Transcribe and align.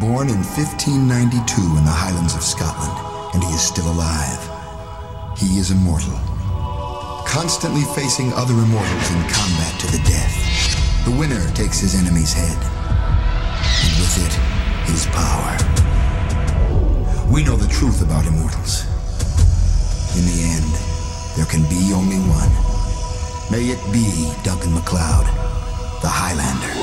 Born 0.00 0.28
in 0.28 0.42
1592 0.42 1.78
in 1.78 1.84
the 1.86 1.94
Highlands 1.94 2.34
of 2.34 2.42
Scotland, 2.42 2.98
and 3.32 3.44
he 3.44 3.54
is 3.54 3.62
still 3.62 3.86
alive. 3.86 4.42
He 5.38 5.58
is 5.62 5.70
immortal, 5.70 6.18
constantly 7.24 7.86
facing 7.94 8.32
other 8.34 8.54
immortals 8.54 9.08
in 9.14 9.22
combat 9.30 9.74
to 9.80 9.86
the 9.94 10.02
death. 10.02 10.34
The 11.06 11.14
winner 11.14 11.46
takes 11.54 11.78
his 11.78 11.94
enemy's 11.94 12.34
head, 12.34 12.58
and 12.58 13.92
with 14.02 14.18
it, 14.18 14.34
his 14.90 15.06
power. 15.14 15.54
We 17.30 17.44
know 17.44 17.54
the 17.54 17.70
truth 17.70 18.02
about 18.02 18.26
immortals. 18.26 18.90
In 20.18 20.26
the 20.26 20.58
end, 20.58 20.74
there 21.38 21.46
can 21.46 21.62
be 21.70 21.94
only 21.94 22.18
one. 22.26 22.50
May 23.46 23.70
it 23.70 23.80
be 23.94 24.34
Duncan 24.42 24.74
MacLeod, 24.74 25.26
the 26.02 26.10
Highlander. 26.10 26.74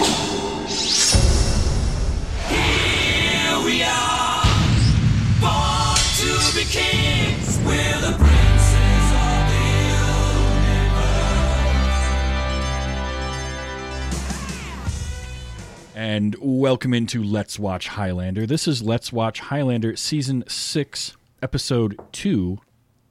And 15.93 16.35
welcome 16.39 16.93
into 16.93 17.23
Let's 17.23 17.59
Watch 17.59 17.87
Highlander. 17.89 18.45
This 18.45 18.67
is 18.67 18.81
Let's 18.81 19.13
Watch 19.13 19.39
Highlander 19.39 19.95
Season 19.95 20.43
6, 20.47 21.15
Episode 21.43 21.99
2, 22.11 22.59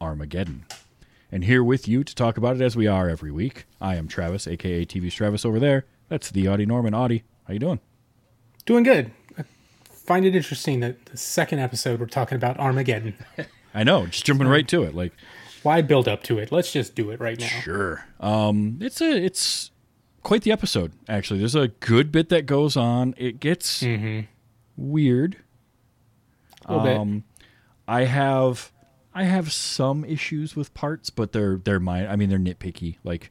Armageddon. 0.00 0.66
And 1.30 1.45
here 1.45 1.62
with 1.62 1.87
you 1.87 2.02
to 2.02 2.14
talk 2.14 2.37
about 2.37 2.56
it 2.56 2.62
as 2.62 2.76
we 2.76 2.87
are 2.87 3.09
every 3.09 3.30
week, 3.30 3.66
I 3.80 3.95
am 3.95 4.09
Travis, 4.09 4.46
aka 4.46 4.84
TV's 4.84 5.14
Travis 5.14 5.45
over 5.45 5.59
there. 5.59 5.87
That's 6.09 6.30
the 6.30 6.48
Audie 6.48 6.66
Norman. 6.66 6.92
Audie, 6.92 7.23
how 7.46 7.52
you 7.54 7.60
doing? 7.60 7.80
Doing 8.66 8.82
good. 8.82 9.12
I 9.38 9.45
find 9.88 10.24
it 10.24 10.34
interesting 10.34 10.80
that 10.80 11.06
the 11.06 11.16
second 11.16 11.60
episode 11.60 12.01
we're 12.01 12.06
talking 12.06 12.37
about 12.37 12.59
Armageddon. 12.59 13.15
I 13.74 13.85
know, 13.85 14.07
just 14.07 14.24
jumping 14.24 14.49
right 14.49 14.66
to 14.68 14.82
it. 14.82 14.95
Like, 14.95 15.13
Why 15.63 15.82
build 15.82 16.09
up 16.09 16.23
to 16.24 16.38
it? 16.38 16.51
Let's 16.51 16.73
just 16.73 16.95
do 16.95 17.10
it 17.10 17.21
right 17.21 17.38
now. 17.38 17.46
Sure. 17.46 18.04
Um, 18.18 18.79
it's 18.80 19.01
a 19.01 19.10
it's 19.24 19.71
quite 20.23 20.43
the 20.43 20.52
episode. 20.52 20.93
Actually, 21.09 21.40
there's 21.40 21.54
a 21.54 21.68
good 21.68 22.10
bit 22.12 22.29
that 22.30 22.46
goes 22.46 22.77
on. 22.77 23.15
It 23.16 23.40
gets 23.40 23.85
weird. 24.77 25.37
Little 26.68 26.85
bit. 26.85 26.96
Um, 26.96 27.24
I 27.88 28.04
have 28.04 28.73
I 29.15 29.24
have 29.24 29.52
some 29.52 30.05
issues 30.05 30.55
with 30.55 30.73
parts, 30.74 31.10
but 31.10 31.32
they're 31.32 31.57
they're 31.57 31.80
mine. 31.80 32.07
I 32.09 32.16
mean, 32.16 32.29
they're 32.29 32.38
nitpicky. 32.38 32.96
Like, 33.05 33.30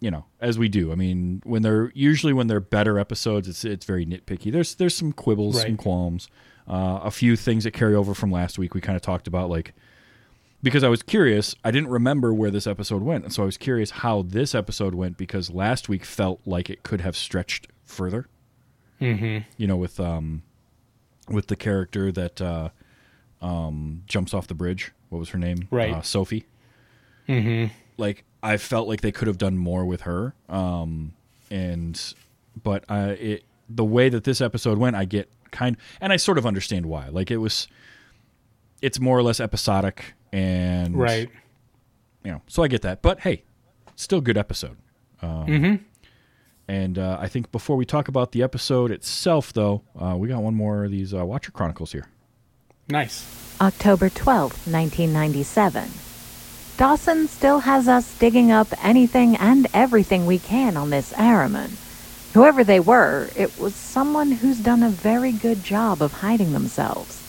you 0.00 0.10
know, 0.10 0.24
as 0.40 0.58
we 0.58 0.68
do. 0.68 0.90
I 0.92 0.94
mean, 0.94 1.42
when 1.44 1.62
they're 1.62 1.90
usually 1.94 2.32
when 2.32 2.46
they're 2.48 2.60
better 2.60 2.98
episodes, 2.98 3.48
it's 3.48 3.64
it's 3.64 3.86
very 3.86 4.04
nitpicky. 4.06 4.50
There's 4.52 4.74
there's 4.74 4.94
some 4.94 5.12
quibbles, 5.12 5.62
some 5.62 5.76
qualms, 5.76 6.28
uh, 6.68 7.00
a 7.02 7.10
few 7.10 7.36
things 7.36 7.64
that 7.64 7.72
carry 7.72 7.94
over 7.94 8.14
from 8.14 8.30
last 8.30 8.58
week. 8.58 8.74
We 8.74 8.80
kind 8.80 8.96
of 8.96 9.02
talked 9.02 9.26
about 9.26 9.48
like 9.50 9.72
because 10.62 10.84
I 10.84 10.88
was 10.88 11.02
curious. 11.02 11.54
I 11.64 11.70
didn't 11.70 11.88
remember 11.88 12.34
where 12.34 12.50
this 12.50 12.66
episode 12.66 13.02
went, 13.02 13.24
and 13.24 13.32
so 13.32 13.42
I 13.42 13.46
was 13.46 13.56
curious 13.56 13.90
how 13.90 14.22
this 14.22 14.54
episode 14.54 14.94
went 14.94 15.16
because 15.16 15.50
last 15.50 15.88
week 15.88 16.04
felt 16.04 16.40
like 16.44 16.68
it 16.68 16.82
could 16.82 17.00
have 17.00 17.16
stretched 17.16 17.68
further. 17.84 18.28
Mm-hmm. 19.00 19.48
You 19.56 19.66
know, 19.66 19.76
with 19.76 19.98
um, 20.00 20.42
with 21.28 21.46
the 21.46 21.56
character 21.56 22.12
that 22.12 22.40
uh, 22.40 22.70
um 23.40 24.02
jumps 24.06 24.34
off 24.34 24.46
the 24.46 24.54
bridge. 24.54 24.92
What 25.08 25.18
was 25.18 25.30
her 25.30 25.38
name? 25.38 25.68
Right. 25.70 25.94
uh, 25.94 26.02
Sophie. 26.02 26.44
Mm-hmm. 27.28 27.72
Like 27.96 28.24
I 28.42 28.56
felt 28.56 28.88
like 28.88 29.00
they 29.00 29.12
could 29.12 29.28
have 29.28 29.38
done 29.38 29.56
more 29.56 29.84
with 29.84 30.02
her. 30.02 30.34
Um, 30.48 31.14
and 31.50 32.14
but 32.62 32.84
uh, 32.88 33.14
it 33.18 33.44
the 33.68 33.84
way 33.84 34.08
that 34.08 34.24
this 34.24 34.40
episode 34.40 34.78
went, 34.78 34.96
I 34.96 35.04
get 35.04 35.30
kind 35.50 35.76
and 36.00 36.12
I 36.12 36.16
sort 36.16 36.38
of 36.38 36.46
understand 36.46 36.86
why. 36.86 37.08
Like 37.08 37.30
it 37.30 37.38
was, 37.38 37.68
it's 38.82 38.98
more 39.00 39.16
or 39.18 39.22
less 39.22 39.40
episodic 39.40 40.14
and 40.32 40.96
Right. 40.96 41.28
you 42.24 42.30
know, 42.32 42.42
so 42.46 42.62
I 42.62 42.68
get 42.68 42.82
that. 42.82 43.02
But 43.02 43.20
hey, 43.20 43.44
still 43.96 44.20
good 44.20 44.38
episode. 44.38 44.76
Um, 45.22 45.84
And 46.70 46.98
uh, 46.98 47.16
I 47.18 47.28
think 47.28 47.50
before 47.50 47.76
we 47.76 47.86
talk 47.86 48.08
about 48.08 48.32
the 48.32 48.42
episode 48.42 48.90
itself, 48.90 49.54
though, 49.54 49.82
uh, 49.98 50.14
we 50.18 50.28
got 50.28 50.42
one 50.42 50.54
more 50.54 50.84
of 50.84 50.90
these 50.90 51.14
uh, 51.14 51.24
Watcher 51.24 51.50
Chronicles 51.50 51.92
here. 51.92 52.06
Nice. 52.90 53.24
October 53.60 54.10
12th, 54.10 54.70
1997. 54.70 55.88
Dawson 56.76 57.26
still 57.26 57.60
has 57.60 57.88
us 57.88 58.16
digging 58.18 58.52
up 58.52 58.68
anything 58.84 59.34
and 59.36 59.66
everything 59.74 60.26
we 60.26 60.38
can 60.38 60.76
on 60.76 60.90
this 60.90 61.12
Ahriman. 61.14 61.70
Whoever 62.34 62.62
they 62.62 62.80
were, 62.80 63.30
it 63.36 63.58
was 63.58 63.74
someone 63.74 64.32
who's 64.32 64.58
done 64.58 64.82
a 64.82 64.90
very 64.90 65.32
good 65.32 65.64
job 65.64 66.02
of 66.02 66.12
hiding 66.14 66.52
themselves. 66.52 67.22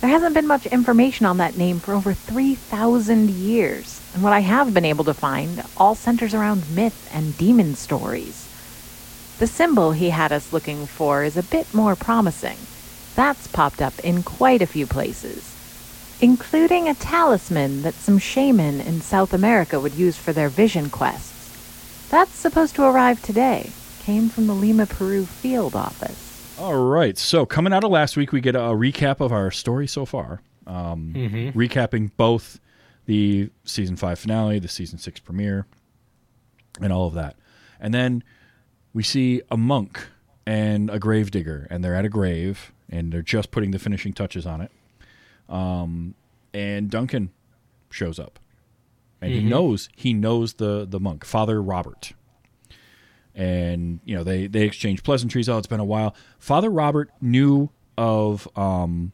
There 0.00 0.10
hasn't 0.10 0.34
been 0.34 0.46
much 0.46 0.66
information 0.66 1.26
on 1.26 1.36
that 1.38 1.56
name 1.56 1.78
for 1.78 1.94
over 1.94 2.14
3,000 2.14 3.30
years, 3.30 4.00
and 4.14 4.22
what 4.22 4.32
I 4.32 4.40
have 4.40 4.74
been 4.74 4.84
able 4.84 5.04
to 5.04 5.14
find 5.14 5.62
all 5.76 5.94
centers 5.94 6.34
around 6.34 6.74
myth 6.74 7.08
and 7.12 7.36
demon 7.36 7.74
stories. 7.74 8.48
The 9.38 9.46
symbol 9.46 9.92
he 9.92 10.10
had 10.10 10.32
us 10.32 10.52
looking 10.52 10.86
for 10.86 11.24
is 11.24 11.36
a 11.36 11.42
bit 11.42 11.72
more 11.74 11.94
promising. 11.94 12.58
That's 13.14 13.46
popped 13.46 13.82
up 13.82 13.98
in 14.00 14.22
quite 14.22 14.62
a 14.62 14.66
few 14.66 14.86
places 14.86 15.56
including 16.20 16.88
a 16.88 16.94
talisman 16.94 17.82
that 17.82 17.94
some 17.94 18.18
shaman 18.18 18.80
in 18.80 19.00
South 19.00 19.34
America 19.34 19.78
would 19.78 19.94
use 19.94 20.16
for 20.16 20.32
their 20.32 20.48
vision 20.48 20.88
quests. 20.88 22.08
That's 22.08 22.34
supposed 22.34 22.74
to 22.76 22.84
arrive 22.84 23.20
today. 23.20 23.70
Came 24.06 24.28
from 24.28 24.46
the 24.46 24.54
Lima, 24.54 24.86
Peru 24.86 25.26
field 25.26 25.74
office. 25.74 26.56
All 26.60 26.76
right. 26.76 27.18
So 27.18 27.44
coming 27.44 27.72
out 27.72 27.82
of 27.82 27.90
last 27.90 28.16
week, 28.16 28.30
we 28.30 28.40
get 28.40 28.54
a 28.54 28.60
recap 28.60 29.18
of 29.18 29.32
our 29.32 29.50
story 29.50 29.88
so 29.88 30.04
far, 30.06 30.42
um, 30.64 31.12
recapping 31.56 32.12
both 32.16 32.60
the 33.06 33.50
season 33.64 33.96
five 33.96 34.20
finale, 34.20 34.60
the 34.60 34.68
season 34.68 35.00
six 35.00 35.18
premiere, 35.18 35.66
and 36.80 36.92
all 36.92 37.08
of 37.08 37.14
that. 37.14 37.34
And 37.80 37.92
then 37.92 38.22
we 38.94 39.02
see 39.02 39.42
a 39.50 39.56
monk 39.56 40.06
and 40.46 40.88
a 40.88 41.00
gravedigger, 41.00 41.66
and 41.68 41.82
they're 41.82 41.96
at 41.96 42.04
a 42.04 42.08
grave, 42.08 42.72
and 42.88 43.12
they're 43.12 43.22
just 43.22 43.50
putting 43.50 43.72
the 43.72 43.80
finishing 43.80 44.12
touches 44.12 44.46
on 44.46 44.60
it. 44.60 44.70
Um, 45.48 46.14
and 46.54 46.88
Duncan 46.88 47.32
shows 47.90 48.20
up, 48.20 48.38
and 49.20 49.32
he 49.32 49.40
knows 49.42 49.88
he 49.96 50.14
knows 50.14 50.54
the 50.54 50.86
the 50.88 51.00
monk, 51.00 51.24
Father 51.24 51.60
Robert 51.60 52.12
and 53.36 54.00
you 54.04 54.16
know 54.16 54.24
they 54.24 54.46
they 54.48 54.62
exchange 54.62 55.02
pleasantries. 55.04 55.48
Oh, 55.48 55.58
it's 55.58 55.66
been 55.68 55.78
a 55.78 55.84
while. 55.84 56.14
Father 56.38 56.70
Robert 56.70 57.10
knew 57.20 57.70
of 57.96 58.48
um, 58.56 59.12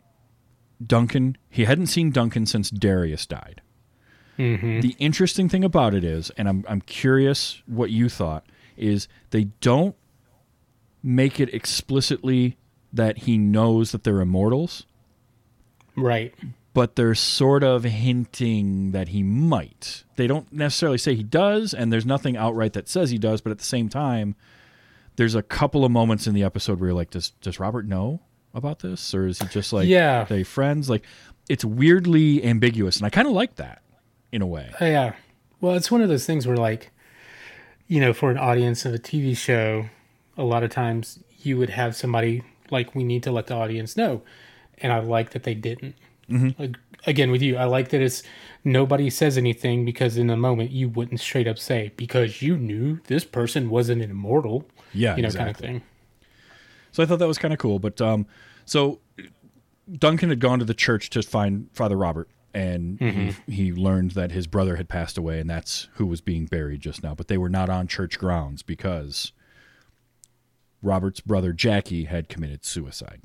Duncan. 0.85 1.37
He 1.51 1.65
hadn't 1.65 1.89
seen 1.89 2.11
Duncan 2.11 2.47
since 2.47 2.71
Darius 2.71 3.27
died. 3.27 3.61
The 4.81 4.97
interesting 4.99 5.49
thing 5.49 5.63
about 5.63 5.95
it 5.95 6.05
is, 6.05 6.31
and 6.31 6.49
I'm 6.49 6.65
I'm 6.69 6.81
curious 6.81 7.63
what 7.67 7.91
you 7.91 8.09
thought 8.09 8.47
is 8.77 9.07
they 9.31 9.45
don't 9.61 9.95
make 11.03 11.39
it 11.39 11.53
explicitly 11.53 12.57
that 12.93 13.19
he 13.19 13.39
knows 13.39 13.93
that 13.93 14.05
they're 14.05 14.21
immortals, 14.21 14.87
Right. 15.97 16.35
But 16.75 16.97
they're 16.97 17.15
sort 17.15 17.63
of 17.63 17.85
hinting 17.85 18.93
that 18.93 19.09
he 19.09 19.23
might. 19.23 20.05
They 20.17 20.27
don't 20.27 20.51
necessarily 20.53 20.99
say 20.99 21.15
he 21.15 21.23
does, 21.23 21.75
and 21.75 21.93
there's 21.93 22.07
nothing 22.07 22.37
outright 22.37 22.73
that 22.75 22.89
says 22.89 23.11
he 23.11 23.19
does, 23.19 23.41
but 23.41 23.51
at 23.51 23.59
the 23.59 23.65
same 23.65 23.89
time, 23.89 24.35
there's 25.17 25.35
a 25.35 25.43
couple 25.43 25.85
of 25.85 25.91
moments 25.91 26.27
in 26.27 26.35
the 26.35 26.43
episode 26.45 26.81
where 26.81 26.89
you're 26.89 26.97
like, 26.97 27.11
does 27.11 27.31
does 27.43 27.61
Robert 27.61 27.87
know 27.87 28.21
about 28.55 28.79
this? 28.81 29.15
Or 29.15 29.27
is 29.27 29.39
he 29.39 29.47
just 29.49 29.73
like 29.73 29.87
Yeah. 29.89 30.25
they 30.25 30.43
friends? 30.43 30.89
Like 30.89 31.05
it's 31.49 31.65
weirdly 31.65 32.43
ambiguous, 32.45 32.97
and 32.97 33.07
I 33.07 33.11
kinda 33.11 33.31
like 33.31 33.57
that 33.57 33.83
in 34.31 34.41
a 34.43 34.47
way. 34.47 34.71
Uh, 34.81 34.85
yeah. 34.87 35.13
Well, 35.61 35.75
it's 35.77 35.91
one 35.91 36.01
of 36.01 36.09
those 36.09 36.25
things 36.27 36.47
where, 36.47 36.57
like, 36.57 36.91
you 37.87 38.01
know, 38.01 38.13
for 38.13 38.31
an 38.31 38.39
audience 38.39 38.85
of 38.85 38.95
a 38.95 38.99
TV 38.99 39.37
show, 39.37 39.87
a 40.37 40.43
lot 40.43 40.63
of 40.65 40.71
times 40.71 41.19
you 41.43 41.59
would 41.59 41.71
have 41.71 41.95
somebody 41.95 42.43
like, 42.71 42.95
we 42.95 43.05
need 43.05 43.23
to 43.25 43.31
let 43.31 43.47
the 43.49 43.55
audience 43.55 43.97
know. 43.97 44.23
And 44.79 44.93
I 44.93 45.01
like 45.01 45.31
that 45.31 45.43
they 45.43 45.55
didn't. 45.55 45.95
Like, 46.59 46.77
again, 47.07 47.31
with 47.31 47.43
you, 47.43 47.57
I 47.57 47.65
like 47.65 47.91
that 47.91 48.01
it's 48.01 48.23
nobody 48.65 49.11
says 49.11 49.37
anything 49.37 49.85
because 49.85 50.17
in 50.17 50.29
the 50.29 50.37
moment 50.37 50.71
you 50.71 50.89
wouldn't 50.89 51.21
straight 51.21 51.49
up 51.49 51.59
say, 51.59 51.93
because 51.97 52.43
you 52.43 52.57
knew 52.57 53.01
this 53.07 53.25
person 53.25 53.71
wasn't 53.71 54.03
an 54.03 54.11
immortal. 54.11 54.65
Yeah, 54.95 55.17
You 55.17 55.23
know, 55.23 55.27
exactly. 55.27 55.53
kind 55.67 55.77
of 55.77 55.83
thing. 55.83 55.89
So 56.93 57.03
I 57.03 57.07
thought 57.07 57.19
that 57.19 57.29
was 57.29 57.39
kind 57.39 57.53
of 57.53 57.59
cool. 57.59 57.79
But 57.79 58.01
um, 58.01 58.27
so 58.65 59.01
Duncan 59.91 60.29
had 60.29 60.41
gone 60.41 60.59
to 60.59 60.65
the 60.65 60.75
church 60.75 61.11
to 61.11 61.23
find 61.23 61.69
Father 61.73 61.97
Robert, 61.97 62.29
and 62.55 63.01
he, 63.01 63.53
he 63.53 63.73
learned 63.73 64.13
that 64.13 64.31
his 64.31 64.47
brother 64.47 64.77
had 64.77 64.89
passed 64.89 65.19
away, 65.19 65.41
and 65.41 65.49
that's 65.49 65.89
who 65.95 66.07
was 66.07 66.21
being 66.21 66.47
buried 66.47 66.81
just 66.81 67.03
now. 67.03 67.15
But 67.15 67.29
they 67.29 67.39
were 67.39 67.49
not 67.49 67.69
on 67.69 67.89
church 67.89 68.19
grounds 68.19 68.63
because 68.63 69.33
Robert's 70.83 71.21
brother 71.21 71.53
Jackie 71.53 72.05
had 72.05 72.29
committed 72.29 72.65
suicide, 72.65 73.23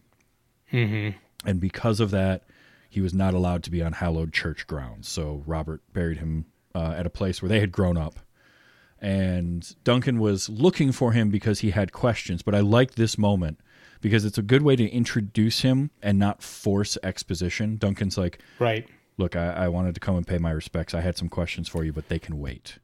mm-hmm. 0.71 1.18
and 1.45 1.60
because 1.60 2.00
of 2.00 2.12
that, 2.12 2.44
he 2.89 3.01
was 3.01 3.13
not 3.13 3.34
allowed 3.34 3.63
to 3.63 3.72
be 3.72 3.81
on 3.81 3.94
hallowed 3.94 4.34
church 4.34 4.66
grounds. 4.68 5.07
So 5.10 5.44
Robert 5.45 5.81
buried 5.94 6.18
him 6.18 6.45
uh, 6.75 6.94
at 6.98 7.06
a 7.06 7.10
place 7.10 7.42
where 7.42 7.50
they 7.50 7.60
had 7.60 7.72
grown 7.72 7.98
up 7.98 8.19
and 9.00 9.75
Duncan 9.84 10.19
was 10.19 10.50
looking 10.50 10.92
for 10.92 11.12
him 11.12 11.30
because 11.30 11.60
he 11.60 11.72
had 11.72 11.92
questions. 11.92 12.42
But 12.42 12.56
I 12.56 12.62
like 12.62 12.95
this 12.95 13.18
moment 13.18 13.60
because 14.01 14.25
it's 14.25 14.38
a 14.38 14.42
good 14.42 14.62
way 14.63 14.75
to 14.75 14.88
introduce 14.89 15.62
him 15.62 15.92
and 16.01 16.18
not 16.18 16.42
force 16.42 16.98
exposition. 17.04 17.78
Duncan's 17.78 18.18
like, 18.18 18.39
Right. 18.60 18.88
look, 19.18 19.36
I, 19.36 19.50
I 19.54 19.68
wanted 19.68 19.94
to 19.95 20.00
come 20.00 20.16
and 20.16 20.25
pay 20.25 20.38
my 20.39 20.51
respects. 20.51 20.94
I 20.94 21.01
had 21.01 21.16
some 21.18 21.30
questions 21.30 21.68
for 21.68 21.84
you, 21.84 21.94
but 21.94 22.10
they 22.10 22.19
can 22.19 22.39
wait. 22.39 22.80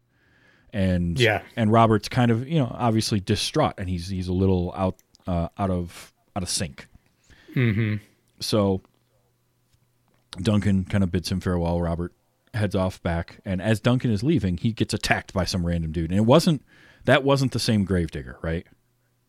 And 0.72 1.20
Yeah. 1.20 1.42
and 1.56 1.72
Robert's 1.72 2.10
kind 2.10 2.32
of 2.32 2.48
you 2.48 2.58
know 2.60 2.76
obviously 2.78 3.20
distraught, 3.20 3.76
and 3.78 3.88
he's 3.88 4.08
he's 4.08 4.28
a 4.28 4.34
little 4.34 4.74
out 4.76 4.96
uh, 5.28 5.50
out 5.58 5.70
of 5.70 6.12
out 6.36 6.42
of 6.44 6.50
sync. 6.50 6.88
Mm-hmm. 7.56 7.96
So 8.40 8.82
Duncan 10.42 10.86
kind 10.86 11.04
of 11.04 11.12
bids 11.12 11.32
him 11.32 11.40
farewell. 11.40 11.82
Robert 11.82 12.14
heads 12.54 12.76
off 12.76 13.02
back, 13.04 13.40
and 13.46 13.62
as 13.62 13.80
Duncan 13.80 14.12
is 14.12 14.24
leaving, 14.24 14.58
he 14.58 14.72
gets 14.72 14.94
attacked 14.94 15.34
by 15.34 15.46
some 15.46 15.66
random 15.66 15.92
dude, 15.92 16.10
and 16.12 16.18
it 16.18 16.24
wasn't 16.26 16.64
that 17.06 17.24
wasn't 17.24 17.52
the 17.52 17.60
same 17.60 17.84
gravedigger, 17.84 18.38
right? 18.42 18.66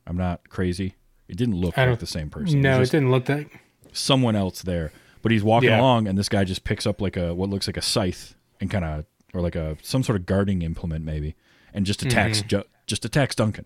I'm 0.07 0.17
not 0.17 0.49
crazy. 0.49 0.95
It 1.29 1.37
didn't 1.37 1.57
look 1.57 1.77
like 1.77 1.99
the 1.99 2.07
same 2.07 2.31
person. 2.31 2.61
No, 2.61 2.81
it 2.81 2.85
it 2.85 2.91
didn't 2.91 3.11
look 3.11 3.25
that. 3.27 3.47
someone 3.93 4.37
else 4.37 4.63
there, 4.63 4.93
but 5.23 5.33
he's 5.33 5.43
walking 5.43 5.71
Yeah. 5.71 5.81
along, 5.81 6.07
and 6.09 6.17
this 6.19 6.29
guy 6.29 6.45
just 6.45 6.65
picks 6.65 6.87
up 6.87 7.01
like 7.01 7.17
a 7.17 7.35
what 7.35 7.49
looks 7.51 7.67
like 7.67 7.77
a 7.77 7.83
scythe 7.83 8.35
and 8.61 8.71
kind 8.71 8.85
of 8.85 9.05
or 9.33 9.41
like 9.41 9.57
a 9.57 9.77
some 9.83 10.03
sort 10.03 10.17
of 10.17 10.27
gardening 10.27 10.63
implement 10.63 11.05
maybe, 11.05 11.35
and 11.73 11.85
just 11.87 12.03
attacks 12.03 12.43
Ju- 12.43 12.65
just 12.87 13.05
attacks 13.05 13.35
Duncan. 13.35 13.65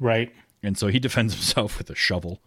Right. 0.00 0.32
And 0.62 0.76
so 0.76 0.88
he 0.88 0.98
defends 1.08 1.34
himself 1.34 1.78
with 1.78 1.88
a 1.90 1.94
shovel 1.94 2.40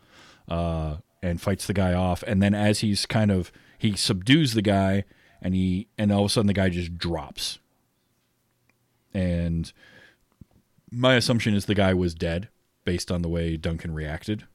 uh, 0.48 0.98
and 1.24 1.42
fights 1.42 1.66
the 1.68 1.74
guy 1.74 1.94
off. 1.94 2.24
And 2.24 2.42
then 2.44 2.54
as 2.54 2.80
he's 2.80 3.06
kind 3.06 3.32
of 3.32 3.52
he 3.78 3.96
subdues 3.96 4.54
the 4.54 4.62
guy, 4.62 5.04
and 5.42 5.54
he 5.54 5.88
and 5.98 6.12
all 6.12 6.22
of 6.22 6.26
a 6.26 6.30
sudden 6.30 6.48
the 6.48 6.54
guy 6.54 6.70
just 6.70 6.98
drops. 6.98 7.60
And 9.14 9.72
my 10.92 11.16
assumption 11.16 11.54
is 11.54 11.66
the 11.66 11.76
guy 11.76 11.94
was 11.94 12.14
dead 12.14 12.50
based 12.84 13.12
on 13.12 13.22
the 13.22 13.30
way 13.30 13.58
Duncan 13.58 13.94
reacted. 13.94 14.46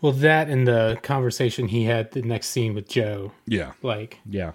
Well, 0.00 0.12
that 0.12 0.48
and 0.48 0.66
the 0.66 0.98
conversation 1.02 1.68
he 1.68 1.84
had 1.84 2.10
the 2.12 2.22
next 2.22 2.48
scene 2.48 2.74
with 2.74 2.88
Joe, 2.88 3.32
Yeah, 3.46 3.72
like 3.82 4.18
yeah, 4.28 4.52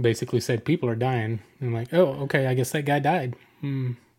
basically 0.00 0.40
said 0.40 0.64
people 0.64 0.88
are 0.88 0.94
dying. 0.94 1.40
I'm 1.60 1.72
like, 1.74 1.92
oh, 1.92 2.12
okay, 2.24 2.46
I 2.46 2.54
guess 2.54 2.70
that 2.70 2.84
guy 2.84 3.00
died. 3.00 3.34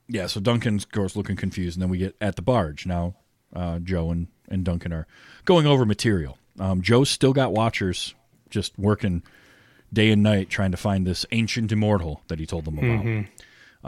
yeah. 0.09 0.27
So 0.27 0.41
Duncan's 0.41 0.83
goes 0.85 1.15
looking 1.15 1.37
confused, 1.37 1.77
and 1.77 1.81
then 1.81 1.89
we 1.89 1.97
get 1.97 2.15
at 2.19 2.35
the 2.35 2.41
barge 2.41 2.85
now. 2.85 3.15
Uh, 3.55 3.79
Joe 3.79 4.11
and, 4.11 4.27
and 4.49 4.65
Duncan 4.65 4.91
are 4.91 5.07
going 5.45 5.65
over 5.65 5.85
material. 5.85 6.37
Um, 6.59 6.81
Joe's 6.81 7.09
still 7.09 7.31
got 7.31 7.53
watchers 7.53 8.13
just 8.49 8.77
working 8.77 9.23
day 9.91 10.11
and 10.11 10.21
night 10.23 10.49
trying 10.49 10.71
to 10.71 10.77
find 10.77 11.05
this 11.07 11.25
ancient 11.31 11.71
immortal 11.71 12.21
that 12.27 12.39
he 12.39 12.45
told 12.45 12.65
them 12.65 12.77
about. 12.79 13.25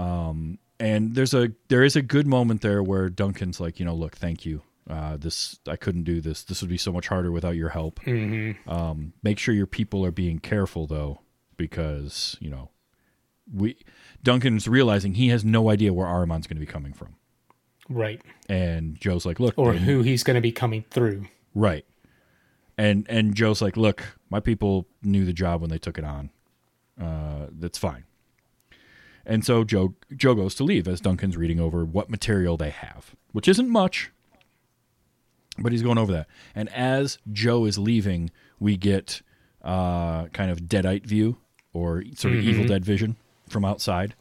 Um, 0.01 0.59
and 0.79 1.15
there's 1.15 1.33
a 1.33 1.51
there 1.67 1.83
is 1.83 1.95
a 1.95 2.01
good 2.01 2.25
moment 2.27 2.61
there 2.61 2.81
where 2.81 3.09
Duncan's 3.09 3.59
like, 3.59 3.79
you 3.79 3.85
know, 3.85 3.95
look, 3.95 4.15
thank 4.15 4.45
you. 4.45 4.61
Uh, 4.89 5.17
this 5.17 5.59
I 5.67 5.75
couldn't 5.75 6.03
do 6.03 6.21
this. 6.21 6.43
This 6.43 6.61
would 6.61 6.69
be 6.69 6.77
so 6.77 6.91
much 6.91 7.07
harder 7.09 7.31
without 7.31 7.55
your 7.55 7.69
help. 7.69 7.99
Um, 8.07 9.13
make 9.21 9.37
sure 9.39 9.53
your 9.53 9.67
people 9.67 10.05
are 10.05 10.11
being 10.11 10.39
careful 10.39 10.87
though, 10.87 11.19
because 11.57 12.37
you 12.39 12.49
know 12.49 12.69
we 13.53 13.77
Duncan's 14.23 14.67
realizing 14.67 15.15
he 15.15 15.27
has 15.29 15.43
no 15.45 15.69
idea 15.69 15.93
where 15.93 16.07
Ahriman's 16.07 16.47
going 16.47 16.55
to 16.57 16.65
be 16.65 16.71
coming 16.71 16.93
from. 16.93 17.15
Right. 17.89 18.21
And 18.47 18.99
Joe's 18.99 19.25
like, 19.25 19.39
look, 19.39 19.55
Or 19.57 19.73
who 19.73 20.01
he's 20.03 20.23
going 20.23 20.35
to 20.35 20.41
be 20.41 20.51
coming 20.51 20.85
through. 20.91 21.25
right. 21.55 21.85
And 22.79 23.05
and 23.09 23.35
Joe's 23.35 23.61
like, 23.61 23.75
look, 23.75 24.17
my 24.29 24.39
people 24.39 24.87
knew 25.03 25.25
the 25.25 25.33
job 25.33 25.59
when 25.59 25.69
they 25.69 25.77
took 25.77 25.97
it 25.97 26.05
on. 26.05 26.29
Uh, 26.99 27.47
that's 27.51 27.77
fine. 27.77 28.05
And 29.25 29.43
so 29.43 29.65
Joe 29.65 29.95
Joe 30.15 30.33
goes 30.33 30.55
to 30.55 30.63
leave 30.63 30.87
as 30.87 31.01
Duncan's 31.01 31.35
reading 31.35 31.59
over 31.59 31.83
what 31.83 32.09
material 32.09 32.55
they 32.55 32.69
have, 32.69 33.15
which 33.33 33.49
isn't 33.49 33.69
much, 33.69 34.11
but 35.57 35.73
he's 35.73 35.83
going 35.83 35.97
over 35.97 36.13
that. 36.13 36.27
And 36.55 36.69
as 36.69 37.17
Joe 37.31 37.65
is 37.65 37.77
leaving, 37.77 38.31
we 38.61 38.77
get 38.77 39.21
uh, 39.61 40.27
kind 40.27 40.49
of 40.49 40.61
deadite 40.61 41.05
view 41.05 41.35
or 41.73 42.03
sort 42.15 42.33
of 42.33 42.39
Evil 42.39 42.65
Dead 42.65 42.85
vision 42.85 43.17
from 43.49 43.65
outside. 43.65 44.15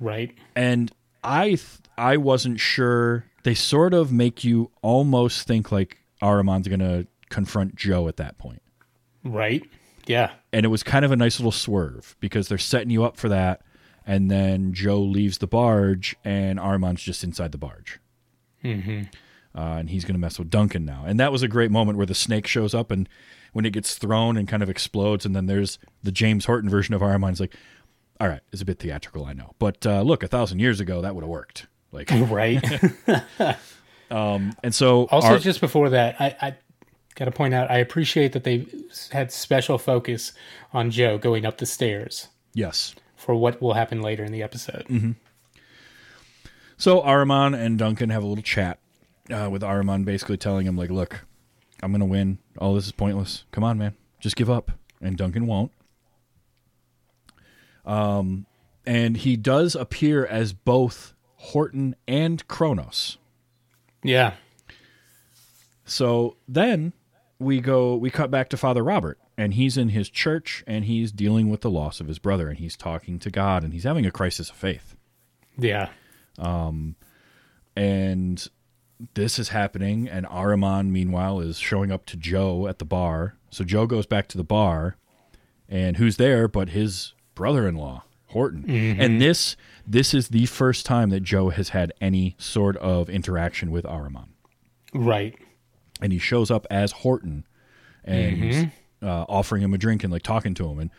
Right. 0.00 0.34
and 0.56 0.90
I 1.22 1.48
th- 1.48 1.80
I 1.98 2.16
wasn't 2.16 2.60
sure. 2.60 3.26
They 3.42 3.52
sort 3.54 3.92
of 3.92 4.10
make 4.10 4.42
you 4.42 4.70
almost 4.80 5.46
think 5.46 5.70
like 5.70 5.98
Ahriman's 6.22 6.66
going 6.66 6.80
to 6.80 7.06
confront 7.30 7.74
Joe 7.76 8.06
at 8.08 8.16
that 8.18 8.36
point, 8.36 8.60
Right. 9.24 9.62
Yeah. 10.06 10.32
and 10.52 10.64
it 10.66 10.68
was 10.68 10.82
kind 10.82 11.04
of 11.04 11.10
a 11.12 11.16
nice 11.16 11.38
little 11.40 11.52
swerve 11.52 12.16
because 12.20 12.48
they're 12.48 12.58
setting 12.58 12.90
you 12.90 13.02
up 13.04 13.16
for 13.16 13.28
that, 13.30 13.62
and 14.06 14.30
then 14.30 14.72
Joe 14.74 15.00
leaves 15.00 15.38
the 15.38 15.46
barge, 15.46 16.14
and 16.24 16.58
Ahriman's 16.58 17.02
just 17.02 17.24
inside 17.24 17.52
the 17.52 17.58
barge, 17.58 17.98
mm-hmm. 18.62 19.02
uh, 19.58 19.76
and 19.78 19.88
he's 19.90 20.04
going 20.04 20.14
to 20.14 20.20
mess 20.20 20.38
with 20.38 20.50
Duncan 20.50 20.84
now, 20.84 21.04
and 21.06 21.18
that 21.18 21.32
was 21.32 21.42
a 21.42 21.48
great 21.48 21.70
moment 21.70 21.96
where 21.96 22.06
the 22.06 22.14
snake 22.14 22.46
shows 22.46 22.74
up 22.74 22.90
and. 22.90 23.08
When 23.52 23.64
it 23.66 23.72
gets 23.72 23.96
thrown 23.96 24.36
and 24.36 24.46
kind 24.46 24.62
of 24.62 24.70
explodes, 24.70 25.26
and 25.26 25.34
then 25.34 25.46
there's 25.46 25.80
the 26.04 26.12
James 26.12 26.44
Horton 26.44 26.70
version 26.70 26.94
of 26.94 27.00
Ahriman's 27.00 27.40
like, 27.40 27.56
all 28.20 28.28
right, 28.28 28.42
it's 28.52 28.62
a 28.62 28.64
bit 28.64 28.78
theatrical, 28.78 29.24
I 29.24 29.32
know, 29.32 29.56
but 29.58 29.84
uh, 29.84 30.02
look, 30.02 30.22
a 30.22 30.28
thousand 30.28 30.60
years 30.60 30.78
ago 30.78 31.02
that 31.02 31.16
would 31.16 31.24
have 31.24 31.28
worked. 31.28 31.66
Like, 31.90 32.10
Right. 32.12 32.62
and 34.10 34.72
so 34.72 35.06
Also, 35.06 35.26
our- 35.30 35.38
just 35.40 35.60
before 35.60 35.90
that, 35.90 36.20
I, 36.20 36.36
I 36.40 36.54
got 37.20 37.26
to 37.26 37.30
point 37.30 37.52
out 37.52 37.70
I 37.70 37.76
appreciate 37.78 38.32
that 38.32 38.44
they 38.44 38.66
had 39.12 39.30
special 39.30 39.76
focus 39.76 40.32
on 40.72 40.90
Joe 40.90 41.18
going 41.18 41.44
up 41.44 41.58
the 41.58 41.66
stairs 41.66 42.28
yes, 42.54 42.94
for 43.14 43.34
what 43.34 43.60
will 43.60 43.74
happen 43.74 44.00
later 44.00 44.24
in 44.24 44.32
the 44.32 44.42
episode. 44.42 44.86
Mm-hmm. 44.88 45.12
so 46.78 47.02
Ahriman 47.02 47.54
and 47.54 47.78
Duncan 47.78 48.08
have 48.08 48.22
a 48.22 48.26
little 48.26 48.42
chat 48.42 48.78
uh, 49.30 49.48
with 49.50 49.60
Ahriman, 49.60 50.06
basically 50.06 50.38
telling 50.38 50.66
him 50.66 50.76
like, 50.76 50.88
look, 50.88 51.26
I'm 51.82 51.92
gonna 51.92 52.06
win. 52.06 52.38
All 52.56 52.74
this 52.74 52.86
is 52.86 52.92
pointless. 52.92 53.44
Come 53.52 53.64
on, 53.64 53.76
man, 53.76 53.94
just 54.18 54.34
give 54.34 54.48
up. 54.48 54.72
And 55.02 55.16
Duncan 55.16 55.46
won't. 55.46 55.72
Um, 57.84 58.46
and 58.86 59.18
he 59.18 59.36
does 59.36 59.74
appear 59.74 60.24
as 60.24 60.52
both 60.52 61.14
Horton 61.36 61.96
and 62.08 62.46
Kronos. 62.48 63.18
Yeah. 64.02 64.34
So 65.84 66.36
then 66.46 66.92
we 67.40 67.60
go, 67.60 67.96
we 67.96 68.10
cut 68.10 68.30
back 68.30 68.48
to 68.50 68.56
Father 68.56 68.84
Robert, 68.84 69.18
and 69.36 69.54
he's 69.54 69.76
in 69.76 69.88
his 69.88 70.08
church 70.10 70.62
and 70.66 70.84
he's 70.84 71.10
dealing 71.10 71.48
with 71.48 71.62
the 71.62 71.70
loss 71.70 72.00
of 72.00 72.06
his 72.06 72.18
brother, 72.18 72.48
and 72.48 72.58
he's 72.58 72.76
talking 72.76 73.18
to 73.18 73.30
God, 73.30 73.64
and 73.64 73.72
he's 73.72 73.84
having 73.84 74.06
a 74.06 74.10
crisis 74.10 74.50
of 74.50 74.56
faith. 74.56 74.94
Yeah. 75.58 75.88
Um, 76.38 76.96
and 77.74 78.46
this 79.14 79.38
is 79.38 79.48
happening, 79.48 80.08
and 80.08 80.26
Ahriman, 80.26 80.90
meanwhile, 80.90 81.40
is 81.40 81.58
showing 81.58 81.90
up 81.90 82.04
to 82.06 82.16
Joe 82.16 82.66
at 82.68 82.78
the 82.78 82.84
bar. 82.84 83.36
So 83.50 83.64
Joe 83.64 83.86
goes 83.86 84.06
back 84.06 84.28
to 84.28 84.36
the 84.36 84.44
bar, 84.44 84.96
and 85.68 85.96
who's 85.96 86.18
there 86.18 86.46
but 86.46 86.70
his 86.70 87.14
brother-in-law, 87.34 88.04
Horton. 88.26 88.64
Mm-hmm. 88.64 89.00
And 89.00 89.20
this 89.20 89.56
this 89.86 90.12
is 90.12 90.28
the 90.28 90.46
first 90.46 90.84
time 90.84 91.10
that 91.10 91.20
Joe 91.20 91.48
has 91.48 91.70
had 91.70 91.92
any 92.00 92.36
sort 92.38 92.76
of 92.76 93.08
interaction 93.08 93.70
with 93.70 93.84
Ahriman. 93.86 94.28
Right. 94.92 95.36
And 96.02 96.12
he 96.12 96.18
shows 96.18 96.50
up 96.50 96.66
as 96.70 96.92
Horton 96.92 97.44
and 98.04 98.36
he's, 98.36 98.64
uh, 99.02 99.24
offering 99.28 99.62
him 99.62 99.74
a 99.74 99.78
drink 99.78 100.02
and 100.04 100.12
like 100.12 100.22
talking 100.22 100.54
to 100.54 100.68
him. 100.68 100.78
And 100.78 100.90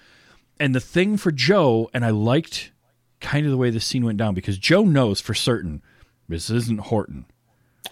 and 0.59 0.75
the 0.75 0.79
thing 0.79 1.17
for 1.17 1.31
Joe 1.31 1.89
and 1.93 2.05
I 2.05 2.09
liked 2.11 2.71
kind 3.19 3.45
of 3.45 3.51
the 3.51 3.57
way 3.57 3.69
the 3.69 3.79
scene 3.79 4.05
went 4.05 4.17
down 4.17 4.33
because 4.33 4.57
Joe 4.57 4.83
knows 4.83 5.19
for 5.21 5.33
certain 5.33 5.81
this 6.29 6.49
isn't 6.49 6.79
Horton. 6.81 7.25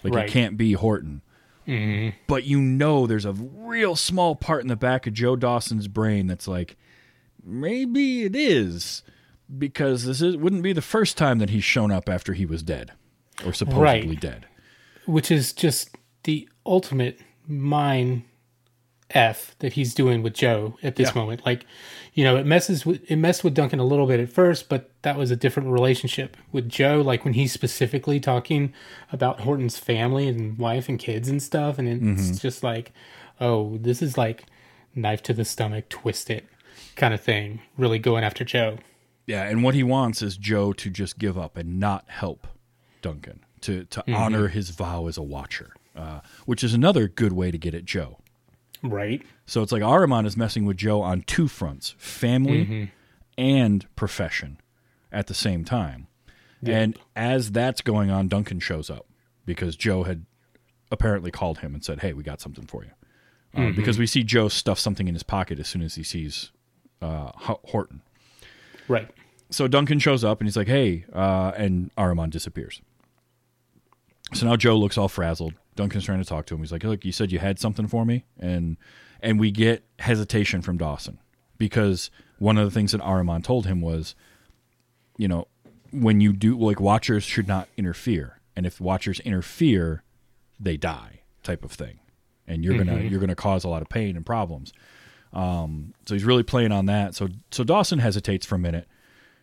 Like 0.02 0.14
Right. 0.14 0.28
it 0.28 0.32
can't 0.32 0.56
be 0.56 0.72
Horton. 0.72 1.22
But 2.26 2.44
you 2.44 2.60
know 2.60 3.06
there's 3.06 3.24
a 3.24 3.32
real 3.32 3.94
small 3.94 4.34
part 4.34 4.62
in 4.62 4.68
the 4.68 4.74
back 4.76 5.06
of 5.06 5.12
Joe 5.12 5.36
Dawson's 5.36 5.86
brain 5.86 6.26
that's 6.26 6.48
like 6.48 6.76
maybe 7.44 8.24
it 8.24 8.34
is 8.34 9.02
because 9.58 10.04
this 10.04 10.20
is, 10.20 10.36
wouldn't 10.36 10.62
be 10.62 10.72
the 10.72 10.82
first 10.82 11.16
time 11.16 11.38
that 11.38 11.50
he's 11.50 11.64
shown 11.64 11.90
up 11.90 12.08
after 12.08 12.32
he 12.32 12.44
was 12.46 12.62
dead 12.62 12.92
or 13.44 13.52
supposedly 13.52 13.82
Right. 13.82 14.20
dead. 14.20 14.46
Which 15.06 15.30
is 15.30 15.52
just 15.52 15.90
the 16.24 16.48
ultimate 16.66 17.18
mine 17.46 18.24
f 19.12 19.56
that 19.58 19.72
he's 19.72 19.92
doing 19.92 20.22
with 20.22 20.34
Joe 20.34 20.76
at 20.84 20.94
this 20.96 21.08
Yeah. 21.08 21.14
moment. 21.20 21.44
Like, 21.44 21.66
you 22.14 22.22
know, 22.22 22.36
it 22.36 22.46
messes 22.46 22.86
with 22.86 23.02
it 23.10 23.16
messed 23.16 23.42
with 23.42 23.54
Duncan 23.54 23.80
a 23.80 23.84
little 23.84 24.06
bit 24.06 24.20
at 24.20 24.28
first, 24.30 24.68
but 24.68 24.90
that 25.02 25.16
was 25.16 25.30
a 25.32 25.36
different 25.36 25.70
relationship 25.70 26.36
with 26.52 26.68
Joe. 26.68 27.00
Like 27.00 27.24
when 27.24 27.34
he's 27.34 27.52
specifically 27.52 28.20
talking 28.20 28.72
about 29.10 29.40
Horton's 29.40 29.78
family 29.78 30.28
and 30.28 30.56
wife 30.58 30.88
and 30.88 30.98
kids 30.98 31.28
and 31.28 31.42
stuff, 31.42 31.78
and 31.78 31.88
it's 31.88 32.02
Mm-hmm. 32.22 32.36
just 32.36 32.62
like, 32.62 32.92
oh, 33.40 33.78
this 33.78 34.00
is 34.00 34.16
like 34.16 34.44
knife 34.94 35.22
to 35.24 35.32
the 35.32 35.44
stomach, 35.44 35.88
twist 35.88 36.30
it 36.30 36.46
kind 36.94 37.12
of 37.14 37.20
thing. 37.20 37.60
Really 37.76 37.98
going 37.98 38.22
after 38.22 38.44
Joe. 38.44 38.78
Yeah, 39.26 39.42
and 39.42 39.62
what 39.64 39.74
he 39.74 39.82
wants 39.82 40.22
is 40.22 40.36
Joe 40.36 40.72
to 40.74 40.88
just 40.90 41.18
give 41.18 41.36
up 41.38 41.56
and 41.56 41.80
not 41.80 42.04
help 42.08 42.46
Duncan 43.02 43.40
to 43.62 43.84
to 43.86 44.04
honor 44.12 44.48
his 44.48 44.70
vow 44.70 45.06
as 45.08 45.16
a 45.16 45.22
watcher, 45.22 45.74
uh, 45.96 46.20
which 46.46 46.62
is 46.64 46.74
another 46.74 47.08
good 47.08 47.32
way 47.32 47.50
to 47.50 47.58
get 47.58 47.74
at 47.74 47.84
Joe. 47.84 48.18
Right. 48.82 49.22
So 49.46 49.62
it's 49.62 49.72
like 49.72 49.82
Ahriman 49.82 50.26
is 50.26 50.36
messing 50.36 50.64
with 50.64 50.76
Joe 50.76 51.02
on 51.02 51.22
two 51.22 51.48
fronts: 51.48 51.94
family 51.98 52.90
and 53.36 53.86
profession 53.96 54.58
at 55.12 55.26
the 55.26 55.34
same 55.34 55.64
time. 55.64 56.06
And 56.62 56.98
as 57.16 57.52
that's 57.52 57.80
going 57.80 58.10
on, 58.10 58.28
Duncan 58.28 58.60
shows 58.60 58.90
up 58.90 59.06
because 59.46 59.76
Joe 59.76 60.02
had 60.04 60.26
apparently 60.92 61.30
called 61.30 61.58
him 61.58 61.74
and 61.74 61.84
said, 61.84 62.00
"Hey, 62.00 62.12
we 62.12 62.22
got 62.22 62.40
something 62.40 62.66
for 62.66 62.84
you," 62.84 62.90
uh, 63.54 63.70
because 63.72 63.98
we 63.98 64.06
see 64.06 64.22
Joe 64.22 64.48
stuff 64.48 64.78
something 64.78 65.08
in 65.08 65.14
his 65.14 65.22
pocket 65.22 65.58
as 65.58 65.68
soon 65.68 65.82
as 65.82 65.94
he 65.94 66.02
sees 66.02 66.52
uh, 67.00 67.32
Ho- 67.34 67.60
Horton. 67.64 68.02
Right. 68.88 69.08
So 69.50 69.66
Duncan 69.68 69.98
shows 69.98 70.22
up 70.22 70.40
and 70.40 70.46
he's 70.46 70.56
like, 70.56 70.68
"Hey," 70.68 71.04
uh, 71.14 71.52
and 71.56 71.90
Ahriman 71.96 72.30
disappears. 72.30 72.80
So 74.34 74.46
now 74.46 74.56
Joe 74.56 74.76
looks 74.76 74.96
all 74.98 75.08
frazzled. 75.08 75.54
Duncan's 75.76 76.04
trying 76.04 76.22
to 76.22 76.28
talk 76.28 76.46
to 76.46 76.54
him. 76.54 76.60
He's 76.60 76.72
like, 76.72 76.84
"Look, 76.84 77.04
you 77.04 77.12
said 77.12 77.32
you 77.32 77.38
had 77.38 77.58
something 77.58 77.86
for 77.86 78.04
me," 78.04 78.24
and 78.38 78.76
and 79.22 79.38
we 79.38 79.50
get 79.50 79.84
hesitation 79.98 80.62
from 80.62 80.76
Dawson 80.76 81.18
because 81.58 82.10
one 82.38 82.58
of 82.58 82.64
the 82.64 82.70
things 82.70 82.92
that 82.92 83.00
Ahriman 83.02 83.44
told 83.44 83.66
him 83.66 83.80
was, 83.80 84.14
you 85.16 85.28
know, 85.28 85.46
when 85.92 86.20
you 86.20 86.32
do 86.32 86.58
like 86.58 86.80
watchers 86.80 87.22
should 87.24 87.46
not 87.46 87.68
interfere, 87.76 88.40
and 88.56 88.66
if 88.66 88.80
watchers 88.80 89.20
interfere, 89.20 90.02
they 90.58 90.76
die, 90.76 91.20
type 91.42 91.64
of 91.64 91.72
thing, 91.72 92.00
and 92.46 92.64
you're 92.64 92.76
gonna 92.76 93.00
you're 93.00 93.20
gonna 93.20 93.34
cause 93.34 93.64
a 93.64 93.68
lot 93.68 93.82
of 93.82 93.88
pain 93.88 94.16
and 94.16 94.26
problems. 94.26 94.72
Um, 95.32 95.94
so 96.06 96.14
he's 96.14 96.24
really 96.24 96.42
playing 96.42 96.72
on 96.72 96.86
that. 96.86 97.14
So 97.14 97.28
so 97.50 97.62
Dawson 97.62 98.00
hesitates 98.00 98.46
for 98.46 98.56
a 98.56 98.58
minute, 98.58 98.88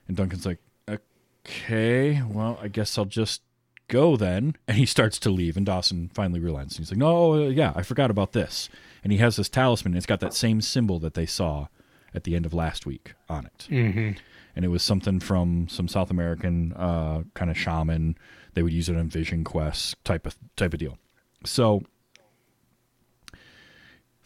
and 0.08 0.18
Duncan's 0.18 0.46
like, 0.46 0.60
"Okay, 0.90 2.22
well, 2.24 2.60
I 2.62 2.68
guess 2.68 2.98
I'll 2.98 3.06
just 3.06 3.42
go 3.88 4.18
then." 4.18 4.56
And 4.68 4.78
he 4.78 4.86
starts 4.86 5.20
to 5.20 5.30
leave, 5.30 5.58
and 5.58 5.66
Dawson 5.66 6.10
finally 6.14 6.40
relents. 6.40 6.78
He's 6.78 6.92
like, 6.92 6.98
"No, 6.98 7.34
uh, 7.34 7.50
yeah, 7.50 7.74
I 7.76 7.84
forgot 7.84 8.12
about 8.12 8.34
this." 8.34 8.70
And 9.04 9.12
he 9.12 9.20
has 9.20 9.36
this 9.36 9.50
talisman. 9.50 9.94
And 9.94 9.98
it's 9.98 10.06
got 10.06 10.20
that 10.20 10.34
same 10.34 10.62
symbol 10.62 11.00
that 11.00 11.14
they 11.14 11.26
saw 11.26 11.68
at 12.14 12.24
the 12.24 12.36
end 12.36 12.46
of 12.46 12.54
last 12.54 12.86
week 12.86 13.14
on 13.30 13.46
it, 13.46 13.68
mm-hmm. 13.70 14.12
and 14.56 14.66
it 14.66 14.70
was 14.70 14.84
something 14.84 15.20
from 15.20 15.68
some 15.70 15.88
South 15.88 16.10
American 16.10 16.74
uh, 16.74 17.24
kind 17.34 17.52
of 17.52 17.58
shaman. 17.58 18.18
They 18.54 18.64
would 18.64 18.74
use 18.74 18.90
it 18.90 18.98
on 18.98 19.08
Vision 19.10 19.44
quests 19.44 19.96
type 20.04 20.26
of 20.26 20.36
type 20.56 20.74
of 20.74 20.80
deal. 20.80 20.98
So 21.46 21.84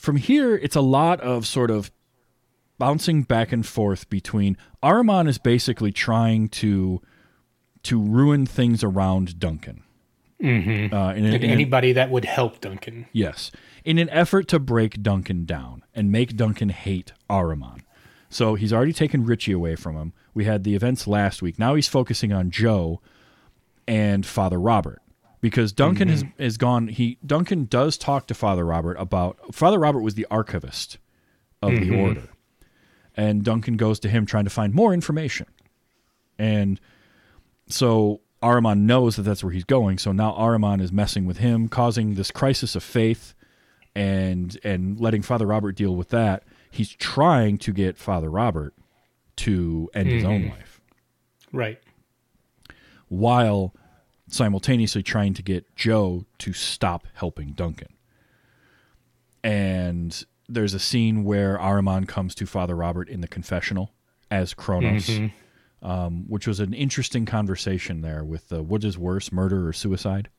from 0.01 0.15
here, 0.15 0.55
it's 0.55 0.75
a 0.75 0.81
lot 0.81 1.21
of 1.21 1.45
sort 1.45 1.69
of 1.69 1.91
bouncing 2.79 3.21
back 3.21 3.51
and 3.51 3.63
forth 3.63 4.09
between 4.09 4.57
Ahriman 4.81 5.27
is 5.27 5.37
basically 5.37 5.91
trying 5.91 6.49
to 6.49 6.99
to 7.83 7.99
ruin 8.01 8.45
things 8.45 8.83
around 8.83 9.39
Duncan. 9.39 9.83
Mm-hmm. 10.41 10.93
Uh, 10.93 11.13
in, 11.13 11.25
a- 11.25 11.33
And 11.35 11.43
in 11.43 11.49
anybody 11.49 11.93
that 11.93 12.09
would 12.09 12.25
help 12.25 12.61
Duncan. 12.61 13.07
Yes. 13.13 13.51
In 13.83 13.97
an 13.97 14.09
effort 14.09 14.47
to 14.49 14.59
break 14.59 15.01
Duncan 15.01 15.45
down 15.45 15.83
and 15.93 16.11
make 16.11 16.35
Duncan 16.35 16.69
hate 16.69 17.13
Ahriman. 17.29 17.81
So 18.29 18.55
he's 18.55 18.71
already 18.71 18.93
taken 18.93 19.25
Richie 19.25 19.51
away 19.51 19.75
from 19.75 19.95
him. 19.95 20.13
We 20.33 20.45
had 20.45 20.63
the 20.63 20.73
events 20.75 21.05
last 21.05 21.41
week. 21.41 21.59
Now 21.59 21.75
he's 21.75 21.87
focusing 21.87 22.31
on 22.31 22.49
Joe 22.49 23.01
and 23.87 24.25
Father 24.25 24.59
Robert. 24.59 25.01
Because 25.41 25.73
Duncan 25.73 26.07
has, 26.07 26.23
has 26.37 26.57
gone 26.57 26.87
he 26.87 27.17
Duncan 27.25 27.65
does 27.65 27.97
talk 27.97 28.27
to 28.27 28.35
Father 28.35 28.63
Robert 28.63 28.95
about 28.99 29.55
Father 29.55 29.79
Robert 29.79 30.01
was 30.01 30.13
the 30.13 30.27
archivist 30.29 30.99
of 31.63 31.71
the 31.71 31.99
order. 31.99 32.29
And 33.17 33.43
Duncan 33.43 33.75
goes 33.75 33.99
to 34.01 34.09
him 34.09 34.27
trying 34.27 34.43
to 34.43 34.51
find 34.51 34.71
more 34.73 34.93
information. 34.93 35.47
And 36.37 36.79
so 37.73 38.21
Ahriman 38.41 38.81
knows 38.81 39.15
that 39.15 39.23
that's 39.23 39.43
where 39.43 39.53
he's 39.53 39.63
going. 39.63 39.97
So 39.97 40.11
now 40.11 40.31
Ahriman 40.33 40.81
is 40.81 40.91
messing 40.91 41.25
with 41.25 41.37
him, 41.37 41.67
causing 41.67 42.15
this 42.15 42.31
crisis 42.31 42.75
of 42.75 42.83
faith, 42.83 43.33
and 43.95 44.57
and 44.63 44.99
letting 44.99 45.21
Father 45.21 45.45
Robert 45.45 45.73
deal 45.75 45.95
with 45.95 46.09
that. 46.09 46.43
He's 46.69 46.89
trying 46.89 47.57
to 47.59 47.73
get 47.73 47.97
Father 47.97 48.29
Robert 48.29 48.73
to 49.37 49.89
end 49.93 50.09
his 50.09 50.23
own 50.23 50.41
mm-hmm. 50.41 50.51
life, 50.51 50.81
Right. 51.51 51.79
while 53.09 53.73
simultaneously 54.27 55.03
trying 55.03 55.33
to 55.33 55.41
get 55.41 55.75
Joe 55.75 56.25
to 56.39 56.53
stop 56.53 57.07
helping 57.13 57.51
Duncan. 57.51 57.93
And 59.43 60.23
there's 60.47 60.73
a 60.73 60.79
scene 60.79 61.23
where 61.23 61.57
Ahriman 61.57 62.07
comes 62.07 62.35
to 62.35 62.45
Father 62.45 62.75
Robert 62.75 63.09
in 63.09 63.21
the 63.21 63.27
confessional 63.27 63.91
as 64.29 64.53
Kronos, 64.53 65.07
mm-hmm. 65.07 65.27
Um, 65.83 66.25
which 66.27 66.45
was 66.45 66.59
an 66.59 66.73
interesting 66.75 67.25
conversation 67.25 68.01
there 68.01 68.23
with 68.23 68.49
the 68.49 68.61
what 68.61 68.83
is 68.83 68.99
worse, 68.99 69.31
murder 69.31 69.67
or 69.67 69.73
suicide, 69.73 70.29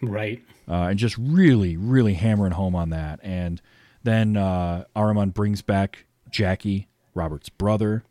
Right. 0.00 0.40
uh, 0.68 0.84
and 0.90 0.96
just 0.98 1.18
really, 1.18 1.76
really 1.76 2.14
hammering 2.14 2.52
home 2.52 2.76
on 2.76 2.90
that. 2.90 3.18
And 3.22 3.60
then 4.04 4.36
uh, 4.36 4.84
Ahriman 4.94 5.34
brings 5.34 5.60
back 5.60 6.06
Jackie, 6.30 6.86
Robert's 7.14 7.48
brother, 7.48 8.04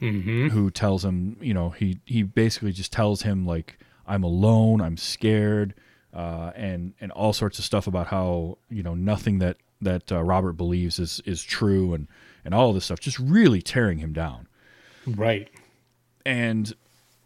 who 0.00 0.70
tells 0.70 1.04
him, 1.04 1.36
you 1.40 1.54
know, 1.54 1.70
he 1.70 2.00
he 2.06 2.22
basically 2.24 2.72
just 2.72 2.92
tells 2.92 3.22
him 3.22 3.46
like, 3.46 3.78
I'm 4.06 4.24
alone, 4.24 4.80
I'm 4.80 4.96
scared, 4.96 5.74
uh, 6.14 6.50
and 6.56 6.94
and 7.00 7.12
all 7.12 7.32
sorts 7.32 7.58
of 7.60 7.64
stuff 7.64 7.86
about 7.86 8.08
how 8.08 8.58
you 8.68 8.82
know 8.82 8.94
nothing 8.94 9.38
that 9.38 9.58
that 9.82 10.10
uh, 10.10 10.22
Robert 10.22 10.54
believes 10.54 10.98
is 10.98 11.20
is 11.24 11.42
true, 11.42 11.94
and 11.94 12.08
and 12.44 12.52
all 12.54 12.70
of 12.70 12.74
this 12.74 12.86
stuff, 12.86 12.98
just 12.98 13.18
really 13.20 13.62
tearing 13.62 13.98
him 13.98 14.12
down 14.12 14.48
Right. 15.06 15.50
And 16.24 16.72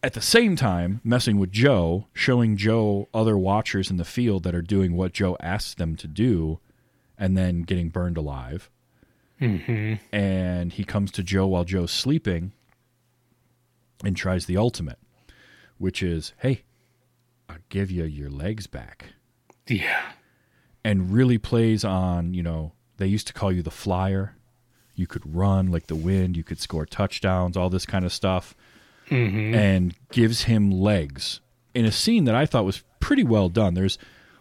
at 0.03 0.13
the 0.15 0.21
same 0.21 0.55
time 0.57 1.01
messing 1.03 1.39
with 1.39 1.51
Joe, 1.51 2.07
showing 2.13 2.57
Joe 2.57 3.09
other 3.15 3.39
watchers 3.39 3.91
in 3.91 3.97
the 3.97 4.05
field 4.05 4.43
that 4.43 4.55
are 4.55 4.63
doing 4.63 4.97
what 4.97 5.13
Joe 5.13 5.37
asks 5.41 5.75
them 5.75 5.97
to 5.97 6.07
do, 6.07 6.61
and 7.19 7.37
then 7.37 7.63
getting 7.63 7.89
burned 7.89 8.17
alive. 8.17 8.71
Mm-hmm. 9.41 9.95
And 10.15 10.73
he 10.73 10.85
comes 10.85 11.11
to 11.13 11.23
Joe 11.23 11.47
while 11.47 11.65
Joe's 11.65 11.91
sleeping 11.91 12.53
and 14.05 14.17
tries 14.17 14.47
the 14.47 14.57
ultimate, 14.57 14.99
which 15.79 16.03
is, 16.03 16.33
"Hey, 16.39 16.63
I'll 17.49 17.57
give 17.69 17.91
you 17.91 18.05
your 18.05 18.31
legs 18.31 18.67
back." 18.67 19.15
Yeah. 19.67 20.13
and 20.85 21.11
really 21.11 21.39
plays 21.39 21.83
on, 21.85 22.35
you 22.35 22.43
know, 22.43 22.73
they 22.99 23.07
used 23.07 23.27
to 23.27 23.33
call 23.33 23.51
you 23.51 23.63
the 23.63 23.71
flyer. 23.71 24.37
You 24.95 25.07
could 25.07 25.35
run 25.35 25.71
like 25.73 25.87
the 25.87 25.97
wind, 25.97 26.37
you 26.37 26.45
could 26.45 26.61
score 26.61 26.85
touchdowns, 26.85 27.57
all 27.57 27.71
this 27.71 27.87
kind 27.87 28.05
of 28.05 28.13
stuff. 28.13 28.55
And 29.11 29.95
gives 30.13 30.43
him 30.45 30.71
legs 30.71 31.41
in 31.75 31.85
a 31.85 31.93
scene 31.93 32.25
that 32.25 32.35
I 32.35 32.47
thought 32.47 32.65
was 32.65 32.83
pretty 33.01 33.25
well 33.25 33.49
done. 33.49 33.75
There's 33.75 33.99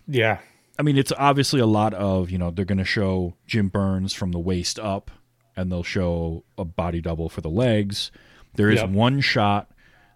Yeah. 0.08 0.40
I 0.80 0.82
mean, 0.84 0.98
it's 0.98 1.12
obviously 1.18 1.60
a 1.60 1.66
lot 1.68 1.94
of, 1.94 2.32
you 2.32 2.38
know, 2.38 2.50
they're 2.50 2.66
going 2.66 2.78
to 2.80 2.84
show 2.86 3.36
Jim 3.46 3.68
Byrnes 3.70 4.14
from 4.14 4.32
the 4.32 4.40
waist 4.40 4.80
up 4.80 5.12
and 5.56 5.72
they'll 5.72 5.84
show 5.84 6.44
a 6.58 6.66
body 6.66 7.00
double 7.02 7.30
for 7.30 7.42
the 7.42 7.50
legs. 7.50 8.12
There 8.56 8.72
is 8.72 8.80
Yep. 8.80 8.90
one 8.90 9.22
shot 9.22 9.70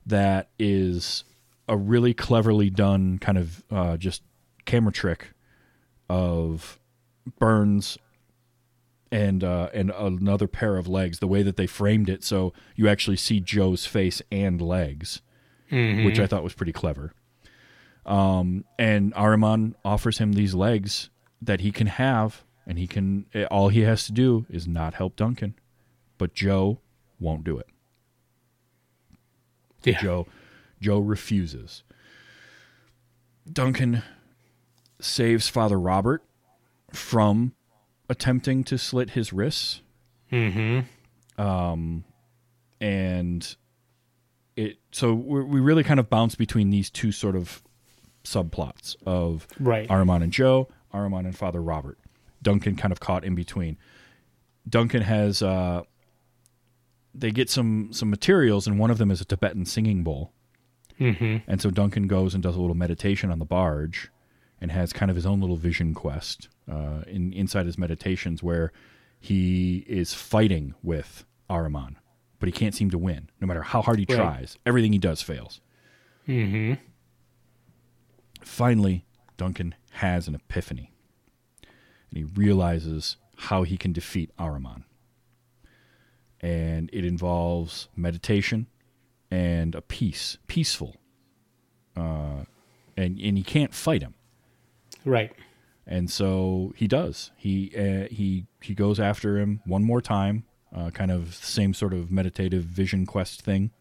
that 0.06 0.50
is 0.58 1.24
a 1.68 1.78
really 1.78 2.14
cleverly 2.14 2.70
done 2.70 3.20
kind 3.20 3.38
of 3.38 3.64
uh, 3.70 3.98
just 3.98 4.24
camera 4.66 4.92
trick 4.92 5.32
of 6.10 6.80
Byrnes 7.40 7.98
and 9.12 9.44
uh, 9.44 9.70
and 9.74 9.92
another 9.92 10.48
pair 10.48 10.78
of 10.78 10.88
legs. 10.88 11.20
The 11.20 11.28
way 11.28 11.44
that 11.44 11.56
they 11.58 11.68
framed 11.68 12.10
it, 12.10 12.24
so 12.24 12.54
you 12.76 12.88
actually 12.88 13.18
see 13.18 13.40
Joe's 13.40 13.86
face 13.86 14.22
and 14.32 14.62
legs, 14.62 15.22
which 16.06 16.20
I 16.20 16.28
thought 16.28 16.44
was 16.44 16.54
pretty 16.54 16.74
clever. 16.74 17.14
Um, 18.06 18.64
and 18.80 19.14
Ahriman 19.16 19.76
offers 19.84 20.18
him 20.20 20.34
these 20.34 20.54
legs 20.56 21.10
that 21.42 21.60
he 21.62 21.72
can 21.72 21.88
have, 21.88 22.44
and 22.66 22.78
he 22.80 22.88
can. 22.88 23.26
eh, 23.34 23.44
All 23.52 23.70
he 23.70 23.82
has 23.82 24.06
to 24.06 24.12
do 24.14 24.46
is 24.50 24.68
not 24.68 24.94
help 24.94 25.16
Duncan, 25.16 25.56
but 26.18 26.34
Joe 26.34 26.80
won't 27.20 27.44
do 27.44 27.58
it. 27.58 27.68
Yeah. 29.84 30.00
Joe 30.02 30.28
Joe 30.82 31.00
refuses. 31.00 31.84
Duncan 33.52 34.04
saves 35.00 35.48
Father 35.48 35.80
Robert 35.80 36.24
from 36.92 37.54
attempting 38.10 38.64
to 38.66 38.78
slit 38.78 39.12
his 39.12 39.34
wrists. 39.34 39.82
Mm-hmm. 40.32 41.42
Um, 41.42 42.04
and 42.82 43.56
it 44.56 44.78
so 44.92 45.14
we 45.14 45.44
we 45.44 45.60
really 45.60 45.84
kind 45.84 46.00
of 46.00 46.10
bounce 46.10 46.36
between 46.36 46.70
these 46.70 46.90
two 46.90 47.12
sort 47.12 47.36
of 47.36 47.64
subplots 48.24 48.96
of 49.06 49.48
Right. 49.60 49.88
Ahriman 49.88 50.24
and 50.24 50.34
Joe, 50.34 50.68
Ahriman 50.94 51.26
and 51.26 51.38
Father 51.38 51.62
Robert. 51.62 51.98
Duncan 52.42 52.76
kind 52.76 52.92
of 52.92 53.00
caught 53.00 53.24
in 53.24 53.36
between. 53.36 53.78
Duncan 54.68 55.02
has 55.02 55.42
uh, 55.42 55.84
they 57.14 57.32
get 57.32 57.50
some 57.50 57.90
some 57.94 58.10
materials, 58.10 58.68
and 58.68 58.80
one 58.80 58.92
of 58.92 58.98
them 58.98 59.12
is 59.12 59.22
a 59.22 59.26
Tibetan 59.26 59.66
singing 59.66 60.04
bowl. 60.04 60.34
Mm-hmm. 61.00 61.50
And 61.50 61.62
so 61.62 61.70
Duncan 61.70 62.08
goes 62.08 62.34
and 62.34 62.42
does 62.42 62.56
a 62.56 62.60
little 62.60 62.76
meditation 62.76 63.32
on 63.32 63.40
the 63.40 63.46
barge, 63.46 64.10
and 64.60 64.72
has 64.72 64.92
kind 64.92 65.10
of 65.10 65.16
his 65.16 65.26
own 65.26 65.40
little 65.40 65.56
vision 65.56 65.94
quest 65.94 66.50
uh, 66.72 67.02
in 67.08 67.34
inside 67.34 67.66
his 67.66 67.78
meditations 67.78 68.42
where 68.44 68.72
he 69.20 69.86
is 69.88 70.14
fighting 70.14 70.74
with 70.84 71.26
Ahriman, 71.50 71.96
but 72.40 72.48
he 72.48 72.54
can't 72.54 72.76
seem 72.76 72.90
to 72.92 72.98
win. 72.98 73.30
No 73.42 73.48
matter 73.48 73.62
how 73.64 73.82
hard 73.82 74.00
he 74.00 74.06
Right. 74.10 74.18
tries, 74.18 74.58
everything 74.66 74.94
he 74.94 75.00
does 75.00 75.22
fails. 75.22 75.62
Mm-hmm. 76.28 76.74
Finally, 78.42 79.06
Duncan 79.38 79.76
has 79.92 80.28
an 80.28 80.36
epiphany, 80.36 80.92
and 82.10 82.18
he 82.18 82.24
realizes 82.24 83.18
how 83.38 83.64
he 83.64 83.78
can 83.78 83.94
defeat 83.94 84.32
Ahriman. 84.38 84.84
And 86.40 86.90
it 86.94 87.04
involves 87.04 87.88
meditation 87.96 88.68
and 89.32 89.74
a 89.76 89.82
peace, 89.82 90.38
peaceful. 90.48 90.96
Uh, 91.96 92.44
and 92.96 93.20
and 93.20 93.38
you 93.38 93.44
can't 93.44 93.74
fight 93.74 94.02
him. 94.04 94.14
Right. 95.04 95.34
And 95.90 96.12
so 96.12 96.74
he 96.76 96.88
does. 96.88 97.32
He 97.38 97.72
uh, 97.78 98.08
he 98.14 98.46
he 98.62 98.76
goes 98.76 99.00
after 99.00 99.38
him 99.38 99.62
one 99.66 99.84
more 99.84 100.02
time, 100.02 100.44
uh, 100.76 100.90
kind 100.90 101.12
of 101.12 101.34
same 101.34 101.74
sort 101.74 101.94
of 101.94 102.12
meditative 102.12 102.66
vision 102.66 103.06
quest 103.06 103.42
thing, 103.42 103.72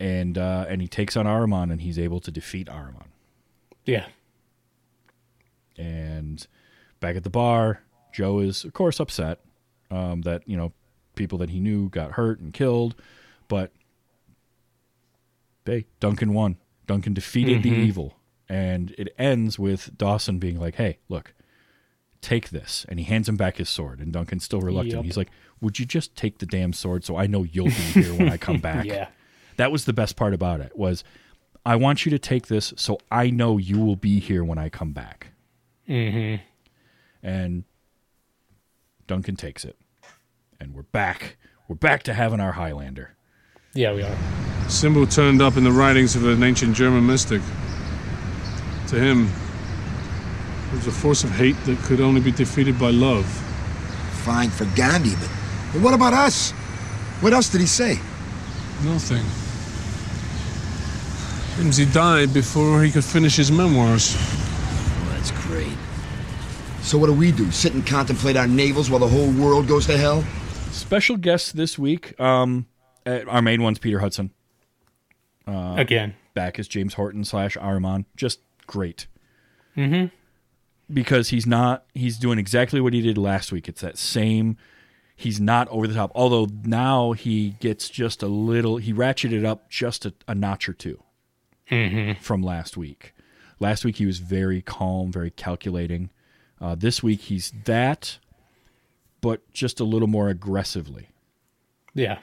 and 0.00 0.36
uh, 0.36 0.66
and 0.68 0.82
he 0.82 0.88
takes 0.88 1.16
on 1.16 1.26
Ahriman, 1.26 1.70
and 1.70 1.80
he's 1.80 1.98
able 1.98 2.18
to 2.20 2.32
defeat 2.32 2.66
Ahriman. 2.66 3.06
Yeah. 3.84 4.06
And 5.76 6.44
back 6.98 7.14
at 7.14 7.22
the 7.22 7.30
bar, 7.30 7.82
Joe 8.12 8.40
is 8.40 8.64
of 8.64 8.72
course 8.72 8.98
upset 8.98 9.38
um, 9.92 10.22
that 10.22 10.42
you 10.48 10.56
know 10.56 10.72
people 11.14 11.38
that 11.38 11.50
he 11.50 11.60
knew 11.60 11.88
got 11.88 12.12
hurt 12.12 12.40
and 12.40 12.52
killed, 12.52 12.96
but 13.46 13.70
hey, 15.64 15.86
Duncan 16.00 16.34
won. 16.34 16.56
Duncan 16.88 17.14
defeated 17.14 17.62
the 17.62 17.70
evil, 17.70 18.16
and 18.48 18.94
it 18.98 19.14
ends 19.18 19.58
with 19.58 19.96
Dawson 19.96 20.38
being 20.38 20.58
like, 20.58 20.76
"Hey, 20.76 20.98
look, 21.08 21.34
take 22.20 22.50
this," 22.50 22.86
and 22.88 22.98
he 22.98 23.04
hands 23.04 23.28
him 23.28 23.36
back 23.36 23.56
his 23.56 23.68
sword, 23.68 24.00
and 24.00 24.12
Duncan's 24.12 24.44
still 24.44 24.60
reluctant. 24.60 24.96
Yep. 24.96 25.04
He's 25.04 25.16
like, 25.16 25.30
"Would 25.60 25.78
you 25.78 25.86
just 25.86 26.16
take 26.16 26.38
the 26.38 26.46
damn 26.46 26.72
sword 26.72 27.04
so 27.04 27.16
I 27.16 27.26
know 27.26 27.42
you'll 27.42 27.66
be 27.66 27.70
here 27.70 28.14
when 28.14 28.28
I 28.28 28.36
come 28.36 28.58
back?" 28.60 28.84
Yeah. 28.84 29.08
That 29.56 29.72
was 29.72 29.84
the 29.84 29.92
best 29.92 30.16
part 30.16 30.34
about 30.34 30.60
it 30.60 30.76
was 30.78 31.02
I 31.66 31.76
want 31.76 32.06
you 32.06 32.10
to 32.10 32.18
take 32.18 32.46
this 32.46 32.72
so 32.76 32.98
I 33.10 33.30
know 33.30 33.58
you 33.58 33.78
will 33.80 33.96
be 33.96 34.20
here 34.20 34.44
when 34.44 34.56
I 34.56 34.68
come 34.68 34.92
back. 34.92 35.32
Mm-hmm. 35.88 36.42
And 37.22 37.64
Duncan 39.06 39.36
takes 39.36 39.64
it. 39.64 39.76
And 40.60 40.74
we're 40.74 40.82
back. 40.82 41.36
We're 41.66 41.76
back 41.76 42.04
to 42.04 42.14
having 42.14 42.40
our 42.40 42.52
Highlander. 42.52 43.16
Yeah, 43.74 43.92
we 43.92 44.02
are. 44.02 44.16
Symbol 44.68 45.06
turned 45.06 45.42
up 45.42 45.56
in 45.56 45.64
the 45.64 45.72
writings 45.72 46.16
of 46.16 46.24
an 46.24 46.42
ancient 46.42 46.74
German 46.74 47.06
mystic. 47.06 47.42
To 48.88 48.98
him, 48.98 49.28
it 50.72 50.76
was 50.76 50.86
a 50.86 50.90
force 50.92 51.24
of 51.24 51.30
hate 51.30 51.56
that 51.66 51.78
could 51.80 52.00
only 52.00 52.20
be 52.20 52.32
defeated 52.32 52.78
by 52.78 52.90
love. 52.90 53.26
Fine 54.24 54.50
for 54.50 54.64
Gandhi, 54.76 55.14
but, 55.16 55.30
but 55.72 55.82
what 55.82 55.94
about 55.94 56.14
us? 56.14 56.52
What 57.20 57.32
else 57.32 57.50
did 57.50 57.60
he 57.60 57.66
say? 57.66 57.98
Nothing. 58.84 59.24
Seems 61.56 61.76
he 61.76 61.84
died 61.86 62.32
before 62.32 62.82
he 62.82 62.90
could 62.90 63.04
finish 63.04 63.36
his 63.36 63.50
memoirs. 63.50 64.14
That's 65.10 65.32
great. 65.42 65.76
So 66.80 66.96
what 66.96 67.08
do 67.08 67.12
we 67.12 67.32
do? 67.32 67.50
Sit 67.50 67.74
and 67.74 67.86
contemplate 67.86 68.36
our 68.36 68.46
navels 68.46 68.88
while 68.88 69.00
the 69.00 69.08
whole 69.08 69.30
world 69.32 69.66
goes 69.66 69.84
to 69.86 69.98
hell? 69.98 70.24
Special 70.70 71.16
guest 71.16 71.56
this 71.56 71.78
week. 71.78 72.18
Um, 72.20 72.66
uh, 73.04 73.20
our 73.26 73.42
main 73.42 73.62
one's 73.62 73.78
Peter 73.78 73.98
Hudson. 73.98 74.30
Again. 75.46 76.14
Back 76.34 76.58
as 76.58 76.68
James 76.68 76.94
Horton 76.94 77.24
slash 77.24 77.56
Ahriman. 77.56 78.04
Just 78.16 78.40
great. 78.68 79.08
Mm-hmm. 79.76 80.14
Because 80.94 81.30
he's 81.30 81.46
not. 81.46 81.84
He's 81.94 82.16
doing 82.18 82.38
exactly 82.38 82.80
what 82.80 82.92
he 82.94 83.02
did 83.02 83.18
last 83.18 83.50
week. 83.52 83.68
It's 83.68 83.80
that 83.80 83.98
same. 83.98 84.56
He's 85.16 85.40
not 85.40 85.66
over 85.68 85.86
the 85.88 85.94
top. 85.94 86.12
Although 86.14 86.46
now 86.62 87.12
he 87.12 87.56
gets 87.60 87.88
just 87.88 88.22
a 88.22 88.28
little. 88.28 88.76
He 88.76 88.92
ratcheted 88.94 89.44
up 89.44 89.68
just 89.68 90.06
a, 90.06 90.14
a 90.28 90.34
notch 90.34 90.68
or 90.68 90.72
2 90.74 91.02
from 92.20 92.42
last 92.42 92.76
week. 92.76 93.14
Last 93.60 93.84
week 93.84 93.96
he 93.96 94.06
was 94.06 94.18
very 94.20 94.62
calm, 94.62 95.10
very 95.10 95.30
calculating. 95.30 96.10
Uh, 96.60 96.74
this 96.76 97.02
week 97.02 97.22
he's 97.22 97.52
that, 97.64 98.18
but 99.20 99.50
just 99.52 99.80
a 99.80 99.84
little 99.84 100.08
more 100.08 100.28
aggressively 100.28 101.08
Yeah. 101.94 102.18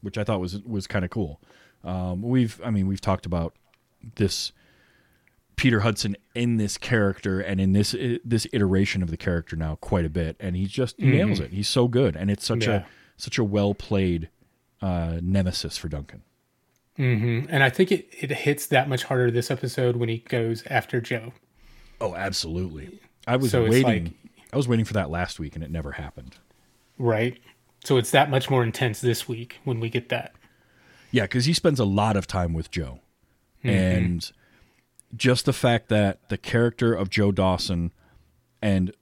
which 0.00 0.16
I 0.16 0.24
thought 0.24 0.40
was 0.40 0.60
was 0.62 0.86
kind 0.86 1.04
of 1.04 1.10
cool. 1.10 1.40
Um, 1.84 2.22
we've, 2.22 2.60
I 2.64 2.70
mean, 2.70 2.86
we've 2.86 3.00
talked 3.00 3.26
about 3.26 3.54
this 4.16 4.52
Peter 5.58 5.80
Hudson 5.80 6.16
in 6.34 6.56
this 6.56 6.78
character 6.78 7.40
and 7.40 7.60
in 7.60 7.72
this 7.74 7.94
this 8.24 8.46
iteration 8.52 9.02
of 9.02 9.10
the 9.10 9.16
character 9.16 9.56
now 9.56 9.74
quite 9.76 10.04
a 10.06 10.08
bit, 10.08 10.36
and 10.40 10.56
he 10.56 10.64
just 10.66 10.96
he 10.98 11.06
nails 11.06 11.40
it. 11.40 11.50
He's 11.52 11.68
so 11.68 11.88
good, 11.88 12.16
and 12.16 12.30
it's 12.30 12.46
such 12.46 12.66
Yeah. 12.66 12.72
a 12.76 12.84
such 13.16 13.36
a 13.36 13.44
well 13.44 13.74
played 13.74 14.30
uh, 14.80 15.18
nemesis 15.20 15.76
for 15.76 15.88
Duncan. 15.88 16.22
Mm-hmm. 16.98 17.46
And 17.48 17.62
I 17.62 17.70
think 17.70 17.92
it, 17.92 18.08
it 18.18 18.30
hits 18.30 18.66
that 18.66 18.88
much 18.88 19.04
harder 19.04 19.30
this 19.30 19.50
episode 19.50 19.96
when 19.96 20.08
he 20.08 20.18
goes 20.18 20.64
after 20.68 21.00
Joe. 21.00 21.32
Oh, 22.00 22.14
absolutely. 22.14 22.98
I 23.26 23.36
was 23.36 23.50
So 23.50 23.64
waiting. 23.68 24.04
like- 24.04 24.12
I 24.52 24.56
was 24.56 24.66
waiting 24.66 24.84
for 24.86 24.94
that 24.94 25.10
last 25.10 25.38
week, 25.38 25.54
and 25.56 25.62
it 25.62 25.70
never 25.70 25.92
happened. 25.92 26.36
Right? 26.96 27.38
So 27.84 27.98
it's 27.98 28.10
that 28.12 28.30
much 28.30 28.48
more 28.50 28.64
intense 28.64 29.00
this 29.00 29.28
week 29.28 29.58
when 29.64 29.78
we 29.78 29.90
get 29.90 30.08
that. 30.08 30.32
Yeah, 31.10 31.22
because 31.24 31.44
he 31.44 31.52
spends 31.52 31.78
a 31.78 31.84
lot 31.84 32.16
of 32.16 32.26
time 32.26 32.52
with 32.54 32.70
Joe, 32.70 33.00
mm-hmm. 33.64 33.68
and 33.68 34.32
just 35.16 35.44
the 35.44 35.52
fact 35.52 35.88
that 35.88 36.28
the 36.28 36.38
character 36.38 36.94
of 36.94 37.10
Joe 37.10 37.32
Dawson 37.32 37.92
and 38.60 38.92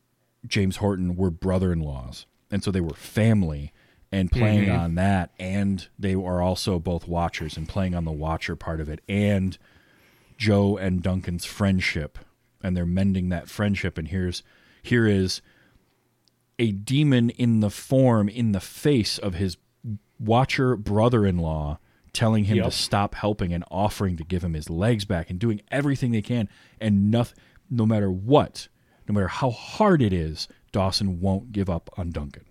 James 0.47 0.77
Horton 0.77 1.17
were 1.17 1.31
brother-in-laws, 1.31 2.27
and 2.51 2.63
so 2.63 2.71
they 2.71 2.81
were 2.81 2.95
family, 2.95 3.73
and 4.13 4.31
playing 4.31 4.67
mm-hmm. 4.67 4.79
on 4.79 4.95
that, 4.95 5.33
and 5.39 5.89
they 5.99 6.15
are 6.15 6.41
also 6.41 6.79
both 6.79 7.09
Watchers, 7.09 7.57
and 7.57 7.69
playing 7.69 7.95
on 7.95 8.05
the 8.05 8.13
Watcher 8.13 8.55
part 8.55 8.81
of 8.81 8.89
it, 8.89 9.01
and 9.09 9.59
Joe 10.39 10.77
and 10.77 11.03
Duncan's 11.03 11.45
friendship, 11.45 12.19
and 12.63 12.77
they're 12.77 12.87
mending 12.87 13.29
that 13.31 13.49
friendship, 13.49 13.99
and 13.99 14.09
here's 14.09 14.43
here 14.83 15.07
is 15.07 15.43
a 16.59 16.71
demon 16.71 17.31
in 17.31 17.61
the 17.61 17.71
form 17.71 18.29
in 18.29 18.53
the 18.53 18.61
face 18.61 19.19
of 19.19 19.35
his 19.35 19.57
watcher 20.19 20.77
brother-in-law 20.77 21.79
telling 22.17 22.45
him 22.45 22.63
to 22.63 22.71
stop 22.71 23.15
helping 23.15 23.53
and 23.53 23.65
offering 23.71 24.17
to 24.17 24.25
give 24.25 24.43
him 24.43 24.55
his 24.55 24.71
legs 24.71 25.05
back 25.05 25.29
and 25.31 25.39
doing 25.39 25.61
everything 25.71 26.13
they 26.13 26.23
can 26.23 26.49
and 26.81 27.11
nothing 27.11 27.39
no 27.71 27.85
matter 27.85 28.11
what 28.11 28.69
no 29.09 29.15
matter 29.15 29.29
how 29.29 29.51
hard 29.51 30.01
it 30.01 30.13
is 30.13 30.49
Dawson 30.73 31.21
won't 31.21 31.53
give 31.53 31.69
up 31.71 31.91
on 31.97 32.11
Duncan 32.11 32.45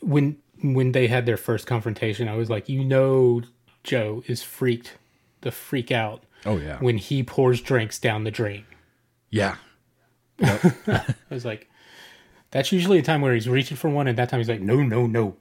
When 0.00 0.38
when 0.62 0.92
they 0.92 1.08
had 1.08 1.26
their 1.26 1.36
first 1.36 1.66
confrontation, 1.66 2.28
I 2.28 2.36
was 2.36 2.48
like, 2.48 2.68
you 2.68 2.84
know, 2.84 3.42
Joe 3.82 4.22
is 4.28 4.42
freaked 4.42 4.96
the 5.40 5.50
freak 5.50 5.90
out 5.90 6.22
oh 6.46 6.56
yeah 6.56 6.78
when 6.78 6.98
he 6.98 7.22
pours 7.22 7.60
drinks 7.60 7.98
down 7.98 8.24
the 8.24 8.30
drain. 8.30 8.64
yeah 9.30 9.56
I 10.42 11.14
was 11.30 11.44
like, 11.44 11.68
that's 12.50 12.72
usually 12.72 12.98
a 12.98 13.02
time 13.02 13.20
where 13.20 13.34
he's 13.34 13.48
reaching 13.48 13.76
for 13.76 13.88
one, 13.88 14.06
and 14.08 14.18
that 14.18 14.28
time 14.28 14.40
he's 14.40 14.48
like, 14.48 14.60
no, 14.60 14.82
no, 14.82 15.06
no. 15.06 15.36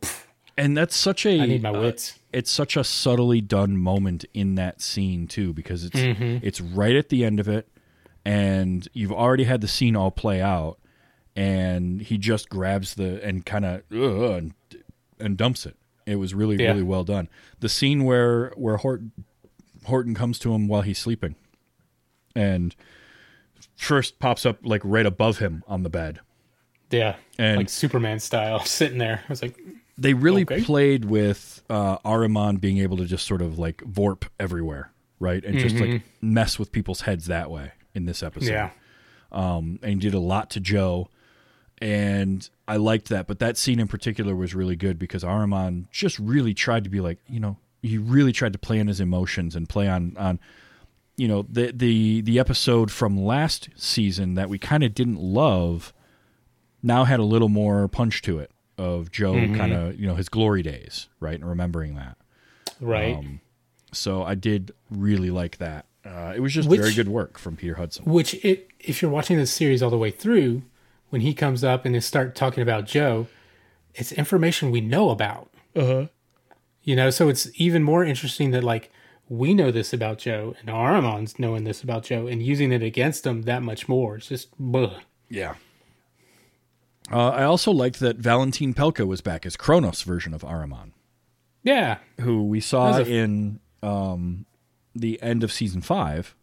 And 0.61 0.77
that's 0.77 0.95
such 0.95 1.25
a 1.25 1.41
I 1.41 1.45
need 1.47 1.63
my 1.63 1.69
uh, 1.69 1.81
wits. 1.81 2.19
it's 2.31 2.51
such 2.51 2.77
a 2.77 2.83
subtly 2.83 3.41
done 3.41 3.77
moment 3.77 4.25
in 4.33 4.55
that 4.55 4.79
scene 4.81 5.27
too 5.27 5.53
because 5.53 5.83
it's 5.83 5.97
it's 5.97 6.61
right 6.61 6.95
at 6.95 7.09
the 7.09 7.25
end 7.25 7.39
of 7.39 7.47
it 7.47 7.67
and 8.23 8.87
you've 8.93 9.11
already 9.11 9.45
had 9.45 9.61
the 9.61 9.67
scene 9.67 9.95
all 9.95 10.11
play 10.11 10.39
out 10.41 10.77
and 11.35 12.01
he 12.01 12.17
just 12.17 12.47
grabs 12.49 12.93
the 12.95 13.23
and 13.25 13.45
kind 13.45 13.65
of 13.65 13.81
uh, 13.91 14.33
and, 14.33 14.53
and 15.19 15.37
dumps 15.37 15.65
it 15.65 15.75
it 16.05 16.17
was 16.17 16.33
really 16.35 16.57
Yeah. 16.61 16.69
really 16.71 16.83
well 16.83 17.03
done 17.03 17.27
the 17.59 17.69
scene 17.69 18.03
where 18.03 18.49
where 18.55 18.77
horton 18.77 19.11
horton 19.85 20.13
comes 20.13 20.37
to 20.39 20.53
him 20.53 20.67
while 20.67 20.81
he's 20.83 20.99
sleeping 20.99 21.35
and 22.35 22.75
first 23.75 24.19
pops 24.19 24.45
up 24.45 24.59
like 24.63 24.81
right 24.83 25.05
above 25.07 25.39
him 25.39 25.63
on 25.67 25.81
the 25.83 25.89
bed 25.89 26.19
yeah, 26.91 27.15
And- 27.39 27.55
like 27.57 27.69
Superman 27.69 28.19
style, 28.19 28.59
sitting 28.65 28.97
there. 28.97 29.21
I 29.25 29.29
was 29.31 29.41
like, 29.41 29.57
they 30.01 30.13
really 30.13 30.41
Okay. 30.43 30.63
played 30.63 31.05
with 31.05 31.63
uh, 31.69 31.97
being 32.59 32.77
able 32.79 32.97
to 32.97 33.05
just 33.05 33.25
sort 33.27 33.41
of 33.41 33.57
like 33.59 33.77
vorp 33.77 34.27
everywhere, 34.39 34.91
right, 35.19 35.43
and 35.45 35.59
just 35.59 35.75
like 35.79 36.01
mess 36.21 36.57
with 36.59 36.71
people's 36.71 37.01
heads 37.01 37.25
that 37.27 37.49
way 37.51 37.71
in 37.93 38.05
this 38.05 38.23
episode. 38.23 38.49
yeah, 38.51 38.69
um, 39.31 39.79
and 39.83 39.93
he 39.93 40.09
did 40.09 40.13
a 40.13 40.19
lot 40.19 40.49
to 40.51 40.59
Joe, 40.59 41.09
and 41.81 42.49
I 42.67 42.77
liked 42.77 43.09
that. 43.09 43.27
But 43.27 43.39
that 43.39 43.57
scene 43.57 43.79
in 43.79 43.87
particular 43.87 44.35
was 44.35 44.53
really 44.55 44.75
good 44.75 44.97
because 44.99 45.23
Ahriman 45.23 45.89
just 45.91 46.19
really 46.19 46.53
tried 46.53 46.83
to 46.83 46.89
be 46.89 46.99
like, 47.01 47.19
you 47.27 47.39
know, 47.39 47.57
he 47.81 47.97
really 47.97 48.31
tried 48.31 48.53
to 48.53 48.59
play 48.59 48.79
on 48.79 48.87
his 48.87 48.99
emotions 48.99 49.55
and 49.55 49.67
play 49.69 49.87
on 49.87 50.15
on. 50.17 50.39
You 51.17 51.27
know 51.27 51.45
the 51.47 51.71
the 51.71 52.21
the 52.21 52.39
episode 52.39 52.89
from 52.91 53.15
last 53.17 53.69
season 53.75 54.33
that 54.35 54.49
we 54.49 54.57
kind 54.57 54.81
of 54.83 54.95
didn't 54.95 55.19
love 55.19 55.93
now 56.81 57.03
had 57.03 57.19
a 57.19 57.23
little 57.23 57.49
more 57.49 57.87
punch 57.87 58.21
to 58.23 58.39
it 58.39 58.50
of 58.81 59.11
Joe 59.11 59.33
kind 59.33 59.73
of 59.73 59.99
you 59.99 60.07
know 60.07 60.15
his 60.15 60.29
glory 60.29 60.63
days 60.63 61.07
right 61.19 61.35
and 61.35 61.47
remembering 61.47 61.95
that 61.95 62.17
right. 62.79 63.15
Um, 63.15 63.41
so 63.93 64.23
I 64.23 64.35
did 64.35 64.71
really 64.89 65.29
like 65.29 65.57
that 65.57 65.85
uh, 66.05 66.33
it 66.35 66.39
was 66.39 66.53
just 66.53 66.67
Which- 66.67 66.79
very 66.79 66.93
good 66.93 67.07
work 67.09 67.37
from 67.37 67.55
Peter 67.55 67.75
Hudson 67.75 68.05
Which, 68.05 68.33
it, 68.43 68.69
if 68.79 69.01
you're 69.01 69.11
watching 69.11 69.37
this 69.37 69.51
series 69.51 69.83
all 69.83 69.89
the 69.91 69.97
way 69.97 70.11
through, 70.11 70.63
when 71.09 71.21
he 71.21 71.33
comes 71.33 71.63
up 71.63 71.85
and 71.85 71.93
they 71.93 71.99
start 71.99 72.35
talking 72.35 72.63
about 72.63 72.85
Joe, 72.85 73.27
it's 73.93 74.11
information 74.11 74.71
we 74.71 74.81
know 74.81 75.09
about. 75.09 75.49
Uh 75.75 75.85
huh. 75.85 76.07
You 76.83 76.95
know, 76.95 77.11
so 77.11 77.29
it's 77.29 77.49
even 77.55 77.83
more 77.83 78.03
interesting 78.03 78.51
that 78.51 78.63
like 78.63 78.91
we 79.29 79.53
know 79.53 79.71
this 79.71 79.93
about 79.93 80.17
Joe 80.17 80.55
and 80.59 80.69
Ahriman's 80.69 81.37
knowing 81.37 81.63
this 81.63 81.83
about 81.83 82.03
Joe 82.03 82.25
and 82.27 82.41
using 82.41 82.71
it 82.71 82.81
against 82.81 83.25
him 83.25 83.43
that 83.43 83.61
much 83.61 83.87
more. 83.87 84.17
It's 84.17 84.27
just, 84.27 84.59
bleh. 84.59 84.99
Yeah. 85.29 85.55
Uh, 87.11 87.29
I 87.29 87.43
also 87.43 87.71
liked 87.71 87.99
that 87.99 88.17
Valentine 88.17 88.73
Pelka 88.73 89.05
was 89.05 89.21
back 89.21 89.45
as 89.45 89.55
Kronos 89.55 90.01
version 90.03 90.33
of 90.33 90.41
Ahriman, 90.43 90.91
yeah, 91.63 91.97
who 92.19 92.45
we 92.47 92.59
saw 92.59 92.97
a- 92.97 93.03
in 93.03 93.59
um, 93.83 94.45
the 94.95 95.21
end 95.21 95.43
of 95.43 95.51
season 95.51 95.81
5 95.81 96.35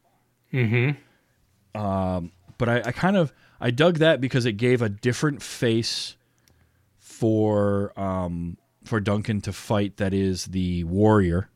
Mm-hmm. 0.52 1.78
Um, 1.80 2.32
but 2.56 2.68
I, 2.68 2.82
I 2.86 2.92
kind 2.92 3.16
of 3.16 3.32
I 3.60 3.70
dug 3.70 3.98
that 3.98 4.20
because 4.20 4.46
it 4.46 4.52
gave 4.54 4.80
a 4.82 4.88
different 4.88 5.42
face 5.42 6.16
for 6.98 7.92
um 8.00 8.56
for 8.84 9.00
Duncan 9.00 9.40
to 9.42 9.52
fight 9.52 9.98
that 9.98 10.14
is 10.14 10.46
the 10.46 10.84
warrior. 10.84 11.50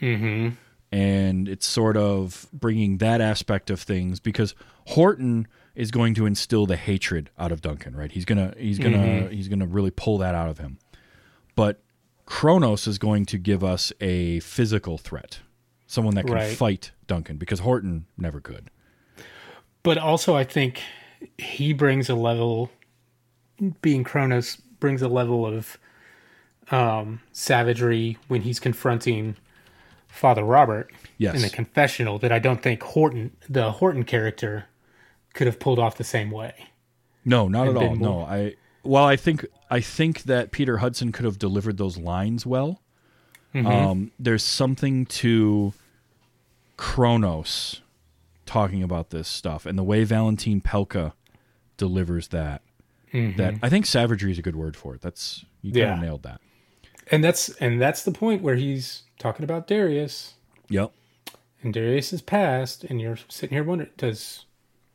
Mm-hmm. 0.00 0.54
And 0.90 1.48
it's 1.48 1.66
sort 1.66 1.96
of 1.96 2.46
bringing 2.52 2.98
that 2.98 3.20
aspect 3.20 3.70
of 3.70 3.80
things 3.80 4.20
because 4.20 4.54
Horton 4.88 5.46
is 5.74 5.90
going 5.90 6.14
to 6.14 6.26
instill 6.26 6.66
the 6.66 6.76
hatred 6.76 7.30
out 7.38 7.50
of 7.52 7.60
Duncan, 7.62 7.96
right? 7.96 8.12
He's 8.12 8.24
gonna 8.24 8.54
he's 8.58 8.78
gonna 8.78 9.28
he's 9.28 9.48
gonna 9.48 9.66
really 9.66 9.90
pull 9.90 10.18
that 10.18 10.34
out 10.34 10.48
of 10.48 10.58
him. 10.58 10.78
But 11.54 11.80
Kronos 12.26 12.86
is 12.86 12.98
going 12.98 13.26
to 13.26 13.38
give 13.38 13.62
us 13.64 13.92
a 14.00 14.40
physical 14.40 14.96
threat, 14.98 15.40
someone 15.86 16.14
that 16.14 16.24
can 16.24 16.34
Right. 16.34 16.56
fight 16.56 16.92
Duncan 17.06 17.36
because 17.36 17.60
Horton 17.60 18.06
never 18.16 18.40
could. 18.40 18.70
But 19.82 19.98
also, 19.98 20.34
I 20.36 20.44
think 20.44 20.80
he 21.38 21.72
brings 21.72 22.08
a 22.08 22.14
level, 22.14 22.70
being 23.80 24.04
Kronos 24.04 24.56
brings 24.56 25.02
a 25.02 25.08
level 25.08 25.44
of 25.46 25.78
um, 26.70 27.20
savagery 27.32 28.16
when 28.28 28.42
he's 28.42 28.60
confronting 28.60 29.36
Father 30.08 30.44
Robert 30.44 30.90
Yes. 31.18 31.34
in 31.34 31.42
the 31.42 31.50
confessional 31.50 32.18
that 32.20 32.32
I 32.32 32.38
don't 32.38 32.62
think 32.62 32.82
Horton, 32.82 33.36
the 33.48 33.72
Horton 33.72 34.04
character, 34.04 34.66
could 35.34 35.46
have 35.46 35.58
pulled 35.58 35.78
off 35.78 35.96
the 35.96 36.04
same 36.04 36.30
way. 36.30 36.52
No, 37.24 37.48
not 37.48 37.68
at 37.68 37.76
all. 37.76 37.90
been 37.90 38.00
No, 38.00 38.20
I 38.22 38.54
well, 38.82 39.04
I 39.04 39.16
think 39.16 39.46
I 39.70 39.80
think 39.80 40.22
that 40.24 40.50
Peter 40.50 40.78
Hudson 40.78 41.12
could 41.12 41.24
have 41.24 41.38
delivered 41.38 41.76
those 41.78 41.96
lines 41.98 42.44
well. 42.44 42.80
Mm-hmm. 43.54 43.66
Um, 43.66 44.12
there's 44.18 44.42
something 44.42 45.06
to 45.06 45.72
Kronos 46.76 47.80
talking 48.46 48.82
about 48.82 49.10
this 49.10 49.28
stuff 49.28 49.66
and 49.66 49.78
the 49.78 49.82
way 49.84 50.04
Valentine 50.04 50.60
Pelka 50.60 51.12
delivers 51.76 52.28
that. 52.28 52.62
That 53.12 53.56
I 53.62 53.68
think 53.68 53.84
savagery 53.84 54.32
is 54.32 54.38
a 54.38 54.42
good 54.42 54.56
word 54.56 54.74
for 54.74 54.94
it. 54.94 55.02
That's 55.02 55.44
you 55.60 55.70
kind 55.72 55.84
Mm-hmm. 55.84 55.88
Yeah. 55.90 55.94
of 55.96 56.00
nailed 56.02 56.22
that. 56.22 56.40
And 57.10 57.22
that's 57.22 57.50
and 57.56 57.80
that's 57.80 58.04
the 58.04 58.10
point 58.12 58.42
where 58.42 58.54
he's 58.54 59.02
talking 59.18 59.44
about 59.44 59.66
Darius 59.66 60.34
Yep. 60.70 60.92
and 61.62 61.74
Darius 61.74 62.12
is 62.14 62.22
past, 62.22 62.84
and 62.84 63.00
you're 63.02 63.18
sitting 63.28 63.54
here 63.54 63.64
wondering, 63.64 63.90
does 63.98 64.46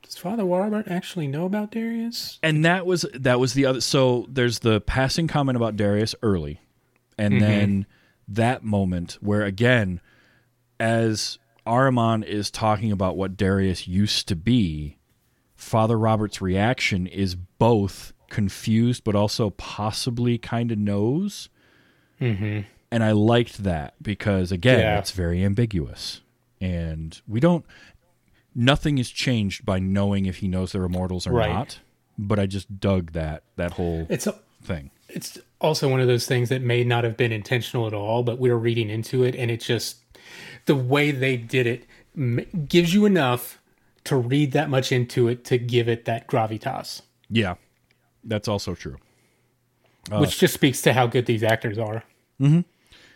does 0.08 0.17
Father 0.17 0.43
Robert 0.46 0.88
actually 0.88 1.28
know 1.28 1.46
about 1.46 1.72
Darius? 1.72 2.39
and 2.41 2.63
that 2.65 2.86
was 2.86 3.06
that 3.13 3.39
was 3.39 3.54
the 3.54 3.65
other 3.65 3.82
so 3.82 4.26
there's 4.30 4.60
the 4.60 4.82
passing 4.82 5.28
comment 5.28 5.56
about 5.56 5.76
Darius 5.76 6.15
early 6.22 6.60
and 7.17 7.34
Mm-hmm. 7.36 7.41
then 7.41 7.86
that 8.28 8.63
moment 8.63 9.17
where 9.22 9.43
again 9.43 10.02
as 10.80 11.39
Ahriman 11.65 12.24
is 12.24 12.50
talking 12.52 12.91
about 12.91 13.17
what 13.17 13.36
Darius 13.38 13.88
used 13.88 14.28
to 14.30 14.36
be 14.36 14.98
Father 15.56 15.98
Robert's 15.98 16.41
reaction 16.41 17.08
is 17.08 17.36
both 17.36 18.13
confused 18.30 19.04
but 19.04 19.15
also 19.15 19.50
possibly 19.52 20.38
kind 20.38 20.72
of 20.72 20.78
knows 20.78 21.50
Mm-hmm. 22.22 22.62
and 22.91 23.04
I 23.04 23.12
liked 23.12 23.63
that 23.63 23.93
because 24.02 24.52
again 24.52 24.80
Yeah. 24.80 24.98
it's 25.00 25.12
very 25.12 25.43
ambiguous 25.43 26.22
and 26.60 27.20
we 27.28 27.39
don't 27.39 27.63
nothing 28.58 28.98
is 28.98 29.10
changed 29.10 29.63
by 29.65 29.80
knowing 29.80 30.26
if 30.26 30.38
he 30.38 30.48
knows 30.50 30.72
they're 30.74 30.84
immortals 30.84 31.26
or 31.28 31.32
Right. 31.32 31.54
not 31.54 31.80
but 32.17 32.39
I 32.39 32.48
just 32.48 32.80
dug 32.80 33.12
that 33.13 33.43
that 33.58 33.74
whole 33.74 34.08
It's 34.10 34.26
a, 34.28 34.34
thing. 34.63 34.89
it's 35.08 35.38
also 35.62 35.88
one 35.88 36.00
of 36.02 36.08
those 36.08 36.26
things 36.26 36.50
that 36.50 36.63
may 36.63 36.84
not 36.84 37.04
have 37.04 37.15
been 37.15 37.32
intentional 37.32 37.86
at 37.86 37.93
all, 37.93 38.24
but 38.24 38.39
we 38.39 38.50
were 38.50 38.58
reading 38.58 38.89
into 38.89 39.24
it, 39.24 39.36
and 39.36 39.52
it 39.52 39.62
just 39.62 39.98
the 40.65 40.76
way 40.76 41.12
they 41.12 41.38
did 41.38 41.67
it 41.67 41.86
m- 42.17 42.43
gives 42.67 42.91
you 42.93 43.06
enough 43.06 43.60
to 44.06 44.15
read 44.15 44.52
that 44.54 44.67
much 44.70 44.91
into 44.91 45.28
it 45.28 45.46
to 45.46 45.58
give 45.60 45.88
it 45.88 46.06
that 46.06 46.28
gravitas, 46.28 47.04
yeah. 47.30 47.54
That's 48.24 48.48
also 48.48 48.74
true. 48.74 48.98
Which 50.12 50.39
just 50.39 50.54
speaks 50.56 50.82
to 50.82 50.93
how 50.93 51.06
good 51.08 51.26
these 51.28 51.43
actors 51.43 51.78
are. 51.78 52.04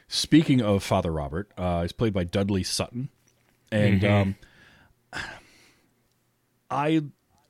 speaking 0.07 0.61
of 0.61 0.83
Father 0.83 1.11
Robert 1.11 1.49
uh 1.57 1.81
he's 1.81 1.91
played 1.91 2.13
by 2.13 2.23
Dudley 2.23 2.63
Sutton. 2.63 3.09
And 3.71 4.03
um 4.03 4.35
I 6.71 7.03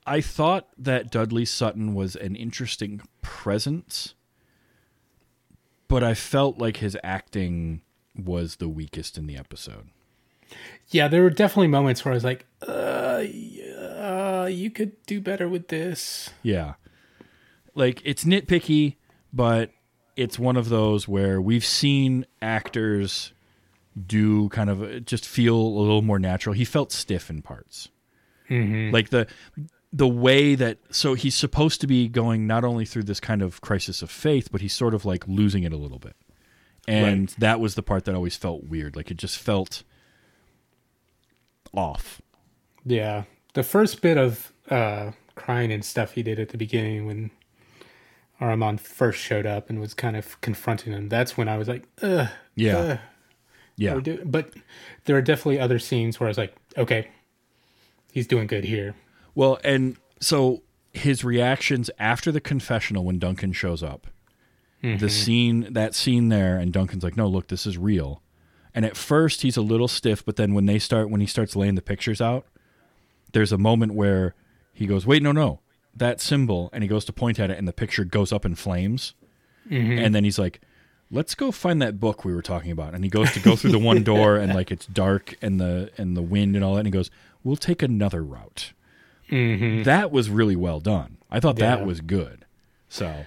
I 0.04 0.20
thought 0.20 0.68
that 0.76 1.10
Dudley 1.10 1.44
Sutton 1.44 1.94
was 1.94 2.16
an 2.16 2.34
interesting 2.36 3.00
presence 3.22 4.14
but 5.92 6.02
I 6.02 6.14
felt 6.14 6.56
like 6.56 6.78
his 6.78 6.96
acting 7.04 7.82
was 8.16 8.56
the 8.56 8.68
weakest 8.68 9.18
in 9.18 9.26
the 9.26 9.36
episode. 9.36 9.90
Yeah, 10.88 11.06
there 11.06 11.22
were 11.22 11.28
definitely 11.28 11.66
moments 11.66 12.02
where 12.02 12.12
I 12.12 12.14
was 12.14 12.24
like, 12.24 12.46
uh, 12.66 13.24
yeah, 13.30 14.46
you 14.46 14.70
could 14.70 14.92
do 15.04 15.20
better 15.20 15.50
with 15.50 15.68
this. 15.68 16.30
Yeah. 16.42 16.76
Like 17.74 18.00
it's 18.06 18.24
nitpicky, 18.24 18.96
but 19.34 19.70
it's 20.16 20.38
one 20.38 20.56
of 20.56 20.70
those 20.70 21.06
where 21.06 21.42
we've 21.42 21.62
seen 21.62 22.24
actors 22.40 23.34
do 24.06 24.48
kind 24.48 24.70
of 24.70 24.82
uh, 24.82 25.00
just 25.00 25.26
feel 25.26 25.56
a 25.56 25.78
little 25.78 26.00
more 26.00 26.18
natural. 26.18 26.54
He 26.54 26.64
felt 26.64 26.90
stiff 26.90 27.28
in 27.28 27.42
parts. 27.42 27.90
Like 28.48 29.10
the 29.10 29.26
the 29.92 30.08
way 30.08 30.54
that 30.54 30.78
so 30.90 31.14
he's 31.14 31.34
supposed 31.34 31.80
to 31.82 31.86
be 31.86 32.08
going 32.08 32.46
not 32.46 32.64
only 32.64 32.84
through 32.84 33.04
this 33.04 33.20
kind 33.20 33.42
of 33.42 33.60
crisis 33.60 34.02
of 34.02 34.10
faith, 34.10 34.50
but 34.50 34.60
he's 34.60 34.72
sort 34.74 34.94
of 34.94 35.04
like 35.04 35.26
losing 35.28 35.64
it 35.64 35.72
a 35.72 35.76
little 35.76 35.98
bit. 35.98 36.16
And 36.88 37.28
that 37.38 37.60
was 37.60 37.74
the 37.76 37.82
part 37.82 38.04
that 38.06 38.14
always 38.14 38.36
felt 38.36 38.64
weird. 38.64 38.96
Like 38.96 39.10
it 39.10 39.16
just 39.16 39.38
felt 39.38 39.84
off. 41.74 42.20
Yeah, 42.84 43.24
the 43.54 43.62
first 43.62 44.02
bit 44.02 44.18
of 44.18 44.52
uh, 44.68 45.12
crying 45.34 45.72
and 45.72 45.84
stuff 45.84 46.12
he 46.12 46.22
did 46.22 46.38
at 46.40 46.48
the 46.48 46.58
beginning 46.58 47.06
when 47.06 47.30
Ahriman 48.40 48.80
first 48.80 49.20
showed 49.20 49.46
up 49.46 49.70
and 49.70 49.78
was 49.78 49.94
kind 49.94 50.16
of 50.16 50.40
confronting 50.40 50.92
him. 50.92 51.08
That's 51.08 51.36
when 51.36 51.48
I 51.48 51.56
was 51.56 51.68
like, 51.68 51.84
ugh. 52.02 52.28
Yeah. 52.56 52.76
ugh. 52.76 52.98
Yeah. 53.76 54.00
Do- 54.00 54.22
but 54.24 54.52
there 55.04 55.16
are 55.16 55.22
definitely 55.22 55.60
other 55.60 55.78
scenes 55.78 56.18
where 56.18 56.26
I 56.26 56.30
was 56.30 56.38
like, 56.38 56.54
okay, 56.76 57.08
he's 58.12 58.28
doing 58.28 58.46
good 58.46 58.64
here. 58.64 58.94
Well, 59.34 59.58
and 59.64 59.96
so 60.20 60.62
his 60.92 61.24
reactions 61.24 61.90
after 61.98 62.30
the 62.30 62.40
confessional 62.40 63.04
when 63.04 63.18
Duncan 63.18 63.52
shows 63.52 63.82
up, 63.82 64.06
the 64.82 64.88
mm-hmm. 64.88 65.08
scene, 65.08 65.72
that 65.72 65.94
scene 65.94 66.28
there, 66.28 66.58
and 66.58 66.72
Duncan's 66.72 67.02
like, 67.02 67.16
"No, 67.16 67.26
look, 67.26 67.48
this 67.48 67.66
is 67.66 67.78
real." 67.78 68.22
And 68.74 68.84
at 68.84 68.96
first, 68.96 69.42
he's 69.42 69.56
a 69.56 69.62
little 69.62 69.88
stiff, 69.88 70.24
but 70.24 70.36
then 70.36 70.54
when 70.54 70.66
they 70.66 70.78
start, 70.78 71.10
when 71.10 71.20
he 71.20 71.26
starts 71.26 71.54
laying 71.54 71.74
the 71.74 71.82
pictures 71.82 72.20
out, 72.20 72.46
there's 73.32 73.52
a 73.52 73.58
moment 73.58 73.94
where 73.94 74.34
he 74.72 74.86
goes, 74.86 75.06
"Wait, 75.06 75.22
no, 75.22 75.32
no, 75.32 75.60
that 75.94 76.20
symbol," 76.20 76.68
and 76.72 76.82
he 76.82 76.88
goes 76.88 77.04
to 77.06 77.12
point 77.12 77.38
at 77.38 77.50
it, 77.50 77.58
and 77.58 77.66
the 77.66 77.72
picture 77.72 78.04
goes 78.04 78.32
up 78.32 78.44
in 78.44 78.54
flames, 78.54 79.14
mm-hmm. 79.68 79.98
and 79.98 80.14
then 80.14 80.24
he's 80.24 80.38
like. 80.38 80.60
Let's 81.12 81.34
go 81.34 81.52
find 81.52 81.80
that 81.82 82.00
book 82.00 82.24
we 82.24 82.34
were 82.34 82.42
talking 82.42 82.70
about. 82.72 82.94
And 82.94 83.04
he 83.04 83.10
goes 83.10 83.30
to 83.32 83.40
go 83.40 83.54
through 83.54 83.72
the 83.72 83.78
one 83.78 84.02
door 84.12 84.36
and 84.36 84.54
like 84.54 84.70
it's 84.70 84.86
dark 84.86 85.36
and 85.40 85.60
the 85.60 85.90
and 85.96 86.16
the 86.16 86.22
wind 86.22 86.56
and 86.56 86.64
all 86.64 86.74
that. 86.74 86.80
And 86.80 86.88
he 86.88 86.92
goes, 86.92 87.10
"We'll 87.44 87.56
take 87.56 87.82
another 87.82 88.22
route." 88.22 88.72
that 89.84 90.10
was 90.10 90.28
really 90.28 90.56
well 90.56 90.80
done. 90.80 91.18
I 91.30 91.40
thought 91.40 91.56
that 91.56 91.86
was 91.86 92.00
good. 92.00 92.44
So 92.88 93.24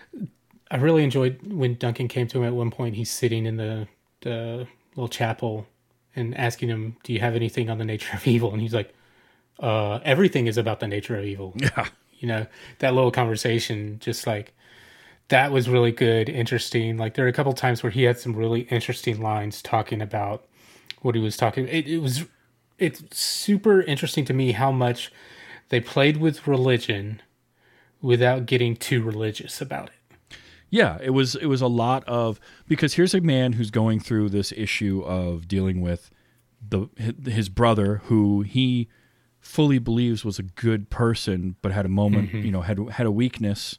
I 0.69 0.77
really 0.77 1.03
enjoyed 1.03 1.39
when 1.51 1.75
Duncan 1.75 2.07
came 2.07 2.27
to 2.27 2.39
him 2.39 2.43
at 2.43 2.53
one 2.53 2.69
point. 2.69 2.95
He's 2.95 3.09
sitting 3.09 3.45
in 3.45 3.57
the, 3.57 3.87
the 4.21 4.67
little 4.95 5.07
chapel 5.07 5.67
and 6.15 6.37
asking 6.37 6.69
him, 6.69 6.97
Do 7.03 7.13
you 7.13 7.19
have 7.19 7.35
anything 7.35 7.69
on 7.69 7.77
the 7.77 7.85
nature 7.85 8.15
of 8.15 8.27
evil? 8.27 8.51
And 8.51 8.61
he's 8.61 8.73
like, 8.73 8.93
uh, 9.59 9.99
Everything 10.03 10.47
is 10.47 10.57
about 10.57 10.79
the 10.79 10.87
nature 10.87 11.17
of 11.17 11.25
evil. 11.25 11.53
yeah, 11.57 11.87
you 12.19 12.27
know 12.27 12.45
that 12.79 12.93
little 12.93 13.11
conversation 13.11 13.97
just 13.99 14.27
like 14.27 14.53
that 15.29 15.51
was 15.51 15.69
really 15.69 15.91
good 15.91 16.29
interesting. 16.29 16.97
Like 16.97 17.15
there 17.15 17.25
are 17.25 17.29
a 17.29 17.33
couple 17.33 17.53
times 17.53 17.83
where 17.83 17.91
he 17.91 18.03
had 18.03 18.19
some 18.19 18.35
really 18.35 18.61
interesting 18.61 19.21
lines 19.21 19.61
talking 19.61 20.01
about 20.01 20.45
what 21.01 21.15
he 21.15 21.21
was 21.21 21.37
talking 21.37 21.67
it, 21.67 21.87
it 21.87 21.99
was 21.99 22.25
it's 22.79 23.03
super 23.15 23.81
interesting 23.83 24.25
to 24.25 24.33
me 24.33 24.53
how 24.53 24.71
much 24.71 25.11
they 25.69 25.79
played 25.79 26.17
with 26.17 26.47
religion 26.47 27.21
without 28.01 28.45
getting 28.45 28.75
too 28.75 29.01
religious 29.01 29.61
about 29.61 29.89
it. 29.89 30.37
Yeah. 30.69 30.97
It 31.01 31.11
was 31.11 31.35
it 31.35 31.45
was 31.45 31.61
a 31.61 31.67
lot 31.67 32.03
of 32.05 32.39
because 32.67 32.95
here's 32.95 33.13
a 33.13 33.21
man 33.21 33.53
who's 33.53 33.71
going 33.71 33.99
through 33.99 34.29
this 34.29 34.51
issue 34.51 35.01
of 35.05 35.47
dealing 35.47 35.81
with 35.81 36.11
the 36.67 36.87
his 37.25 37.49
brother 37.49 38.01
who 38.05 38.41
he 38.41 38.89
fully 39.39 39.77
believes 39.77 40.25
was 40.25 40.39
a 40.39 40.43
good 40.43 40.89
person 40.89 41.55
but 41.61 41.71
had 41.71 41.85
a 41.85 41.89
moment 41.89 42.29
mm-hmm. 42.29 42.45
you 42.45 42.51
know 42.51 42.61
had 42.61 42.79
had 42.89 43.05
a 43.05 43.11
weakness 43.11 43.77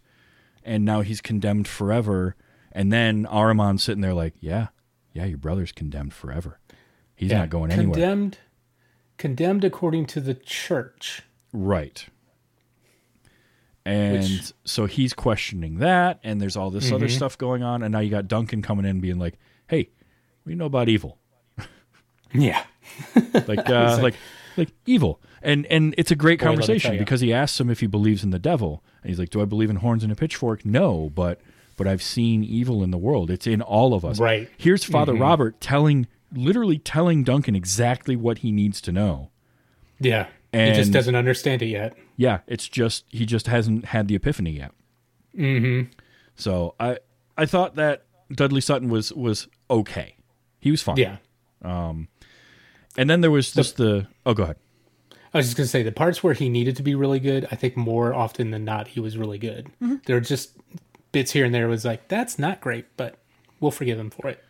and 0.66 0.84
now 0.84 1.00
he's 1.00 1.20
condemned 1.20 1.66
forever 1.68 2.36
and 2.72 2.92
then 2.92 3.24
Ahriman's 3.26 3.82
sitting 3.82 4.02
there 4.02 4.12
like 4.14 4.34
yeah 4.40 4.68
yeah 5.14 5.24
your 5.24 5.38
brother's 5.38 5.72
condemned 5.72 6.12
forever 6.12 6.58
he's 7.14 7.30
not 7.32 7.48
going 7.48 7.70
anywhere 7.70 7.94
condemned 7.94 8.38
condemned 9.16 9.64
according 9.64 10.04
to 10.06 10.20
the 10.20 10.34
church 10.34 11.22
Right. 11.52 12.06
And 13.84 14.20
Which- 14.22 14.52
so 14.64 14.86
he's 14.86 15.14
questioning 15.14 15.78
that, 15.78 16.18
and 16.24 16.40
there's 16.40 16.56
all 16.56 16.70
this 16.70 16.90
other 16.90 17.06
Mm-hmm. 17.06 17.14
stuff 17.16 17.38
going 17.38 17.62
on, 17.62 17.82
and 17.84 17.92
now 17.92 18.00
you 18.00 18.10
got 18.10 18.26
Duncan 18.26 18.60
coming 18.60 18.84
in 18.84 19.00
being 19.00 19.18
like, 19.18 19.38
"Hey, 19.68 19.90
what 20.42 20.46
do 20.46 20.50
you 20.50 20.56
know 20.56 20.66
about 20.66 20.88
evil?" 20.88 21.18
yeah 22.34 22.64
Like, 23.46 23.70
uh, 23.70 23.98
like, 24.02 24.14
like 24.56 24.72
evil. 24.86 25.20
And 25.46 25.64
and 25.66 25.94
it's 25.96 26.10
a 26.10 26.16
great 26.16 26.40
Boy, 26.40 26.46
conversation 26.46 26.98
because 26.98 27.20
he 27.20 27.32
asks 27.32 27.60
him 27.60 27.70
if 27.70 27.78
he 27.80 27.86
believes 27.86 28.24
in 28.24 28.30
the 28.30 28.38
devil, 28.38 28.82
and 29.02 29.10
he's 29.10 29.18
like, 29.18 29.30
"Do 29.30 29.40
I 29.40 29.44
believe 29.44 29.70
in 29.70 29.76
horns 29.76 30.02
and 30.02 30.10
a 30.10 30.16
pitchfork? 30.16 30.66
No, 30.66 31.08
but 31.14 31.40
but 31.76 31.86
I've 31.86 32.02
seen 32.02 32.42
evil 32.42 32.82
in 32.82 32.90
the 32.90 32.98
world. 32.98 33.30
It's 33.30 33.46
in 33.46 33.62
all 33.62 33.94
of 33.94 34.04
us." 34.04 34.18
Right. 34.18 34.50
Here's 34.58 34.82
Father 34.82 35.12
Mm-hmm. 35.12 35.22
Robert 35.22 35.60
telling, 35.60 36.08
literally 36.32 36.78
telling 36.78 37.22
Duncan 37.22 37.54
exactly 37.54 38.16
what 38.16 38.38
he 38.38 38.50
needs 38.50 38.80
to 38.82 38.92
know. 38.92 39.30
Yeah. 40.00 40.26
he 40.52 40.72
just 40.72 40.90
doesn't 40.92 41.14
understand 41.14 41.62
it 41.62 41.66
yet. 41.68 41.96
Yeah, 42.16 42.40
it's 42.48 42.66
just 42.68 43.04
he 43.08 43.24
just 43.24 43.46
hasn't 43.46 43.84
had 43.86 44.08
the 44.08 44.16
epiphany 44.16 44.50
yet. 44.50 44.72
Mm-hmm. 45.36 45.90
So 46.34 46.74
I 46.80 46.98
I 47.36 47.46
thought 47.46 47.76
that 47.76 48.02
Dudley 48.32 48.60
Sutton 48.60 48.88
was 48.88 49.12
was 49.12 49.46
okay. 49.70 50.16
He 50.58 50.72
was 50.72 50.82
fine. 50.82 50.96
Yeah. 50.96 51.18
Um, 51.62 52.08
And 52.98 53.08
then 53.08 53.20
there 53.20 53.30
was 53.30 53.52
just 53.52 53.76
the 53.76 54.08
oh 54.24 54.34
go 54.34 54.42
ahead. 54.44 54.56
I 55.34 55.38
was 55.38 55.46
just 55.46 55.56
gonna 55.56 55.66
say 55.66 55.82
the 55.82 55.92
parts 55.92 56.22
where 56.22 56.34
he 56.34 56.48
needed 56.48 56.76
to 56.76 56.82
be 56.82 56.94
really 56.94 57.20
good. 57.20 57.46
I 57.50 57.56
think 57.56 57.76
more 57.76 58.14
often 58.14 58.50
than 58.50 58.64
not 58.64 58.88
he 58.88 59.00
was 59.00 59.16
really 59.18 59.38
good. 59.38 59.66
Mm-hmm. 59.82 59.96
There 60.06 60.16
were 60.16 60.20
just 60.20 60.52
bits 61.12 61.32
here 61.32 61.44
and 61.44 61.54
there 61.54 61.68
was 61.68 61.84
like 61.84 62.08
that's 62.08 62.38
not 62.38 62.60
great, 62.60 62.86
but 62.96 63.16
we'll 63.60 63.70
forgive 63.70 63.98
him 63.98 64.10
for 64.10 64.28
it. 64.28 64.42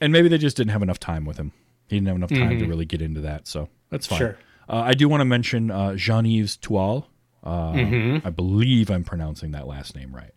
And 0.00 0.12
maybe 0.12 0.28
they 0.28 0.38
just 0.38 0.56
didn't 0.56 0.70
have 0.72 0.82
enough 0.82 0.98
time 1.00 1.24
with 1.24 1.36
him. 1.38 1.52
He 1.88 1.96
didn't 1.96 2.08
have 2.08 2.16
enough 2.16 2.30
time 2.30 2.58
to 2.58 2.66
really 2.66 2.84
get 2.86 3.00
into 3.02 3.20
that, 3.22 3.46
so 3.46 3.68
that's 3.90 4.06
fine. 4.06 4.18
Mm-hmm. 4.18 4.24
Sure. 4.26 4.38
Uh, 4.68 4.82
I 4.82 4.94
do 4.94 5.08
want 5.08 5.20
to 5.20 5.24
mention 5.26 5.70
uh, 5.70 5.94
Jean-Yves 5.94 6.56
Toile. 6.56 7.06
Uh, 7.42 7.72
Mm-hmm. 7.72 8.26
I 8.26 8.30
believe 8.30 8.90
I'm 8.90 9.04
pronouncing 9.04 9.50
that 9.52 9.66
last 9.66 9.94
name 9.94 10.14
right. 10.14 10.32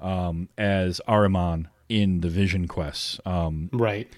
Um, 0.00 0.48
as 0.58 1.00
Ahriman 1.06 1.66
in 1.88 2.20
the 2.20 2.28
Vision 2.28 2.66
Quest. 2.66 3.20
Um, 3.24 3.70
Right. 3.72 4.08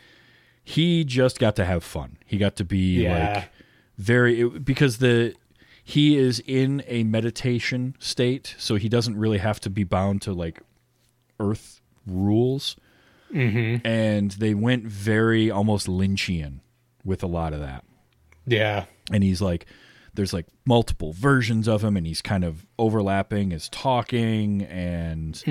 he 0.63 1.05
just 1.05 1.39
got 1.39 1.57
to 1.57 1.65
have 1.67 1.85
fun. 1.85 2.17
He 2.25 2.39
got 2.39 2.57
to 2.57 2.65
be 2.65 3.03
Yeah. 3.03 3.35
like 3.35 3.51
very 3.99 4.41
it, 4.41 4.65
because 4.65 4.99
the 4.99 5.35
he 5.83 6.17
is 6.17 6.43
in 6.47 6.83
a 6.87 7.05
meditation 7.05 7.95
state, 7.99 8.55
so 8.59 8.77
he 8.77 8.89
doesn't 8.89 9.19
really 9.19 9.39
have 9.39 9.61
to 9.61 9.71
be 9.71 9.85
bound 9.85 10.23
to 10.23 10.33
like 10.33 10.61
earth 11.39 11.81
rules. 12.07 12.77
Mm-hmm. 13.33 13.87
And 13.87 14.31
they 14.33 14.55
went 14.55 14.85
very 14.87 15.51
almost 15.51 15.89
Lynchian 15.89 16.61
with 17.05 17.23
a 17.23 17.27
lot 17.27 17.53
of 17.53 17.61
that. 17.61 17.85
Yeah. 18.47 18.85
And 19.13 19.25
he's 19.25 19.43
like, 19.43 19.67
there's 20.15 20.33
like 20.33 20.47
multiple 20.65 21.13
versions 21.13 21.67
of 21.69 21.83
him, 21.83 21.97
and 21.97 22.07
he's 22.07 22.23
kind 22.23 22.45
of 22.45 22.65
overlapping 22.79 23.51
his 23.51 23.69
talking 23.69 24.63
and 24.63 25.43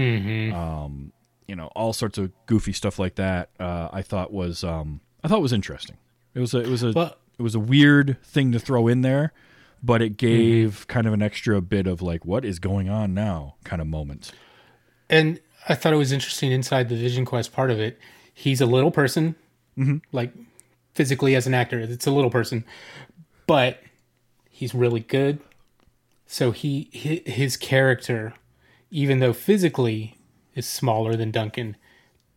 um, 0.54 1.12
you 1.48 1.56
know 1.56 1.68
all 1.76 1.92
sorts 1.94 2.18
of 2.18 2.32
goofy 2.46 2.72
stuff 2.72 2.98
like 2.98 3.16
that. 3.16 3.50
Uh, 3.60 3.90
I 3.92 4.02
thought 4.02 4.32
was 4.32 4.64
um, 4.64 5.02
I 5.24 5.28
thought 5.28 5.42
was 5.42 5.54
interesting. 5.54 5.98
It 6.34 6.40
was 6.40 6.54
a 6.54 6.60
it 6.60 6.70
was 6.70 6.84
a 6.84 6.92
Well- 6.94 7.18
it 7.38 7.42
was 7.42 7.56
a 7.56 7.60
weird 7.60 8.18
thing 8.24 8.52
to 8.52 8.60
throw 8.60 8.88
in 8.88 9.02
there, 9.02 9.34
but 9.82 10.02
it 10.02 10.18
gave 10.18 10.86
kind 10.88 11.08
of 11.08 11.14
an 11.14 11.22
extra 11.22 11.62
bit 11.62 11.88
of 11.88 12.02
like 12.02 12.26
what 12.26 12.46
is 12.46 12.60
going 12.60 12.90
on 12.90 13.14
now 13.14 13.56
kind 13.64 13.82
of 13.82 13.88
moment. 13.88 14.32
And 15.10 15.40
I 15.68 15.76
thought 15.76 15.94
it 15.94 15.98
was 15.98 16.12
interesting 16.12 16.52
inside 16.52 16.90
the 16.90 16.96
Vision 16.96 17.26
Quest 17.26 17.54
part 17.54 17.72
of 17.72 17.80
it. 17.80 18.00
He's 18.34 18.62
a 18.62 18.66
little 18.66 18.92
person, 18.92 19.36
Mm-hmm. 19.78 19.98
like 20.12 20.32
physically 20.94 21.36
as 21.36 21.48
an 21.48 21.56
actor, 21.56 21.80
it's 21.80 22.06
a 22.06 22.12
little 22.12 22.30
person, 22.30 22.64
but 23.48 23.82
he's 24.50 24.76
really 24.76 25.00
good. 25.00 25.40
So 26.28 26.52
he 26.52 26.90
his 26.94 27.58
character, 27.58 28.34
even 28.92 29.18
though 29.20 29.34
physically 29.34 30.16
is 30.54 30.68
smaller 30.68 31.16
than 31.16 31.32
Duncan, 31.32 31.76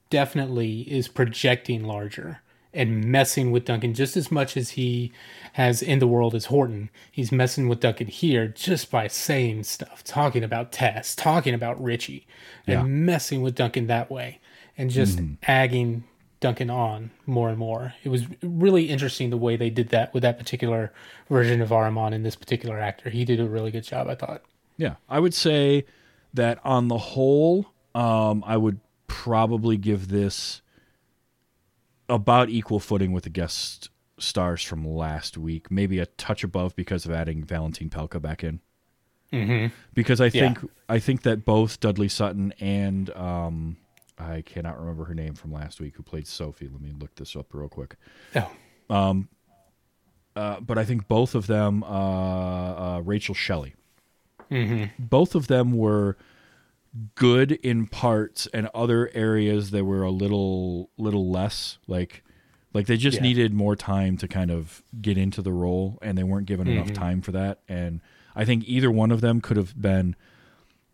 definitely 0.08 0.80
is 0.90 1.08
projecting 1.08 1.84
larger 1.84 2.40
and 2.76 3.04
messing 3.04 3.50
with 3.50 3.64
Duncan 3.64 3.94
just 3.94 4.16
as 4.16 4.30
much 4.30 4.56
as 4.56 4.70
he 4.70 5.12
has 5.54 5.82
in 5.82 5.98
the 5.98 6.06
world 6.06 6.34
as 6.34 6.46
Horton. 6.46 6.90
He's 7.10 7.32
messing 7.32 7.68
with 7.68 7.80
Duncan 7.80 8.06
here 8.06 8.46
just 8.46 8.90
by 8.90 9.08
saying 9.08 9.64
stuff, 9.64 10.04
talking 10.04 10.44
about 10.44 10.70
Tess, 10.72 11.14
talking 11.16 11.54
about 11.54 11.82
Richie, 11.82 12.26
and 12.66 12.74
Yeah. 12.74 12.82
messing 12.84 13.42
with 13.42 13.54
Duncan 13.54 13.86
that 13.86 14.10
way, 14.10 14.38
and 14.76 14.90
just 14.90 15.20
agging 15.44 16.04
Duncan 16.40 16.68
on 16.68 17.10
more 17.24 17.48
and 17.48 17.58
more. 17.58 17.94
It 18.04 18.10
was 18.10 18.24
really 18.42 18.90
interesting 18.90 19.30
the 19.30 19.38
way 19.38 19.56
they 19.56 19.70
did 19.70 19.88
that 19.88 20.12
with 20.12 20.22
that 20.22 20.38
particular 20.38 20.92
version 21.30 21.62
of 21.62 21.70
Ahriman 21.70 22.12
and 22.12 22.24
this 22.26 22.36
particular 22.36 22.78
actor. 22.78 23.08
He 23.08 23.24
did 23.24 23.40
a 23.40 23.48
really 23.48 23.70
good 23.70 23.84
job, 23.84 24.06
I 24.08 24.14
thought. 24.14 24.42
Yeah, 24.76 24.96
I 25.08 25.18
would 25.18 25.32
say 25.32 25.86
that 26.34 26.58
on 26.62 26.88
the 26.88 26.98
whole, 26.98 27.68
um, 27.94 28.44
I 28.46 28.58
would 28.58 28.80
probably 29.06 29.78
give 29.78 30.08
this 30.08 30.60
about 32.08 32.48
equal 32.48 32.80
footing 32.80 33.12
with 33.12 33.24
the 33.24 33.30
guest 33.30 33.90
stars 34.18 34.62
from 34.62 34.86
last 34.86 35.36
week. 35.36 35.70
Maybe 35.70 35.98
a 35.98 36.06
touch 36.06 36.44
above 36.44 36.74
because 36.76 37.04
of 37.04 37.12
adding 37.12 37.44
Valentine 37.44 37.90
Pelka 37.90 38.20
back 38.20 38.44
in. 38.44 38.60
Mm-hmm. 39.32 39.74
Because 39.94 40.20
I 40.20 40.30
think 40.30 40.58
I 40.88 40.98
think 40.98 41.22
that 41.22 41.44
both 41.44 41.80
Dudley 41.80 42.08
Sutton 42.08 42.54
and 42.60 43.10
um, 43.10 43.76
I 44.18 44.42
cannot 44.42 44.78
remember 44.78 45.04
her 45.04 45.14
name 45.14 45.34
from 45.34 45.52
last 45.52 45.80
week 45.80 45.96
who 45.96 46.02
played 46.02 46.26
Sophie. 46.26 46.68
Let 46.68 46.80
me 46.80 46.92
look 46.98 47.14
this 47.16 47.34
up 47.34 47.52
real 47.52 47.68
quick. 47.68 47.96
Oh, 48.36 48.50
uh, 50.36 50.60
but 50.60 50.78
I 50.78 50.84
think 50.84 51.08
both 51.08 51.34
of 51.34 51.46
them, 51.46 51.82
uh, 51.82 51.86
uh, 52.96 53.02
Rachel 53.04 53.34
Shelley, 53.34 53.74
both 54.98 55.34
of 55.34 55.48
them 55.48 55.72
were 55.72 56.16
good 57.14 57.52
in 57.52 57.86
parts, 57.86 58.46
and 58.54 58.68
other 58.74 59.10
areas 59.14 59.70
they 59.70 59.82
were 59.82 60.02
a 60.02 60.10
little 60.10 60.90
little 60.96 61.30
less. 61.30 61.78
Like, 61.86 62.22
like 62.72 62.86
they 62.86 62.96
just 62.96 63.16
Yeah. 63.18 63.22
needed 63.24 63.52
more 63.54 63.76
time 63.76 64.16
to 64.18 64.28
kind 64.28 64.50
of 64.50 64.82
get 65.00 65.16
into 65.18 65.42
the 65.42 65.52
role, 65.52 65.98
and 66.02 66.16
they 66.16 66.24
weren't 66.24 66.46
given 66.46 66.66
enough 66.68 66.92
time 66.92 67.20
for 67.22 67.32
that. 67.32 67.60
And 67.68 68.00
I 68.34 68.44
think 68.44 68.64
either 68.66 68.90
one 68.90 69.10
of 69.10 69.20
them 69.20 69.40
could 69.40 69.56
have 69.56 69.80
been 69.80 70.14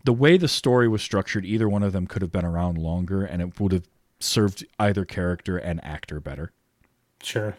the 0.04 0.12
way 0.12 0.36
the 0.36 0.48
story 0.48 0.88
was 0.88 1.02
structured. 1.02 1.44
Either 1.44 1.68
one 1.68 1.82
of 1.82 1.92
them 1.92 2.06
could 2.06 2.22
have 2.22 2.32
been 2.32 2.44
around 2.44 2.78
longer, 2.78 3.24
and 3.24 3.40
it 3.42 3.58
would 3.60 3.72
have 3.72 3.88
served 4.20 4.64
either 4.78 5.04
character 5.04 5.56
and 5.58 5.82
actor 5.84 6.20
better. 6.20 6.52
sure. 7.22 7.56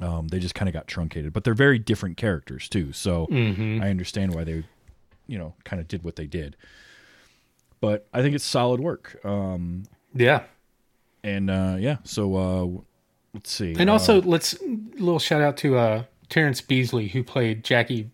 Um, 0.00 0.28
they 0.28 0.38
just 0.38 0.54
kind 0.54 0.68
of 0.70 0.72
got 0.72 0.86
truncated, 0.86 1.32
but 1.34 1.44
they're 1.44 1.52
very 1.54 1.78
different 1.78 2.16
characters 2.16 2.66
too. 2.68 2.92
So 2.92 3.26
I 3.30 3.88
understand 3.90 4.34
why 4.34 4.42
they, 4.44 4.64
you 5.26 5.36
know, 5.38 5.54
kind 5.64 5.80
of 5.80 5.86
did 5.88 6.02
what 6.02 6.16
they 6.16 6.26
did. 6.26 6.56
But 7.82 8.06
I 8.14 8.22
think 8.22 8.34
it's 8.36 8.44
solid 8.44 8.80
work. 8.80 9.18
Um, 9.24 9.82
Yeah. 10.14 10.44
and 11.24 11.50
uh, 11.50 11.76
yeah, 11.78 11.96
so 12.04 12.36
uh, 12.36 12.80
let's 13.34 13.50
see. 13.50 13.74
And 13.76 13.90
Uh, 13.90 13.94
also, 13.94 14.22
let's 14.22 14.54
a 14.54 14.66
little 14.98 15.18
shout 15.18 15.42
out 15.42 15.56
to 15.58 15.76
uh, 15.76 16.04
Terrence 16.28 16.60
Beasley, 16.60 17.08
who 17.08 17.22
played 17.24 17.64
Jackie 17.64 18.10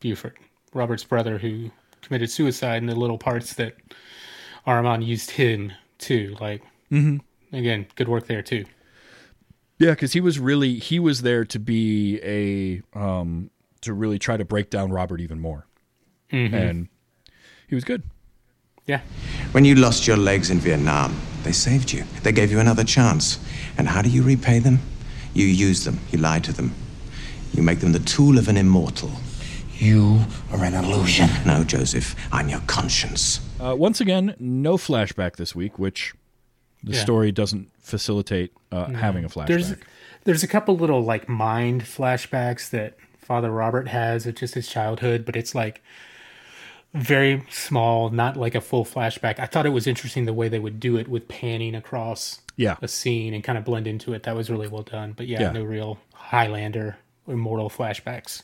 Buford, 0.00 0.36
Robert's 0.74 1.04
brother, 1.04 1.38
who 1.38 1.70
committed 2.02 2.30
suicide 2.30 2.78
in 2.78 2.86
the 2.86 2.96
little 2.96 3.16
parts 3.18 3.54
that 3.54 3.76
Ahriman 4.66 5.06
used 5.06 5.30
him 5.30 5.72
too. 5.98 6.36
Like, 6.40 6.62
again, 7.52 7.86
good 7.94 8.08
work 8.08 8.26
there 8.26 8.42
too. 8.42 8.64
yeah, 9.78 9.90
because 9.90 10.12
he 10.14 10.20
was 10.20 10.38
really 10.40 10.78
he 10.80 10.98
was 10.98 11.22
there 11.22 11.44
to 11.44 11.58
be 11.60 12.18
a 12.24 12.82
um, 12.98 13.50
to 13.82 13.92
really 13.92 14.18
try 14.18 14.36
to 14.36 14.44
break 14.44 14.68
down 14.70 14.90
Robert 14.90 15.20
even 15.20 15.38
more, 15.38 15.64
and 16.32 16.88
he 17.68 17.74
was 17.76 17.84
good. 17.84 18.02
Yeah, 18.86 19.00
When 19.50 19.64
you 19.64 19.74
lost 19.74 20.06
your 20.06 20.16
legs 20.16 20.48
in 20.48 20.60
Vietnam, 20.60 21.16
they 21.42 21.50
saved 21.50 21.92
you. 21.92 22.04
They 22.22 22.30
gave 22.30 22.52
you 22.52 22.60
another 22.60 22.84
chance. 22.84 23.38
And 23.76 23.88
how 23.88 24.00
do 24.00 24.08
you 24.08 24.22
repay 24.22 24.60
them? 24.60 24.78
You 25.34 25.44
use 25.46 25.84
them. 25.84 25.98
You 26.12 26.18
lie 26.20 26.38
to 26.40 26.52
them. 26.52 26.72
You 27.52 27.64
make 27.64 27.80
them 27.80 27.90
the 27.92 27.98
tool 27.98 28.38
of 28.38 28.46
an 28.48 28.56
immortal. 28.56 29.10
You 29.78 30.20
are 30.52 30.62
an 30.64 30.74
illusion. 30.74 31.28
No, 31.44 31.64
Joseph, 31.64 32.14
I'm 32.30 32.48
your 32.48 32.60
conscience. 32.68 33.40
Uh, 33.60 33.74
once 33.76 34.00
again, 34.00 34.36
no 34.38 34.76
flashback 34.76 35.34
this 35.34 35.52
week, 35.56 35.80
which 35.80 36.14
the 36.84 36.92
Yeah. 36.92 37.00
story 37.02 37.32
doesn't 37.32 37.70
facilitate 37.80 38.52
uh, 38.70 38.90
having 38.92 39.24
a 39.24 39.28
flashback. 39.28 39.46
there's 39.48 39.74
there's 40.24 40.42
a 40.44 40.48
couple 40.48 40.76
little 40.76 41.02
like 41.02 41.28
mind 41.28 41.82
flashbacks 41.82 42.70
that 42.70 42.94
Father 43.18 43.50
Robert 43.50 43.88
has 43.88 44.26
of 44.26 44.36
just 44.36 44.54
his 44.54 44.68
childhood, 44.68 45.24
but 45.24 45.34
it's 45.34 45.54
like 45.56 45.82
very 46.98 47.42
small, 47.50 48.10
not 48.10 48.36
like 48.36 48.54
a 48.54 48.60
full 48.60 48.84
flashback. 48.84 49.38
I 49.38 49.46
thought 49.46 49.66
it 49.66 49.70
was 49.70 49.86
interesting 49.86 50.24
the 50.24 50.32
way 50.32 50.48
they 50.48 50.58
would 50.58 50.80
do 50.80 50.96
it 50.96 51.08
with 51.08 51.28
panning 51.28 51.74
across 51.74 52.40
Yeah. 52.56 52.76
a 52.82 52.88
scene 52.88 53.34
and 53.34 53.42
kind 53.44 53.58
of 53.58 53.64
blend 53.64 53.86
into 53.86 54.12
it. 54.14 54.22
That 54.24 54.34
was 54.36 54.50
really 54.50 54.68
well 54.68 54.82
done. 54.82 55.12
But 55.16 55.26
yeah, 55.26 55.40
Yeah. 55.40 55.52
no 55.52 55.62
real 55.64 55.98
Highlander 56.14 56.96
immortal 57.28 57.68
flashbacks. 57.70 58.42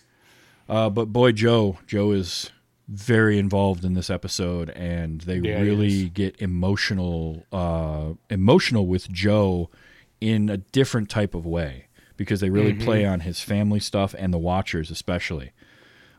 Uh, 0.69 0.89
but 0.91 1.07
boy, 1.07 1.33
Joe, 1.33 1.79
Joe 1.87 2.13
is 2.13 2.51
very 2.89 3.39
involved 3.39 3.85
in 3.85 3.95
this 3.95 4.11
episode, 4.11 4.71
and 4.71 5.21
they 5.23 5.37
Yeah, 5.39 5.61
really 5.61 6.09
get 6.09 6.41
emotional, 6.41 7.47
uh, 7.53 8.15
emotional 8.31 8.87
with 8.87 9.11
Joe 9.11 9.71
in 10.21 10.49
a 10.51 10.57
different 10.59 11.09
type 11.09 11.35
of 11.35 11.47
way 11.47 11.87
because 12.17 12.41
they 12.41 12.51
really 12.51 12.73
Mm-hmm. 12.73 12.85
play 12.85 13.05
on 13.05 13.21
his 13.21 13.41
family 13.41 13.81
stuff 13.81 14.15
and 14.19 14.33
the 14.33 14.39
Watchers, 14.39 14.91
especially. 14.91 15.53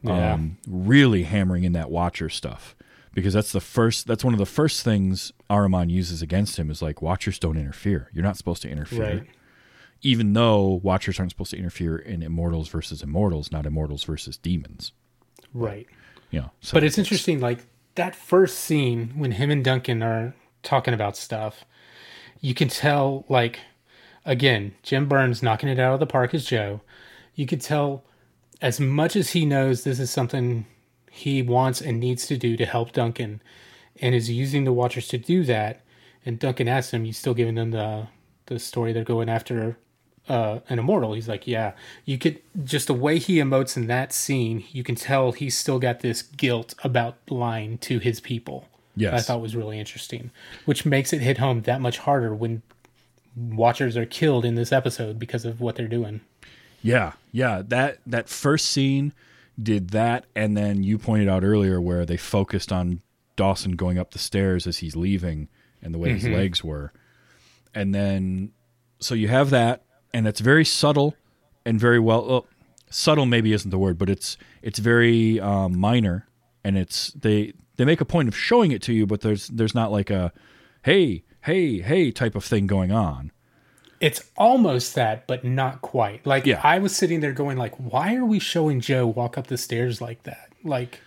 Yeah. 0.03 0.33
Um, 0.33 0.57
really 0.67 1.23
hammering 1.23 1.63
in 1.63 1.71
that 1.73 1.89
Watcher 1.89 2.29
stuff 2.29 2.75
because 3.13 3.33
that's 3.33 3.51
the 3.53 3.61
first. 3.61 4.05
That's 4.05 4.23
one 4.23 4.33
of 4.33 4.39
the 4.39 4.45
first 4.45 4.83
things 4.83 5.31
Ahriman 5.49 5.89
uses 5.89 6.21
against 6.21 6.59
him 6.59 6.69
is 6.69 6.81
like 6.81 7.01
Watchers 7.01 7.39
don't 7.39 7.57
interfere. 7.57 8.09
You're 8.13 8.23
not 8.23 8.37
supposed 8.37 8.61
to 8.63 8.69
interfere. 8.69 9.01
Right. 9.03 9.27
even 10.01 10.33
though 10.33 10.81
Watchers 10.83 11.17
aren't 11.19 11.31
supposed 11.31 11.51
to 11.51 11.57
interfere 11.57 11.97
in 11.97 12.21
Immortals 12.21 12.67
versus 12.67 13.01
Immortals, 13.01 13.51
not 13.51 13.65
Immortals 13.65 14.03
versus 14.03 14.35
demons. 14.35 14.91
Right. 15.53 15.87
You 16.31 16.41
know, 16.41 16.51
so 16.59 16.73
But 16.73 16.83
it's 16.83 16.97
interesting, 16.97 17.39
like 17.39 17.59
that 17.95 18.13
first 18.15 18.59
scene 18.59 19.13
when 19.15 19.31
him 19.31 19.49
and 19.51 19.63
Duncan 19.63 20.03
are 20.03 20.35
talking 20.63 20.93
about 20.93 21.15
stuff, 21.15 21.63
you 22.41 22.53
can 22.53 22.67
tell, 22.67 23.23
like, 23.29 23.59
again, 24.25 24.73
Jim 24.83 25.07
Burns 25.07 25.41
knocking 25.41 25.69
it 25.69 25.79
out 25.79 25.93
of 25.93 25.99
the 26.01 26.05
park 26.07 26.33
as 26.33 26.43
Joe. 26.45 26.81
You 27.35 27.45
could 27.45 27.61
tell 27.61 28.03
as 28.63 28.79
much 28.79 29.15
as 29.17 29.31
he 29.31 29.45
knows 29.45 29.83
this 29.83 29.99
is 29.99 30.09
something 30.09 30.65
he 31.11 31.43
wants 31.43 31.81
and 31.81 31.99
needs 31.99 32.25
to 32.25 32.37
do 32.37 32.55
to 32.57 32.65
help 32.65 32.93
Duncan 32.93 33.41
and 34.01 34.15
is 34.15 34.31
using 34.31 34.63
the 34.63 34.71
Watchers 34.71 35.09
to 35.09 35.17
do 35.17 35.43
that. 35.43 35.81
And 36.25 36.39
Duncan 36.39 36.69
asks 36.69 36.93
him, 36.93 37.03
You 37.03 37.11
still 37.11 37.33
giving 37.33 37.55
them 37.55 37.71
the, 37.71 38.07
the 38.45 38.57
story 38.57 38.93
they're 38.93 39.03
going 39.03 39.27
after 39.27 39.77
uh, 40.29 40.59
an 40.69 40.79
immortal. 40.79 41.13
He's 41.13 41.27
like, 41.27 41.45
yeah, 41.45 41.73
you 42.05 42.17
could 42.17 42.39
just 42.63 42.87
the 42.87 42.93
way 42.93 43.19
he 43.19 43.37
emotes 43.37 43.75
in 43.75 43.87
that 43.87 44.13
scene, 44.13 44.63
you 44.71 44.81
can 44.81 44.95
tell 44.95 45.33
he's 45.33 45.57
still 45.57 45.77
got 45.77 45.99
this 45.99 46.21
guilt 46.21 46.73
about 46.83 47.17
lying 47.29 47.77
to 47.79 47.99
his 47.99 48.21
people. 48.21 48.69
Yes. 48.95 49.13
I 49.13 49.19
thought 49.19 49.41
was 49.41 49.55
really 49.57 49.77
interesting, 49.77 50.31
which 50.63 50.85
makes 50.85 51.11
it 51.11 51.19
hit 51.19 51.39
home 51.39 51.63
that 51.63 51.81
much 51.81 51.97
harder 51.97 52.33
when 52.33 52.61
watchers 53.35 53.97
are 53.97 54.05
killed 54.05 54.45
in 54.45 54.55
this 54.55 54.71
episode 54.71 55.19
because 55.19 55.43
of 55.43 55.59
what 55.59 55.75
they're 55.75 55.87
doing. 55.87 56.21
Yeah, 56.83 57.13
yeah. 57.31 57.63
That 57.65 57.99
that 58.05 58.29
first 58.29 58.67
scene 58.67 59.13
did 59.61 59.89
that, 59.91 60.25
and 60.35 60.55
then 60.55 60.83
you 60.83 60.97
pointed 60.99 61.27
out 61.29 61.43
earlier 61.43 61.81
where 61.81 62.05
they 62.05 62.17
focused 62.17 62.71
on 62.71 63.01
Dawson 63.35 63.71
going 63.71 63.97
up 63.97 64.11
the 64.11 64.19
stairs 64.19 64.67
as 64.67 64.77
he's 64.77 64.95
leaving 64.95 65.47
and 65.81 65.93
the 65.93 65.97
way 65.97 66.13
his 66.13 66.27
legs 66.27 66.63
were, 66.63 66.93
and 67.73 67.95
then 67.95 68.51
so 68.99 69.15
you 69.15 69.27
have 69.29 69.49
that, 69.49 69.83
and 70.13 70.27
it's 70.27 70.39
very 70.39 70.65
subtle 70.65 71.15
and 71.65 71.79
very 71.79 71.99
well. 71.99 72.29
Oh, 72.29 72.45
subtle 72.89 73.25
maybe 73.25 73.53
isn't 73.53 73.71
the 73.71 73.77
word, 73.77 73.97
but 73.97 74.09
it's 74.09 74.37
it's 74.61 74.79
very 74.79 75.39
um, 75.39 75.77
minor, 75.79 76.27
and 76.63 76.77
it's 76.77 77.11
they 77.13 77.53
they 77.77 77.85
make 77.85 78.01
a 78.01 78.05
point 78.05 78.27
of 78.27 78.37
showing 78.37 78.71
it 78.71 78.81
to 78.83 78.93
you, 78.93 79.05
but 79.05 79.21
there's 79.21 79.47
there's 79.47 79.75
not 79.75 79.91
like 79.91 80.09
a 80.09 80.31
hey 80.83 81.23
hey 81.41 81.79
hey 81.79 82.11
type 82.11 82.35
of 82.35 82.43
thing 82.43 82.67
going 82.67 82.91
on. 82.91 83.31
It's 84.03 84.21
almost 84.37 84.95
that, 84.95 85.27
but 85.27 85.43
not 85.45 85.81
quite. 85.81 86.25
Like 86.25 86.45
Yeah. 86.45 86.59
I 86.63 86.79
was 86.79 86.95
sitting 86.95 87.21
there 87.21 87.31
going, 87.31 87.57
like, 87.57 87.73
why 87.75 88.15
are 88.15 88.25
we 88.25 88.39
showing 88.39 88.81
Joe 88.81 89.07
walk 89.07 89.37
up 89.37 89.47
the 89.47 89.57
stairs 89.57 90.01
like 90.01 90.23
that? 90.23 90.49
Like, 90.63 90.99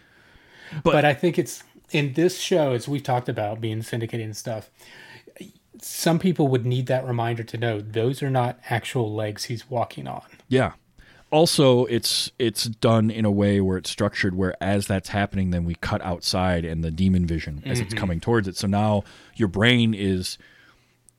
but, 0.82 1.04
I 1.04 1.14
think 1.14 1.38
it's 1.38 1.62
in 1.92 2.14
this 2.14 2.38
show, 2.38 2.72
as 2.72 2.88
we've 2.88 3.02
talked 3.02 3.28
about 3.28 3.60
being 3.60 3.82
syndicated 3.82 4.24
and 4.24 4.36
stuff. 4.36 4.70
Some 5.80 6.18
people 6.18 6.48
would 6.48 6.64
need 6.64 6.86
that 6.86 7.06
reminder 7.06 7.44
to 7.44 7.58
know 7.58 7.80
those 7.80 8.22
are 8.22 8.30
not 8.30 8.58
actual 8.70 9.14
legs 9.14 9.44
he's 9.44 9.68
walking 9.68 10.08
on. 10.08 10.24
Yeah. 10.48 10.72
Also, 11.30 11.84
it's 11.86 12.30
it's 12.38 12.64
done 12.64 13.10
in 13.10 13.24
a 13.24 13.30
way 13.30 13.60
where 13.60 13.76
it's 13.76 13.90
structured 13.90 14.34
where 14.34 14.54
as 14.62 14.86
that's 14.86 15.10
happening, 15.10 15.50
then 15.50 15.64
we 15.64 15.74
cut 15.74 16.00
outside 16.02 16.64
and 16.64 16.82
the 16.82 16.90
demon 16.90 17.26
vision 17.26 17.62
as 17.66 17.78
it's 17.78 17.90
mm-hmm. 17.90 17.98
coming 17.98 18.20
towards 18.20 18.48
it. 18.48 18.56
So 18.56 18.66
now 18.66 19.02
your 19.34 19.48
brain 19.48 19.92
is 19.92 20.38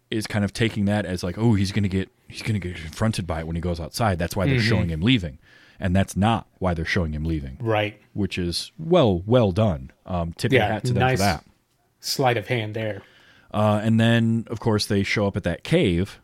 is 0.10 0.28
kind 0.28 0.46
of 0.46 0.54
taking 0.54 0.86
that 0.86 1.06
as 1.06 1.24
like, 1.24 1.38
oh, 1.38 1.54
he's 1.54 1.72
gonna 1.72 1.88
get 1.88 2.10
he's 2.28 2.41
gonna 2.41 2.60
get 2.60 2.76
confronted 2.76 3.26
by 3.28 3.39
it 3.39 3.48
when 3.48 3.56
he 3.56 3.62
goes 3.62 3.80
outside. 3.80 4.17
That's 4.20 4.36
why 4.36 4.46
they're 4.48 4.60
showing 4.60 4.89
him 4.89 5.02
leaving, 5.02 5.38
and 5.80 5.96
that's 5.96 6.15
not 6.15 6.48
why 6.60 6.74
they're 6.74 6.86
showing 6.86 7.13
him 7.13 7.24
leaving, 7.26 7.58
Right. 7.60 8.00
which 8.13 8.38
is 8.38 8.72
well 8.80 9.22
well 9.26 9.52
done. 9.52 9.91
Um, 10.06 10.34
tip 10.34 10.52
your 10.52 10.62
hat 10.62 10.84
to 10.86 10.93
them 10.93 11.02
nice. 11.02 11.17
for 11.20 11.24
that. 11.24 11.46
Sleight 12.00 12.38
of 12.38 12.48
hand 12.48 12.74
there. 12.76 13.02
Uh, 13.54 13.80
and 13.84 14.00
then, 14.00 14.46
of 14.50 14.60
course, 14.60 14.86
they 14.86 15.04
show 15.04 15.26
up 15.28 15.36
at 15.38 15.43
that 15.43 15.63
cave, 15.63 16.20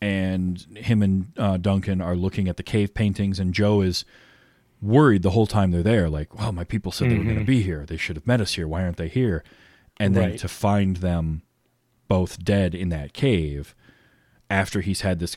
and 0.00 0.60
him 0.76 1.02
and 1.02 1.32
uh, 1.36 1.56
Duncan 1.56 2.00
are 2.00 2.16
looking 2.16 2.48
at 2.48 2.56
the 2.56 2.62
cave 2.62 2.94
paintings, 2.94 3.38
and 3.38 3.54
Joe 3.54 3.80
is 3.80 4.04
worried 4.80 5.22
the 5.22 5.30
whole 5.30 5.46
time 5.46 5.70
they're 5.70 5.82
there. 5.82 6.08
Like, 6.10 6.36
well, 6.38 6.50
my 6.52 6.64
people 6.64 6.90
said 6.90 7.10
they 7.10 7.18
were 7.18 7.24
going 7.24 7.38
to 7.38 7.44
be 7.44 7.62
here. 7.62 7.86
They 7.86 7.96
should 7.96 8.16
have 8.16 8.26
met 8.26 8.40
us 8.40 8.54
here. 8.54 8.66
Why 8.66 8.82
aren't 8.82 8.96
they 8.96 9.08
here? 9.08 9.44
And 9.98 10.16
then 10.16 10.30
Right. 10.30 10.38
to 10.40 10.48
find 10.48 10.96
them 10.96 11.42
both 12.12 12.44
dead 12.44 12.74
in 12.74 12.90
that 12.90 13.14
cave 13.14 13.74
after 14.50 14.82
he's 14.82 15.00
had 15.00 15.18
this 15.18 15.36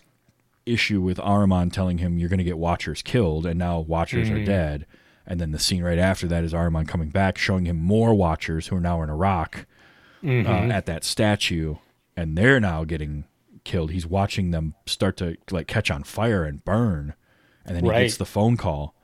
issue 0.65 0.99
with 0.99 1.17
Ahriman 1.19 1.71
telling 1.71 1.99
him 1.99 2.17
you're 2.17 2.27
going 2.27 2.37
to 2.39 2.43
get 2.43 2.57
Watchers 2.57 3.01
killed, 3.01 3.45
and 3.45 3.57
now 3.57 3.79
Watchers 3.79 4.29
are 4.29 4.43
dead. 4.45 4.85
And 5.25 5.39
then 5.39 5.51
the 5.51 5.59
scene 5.59 5.81
right 5.83 5.97
after 5.97 6.27
that 6.27 6.43
is 6.43 6.51
Ahriman 6.53 6.85
coming 6.87 7.09
back, 7.09 7.37
showing 7.37 7.65
him 7.65 7.77
more 7.77 8.13
Watchers 8.13 8.67
who 8.67 8.75
are 8.75 8.81
now 8.81 9.01
in 9.03 9.09
Iraq 9.09 9.65
uh, 10.25 10.73
at 10.73 10.85
that 10.87 11.03
statue, 11.05 11.75
and 12.17 12.37
they're 12.37 12.59
now 12.59 12.83
getting 12.83 13.23
killed. 13.63 13.91
He's 13.91 14.05
watching 14.07 14.51
them 14.51 14.73
start 14.85 15.15
to 15.17 15.37
like 15.51 15.67
catch 15.67 15.89
on 15.89 16.03
fire 16.03 16.43
and 16.43 16.65
burn, 16.65 17.13
and 17.65 17.75
then 17.77 17.83
he 17.85 17.89
Right. 17.89 18.01
gets 18.01 18.17
the 18.17 18.25
phone 18.25 18.57
call 18.57 18.95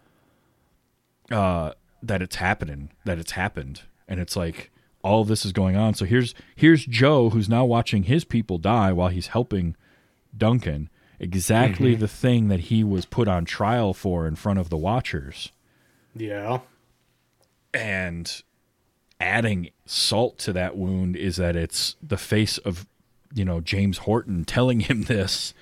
uh, 1.31 1.71
that 2.03 2.21
it's 2.21 2.35
happening, 2.37 2.91
that 3.05 3.17
it's 3.17 3.31
happened, 3.31 3.83
and 4.07 4.19
it's 4.19 4.35
like 4.35 4.70
all 5.03 5.21
of 5.21 5.27
this 5.27 5.45
is 5.45 5.51
going 5.51 5.75
on. 5.75 5.93
So 5.93 6.05
here's 6.05 6.33
here's 6.55 6.85
Joe 6.85 7.29
who's 7.29 7.49
now 7.49 7.65
watching 7.65 8.03
his 8.03 8.23
people 8.23 8.57
die 8.57 8.91
while 8.91 9.09
he's 9.09 9.27
helping 9.27 9.75
Duncan. 10.37 10.89
Exactly 11.19 11.91
mm-hmm. 11.91 12.01
the 12.01 12.07
thing 12.07 12.47
that 12.47 12.61
he 12.61 12.83
was 12.83 13.05
put 13.05 13.27
on 13.27 13.45
trial 13.45 13.93
for 13.93 14.25
in 14.25 14.35
front 14.35 14.57
of 14.57 14.69
the 14.69 14.77
Watchers 14.77 15.51
Yeah. 16.15 16.61
and 17.75 18.41
adding 19.19 19.69
salt 19.85 20.39
to 20.39 20.53
that 20.53 20.75
wound 20.75 21.15
is 21.15 21.35
that 21.35 21.55
it's 21.55 21.95
the 22.01 22.17
face 22.17 22.57
of 22.59 22.87
you 23.35 23.45
know 23.45 23.61
James 23.61 23.99
Horton 23.99 24.45
telling 24.45 24.79
him 24.81 25.03
this 25.03 25.53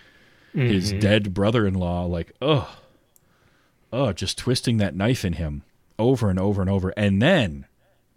his 0.54 0.92
mm-hmm. 0.92 1.00
dead 1.00 1.34
brother-in-law 1.34 2.06
like 2.06 2.32
oh 2.42 2.78
oh 3.92 4.14
just 4.14 4.38
twisting 4.38 4.78
that 4.78 4.96
knife 4.96 5.26
in 5.26 5.34
him 5.34 5.64
over 6.00 6.30
and 6.30 6.40
over 6.40 6.62
and 6.62 6.70
over 6.70 6.94
and 6.96 7.22
then 7.22 7.66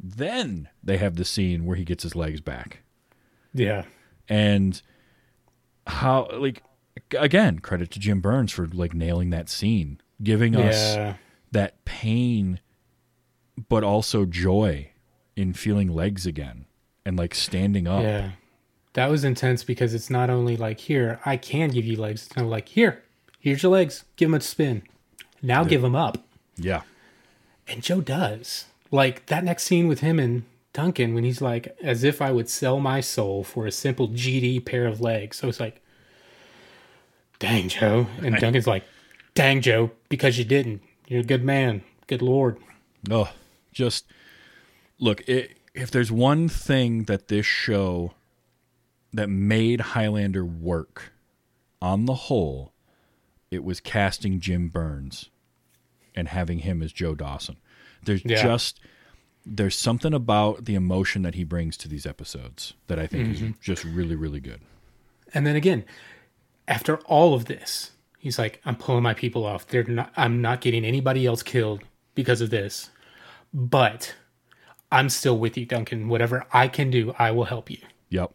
then 0.02 0.68
they 0.82 0.96
have 0.98 1.16
the 1.16 1.24
scene 1.24 1.64
where 1.64 1.76
he 1.76 1.84
gets 1.84 2.02
his 2.02 2.16
legs 2.16 2.40
back 2.40 2.80
Yeah. 3.54 3.84
and 4.28 4.80
how 5.86 6.28
like 6.32 6.62
again 7.18 7.58
credit 7.60 7.90
to 7.92 7.98
Jim 7.98 8.20
Byrnes 8.20 8.52
for 8.52 8.66
like 8.66 8.94
nailing 8.94 9.30
that 9.30 9.48
scene 9.48 10.00
giving 10.22 10.56
us 10.56 10.94
Yeah. 10.96 11.14
that 11.52 11.84
pain 11.84 12.60
but 13.68 13.84
also 13.84 14.24
joy 14.24 14.90
in 15.36 15.52
feeling 15.52 15.88
legs 15.88 16.26
again 16.26 16.66
and 17.04 17.16
like 17.18 17.34
standing 17.34 17.86
up 17.86 18.02
Yeah. 18.02 18.30
That 18.94 19.10
was 19.10 19.24
intense 19.24 19.64
because 19.64 19.94
it's 19.94 20.10
not 20.10 20.28
only 20.28 20.54
like, 20.54 20.78
here, 20.80 21.18
I 21.24 21.38
can 21.38 21.70
give 21.70 21.86
you 21.86 21.96
legs. 21.98 22.26
It's 22.26 22.36
not 22.36 22.44
like, 22.44 22.68
here, 22.68 23.02
here's 23.40 23.62
your 23.62 23.72
legs. 23.72 24.04
Give 24.16 24.28
them 24.28 24.34
a 24.34 24.40
spin. 24.42 24.82
Now 25.40 25.64
give 25.64 25.80
them 25.80 25.96
up. 25.96 26.18
yeah 26.58 26.82
And 27.66 27.82
Joe 27.82 28.02
does. 28.02 28.66
Like 28.92 29.26
that 29.26 29.42
next 29.42 29.64
scene 29.64 29.88
with 29.88 30.00
him 30.00 30.20
and 30.20 30.44
Duncan 30.72 31.14
when 31.14 31.24
he's 31.24 31.42
like, 31.42 31.76
as 31.82 32.04
if 32.04 32.22
I 32.22 32.30
would 32.30 32.48
sell 32.48 32.78
my 32.78 33.00
soul 33.00 33.42
for 33.42 33.66
a 33.66 33.72
simple 33.72 34.08
GD 34.08 34.64
pair 34.64 34.86
of 34.86 35.00
legs. 35.00 35.38
So 35.38 35.48
it's 35.48 35.58
like, 35.58 35.82
dang, 37.40 37.68
Joe. 37.68 38.06
And 38.22 38.36
Duncan's 38.36 38.66
like, 38.68 38.84
dang, 39.34 39.60
Joe, 39.60 39.90
because 40.08 40.38
you 40.38 40.44
didn't. 40.44 40.82
You're 41.08 41.20
a 41.22 41.24
good 41.24 41.42
man. 41.42 41.82
Good 42.06 42.22
Lord. 42.22 42.58
oh 43.10 43.32
just 43.72 44.04
look 44.98 45.26
it, 45.26 45.56
if 45.74 45.90
there's 45.90 46.12
one 46.12 46.48
thing 46.48 47.04
that 47.04 47.28
this 47.28 47.46
show 47.46 48.12
that 49.12 49.28
made 49.28 49.80
Highlander 49.80 50.44
work 50.44 51.12
on 51.80 52.04
the 52.04 52.14
whole 52.14 52.72
it 53.50 53.64
was 53.64 53.80
casting 53.80 54.40
Jim 54.40 54.68
Byrnes 54.68 55.30
and 56.14 56.28
having 56.28 56.60
him 56.60 56.82
as 56.82 56.92
Joe 56.92 57.14
Dawson 57.14 57.56
there's 58.04 58.24
Yeah. 58.24 58.42
just 58.42 58.80
there's 59.44 59.76
something 59.76 60.14
about 60.14 60.66
the 60.66 60.74
emotion 60.76 61.22
that 61.22 61.34
he 61.34 61.42
brings 61.44 61.76
to 61.78 61.88
these 61.88 62.06
episodes 62.06 62.74
that 62.86 62.98
I 62.98 63.06
think 63.08 63.28
is 63.34 63.40
mm-hmm. 63.40 63.50
just 63.60 63.84
really 63.84 64.14
really 64.14 64.40
good 64.40 64.60
And 65.34 65.46
then 65.46 65.56
again, 65.56 65.84
after 66.68 66.98
all 67.06 67.34
of 67.34 67.46
this, 67.46 67.92
he's 68.18 68.38
like, 68.38 68.60
I'm 68.64 68.76
pulling 68.76 69.02
my 69.02 69.14
people 69.14 69.44
off. 69.44 69.66
They're 69.66 69.84
not 69.84 70.12
I'm 70.16 70.40
not 70.40 70.60
getting 70.60 70.84
anybody 70.84 71.26
else 71.26 71.42
killed 71.42 71.82
because 72.14 72.40
of 72.40 72.50
this. 72.50 72.90
But 73.54 74.14
I'm 74.90 75.08
still 75.08 75.38
with 75.38 75.56
you, 75.56 75.66
Duncan. 75.66 76.08
Whatever 76.08 76.46
I 76.52 76.68
can 76.68 76.90
do, 76.90 77.14
I 77.18 77.30
will 77.30 77.44
help 77.44 77.70
you. 77.70 77.78
Yep. 78.10 78.32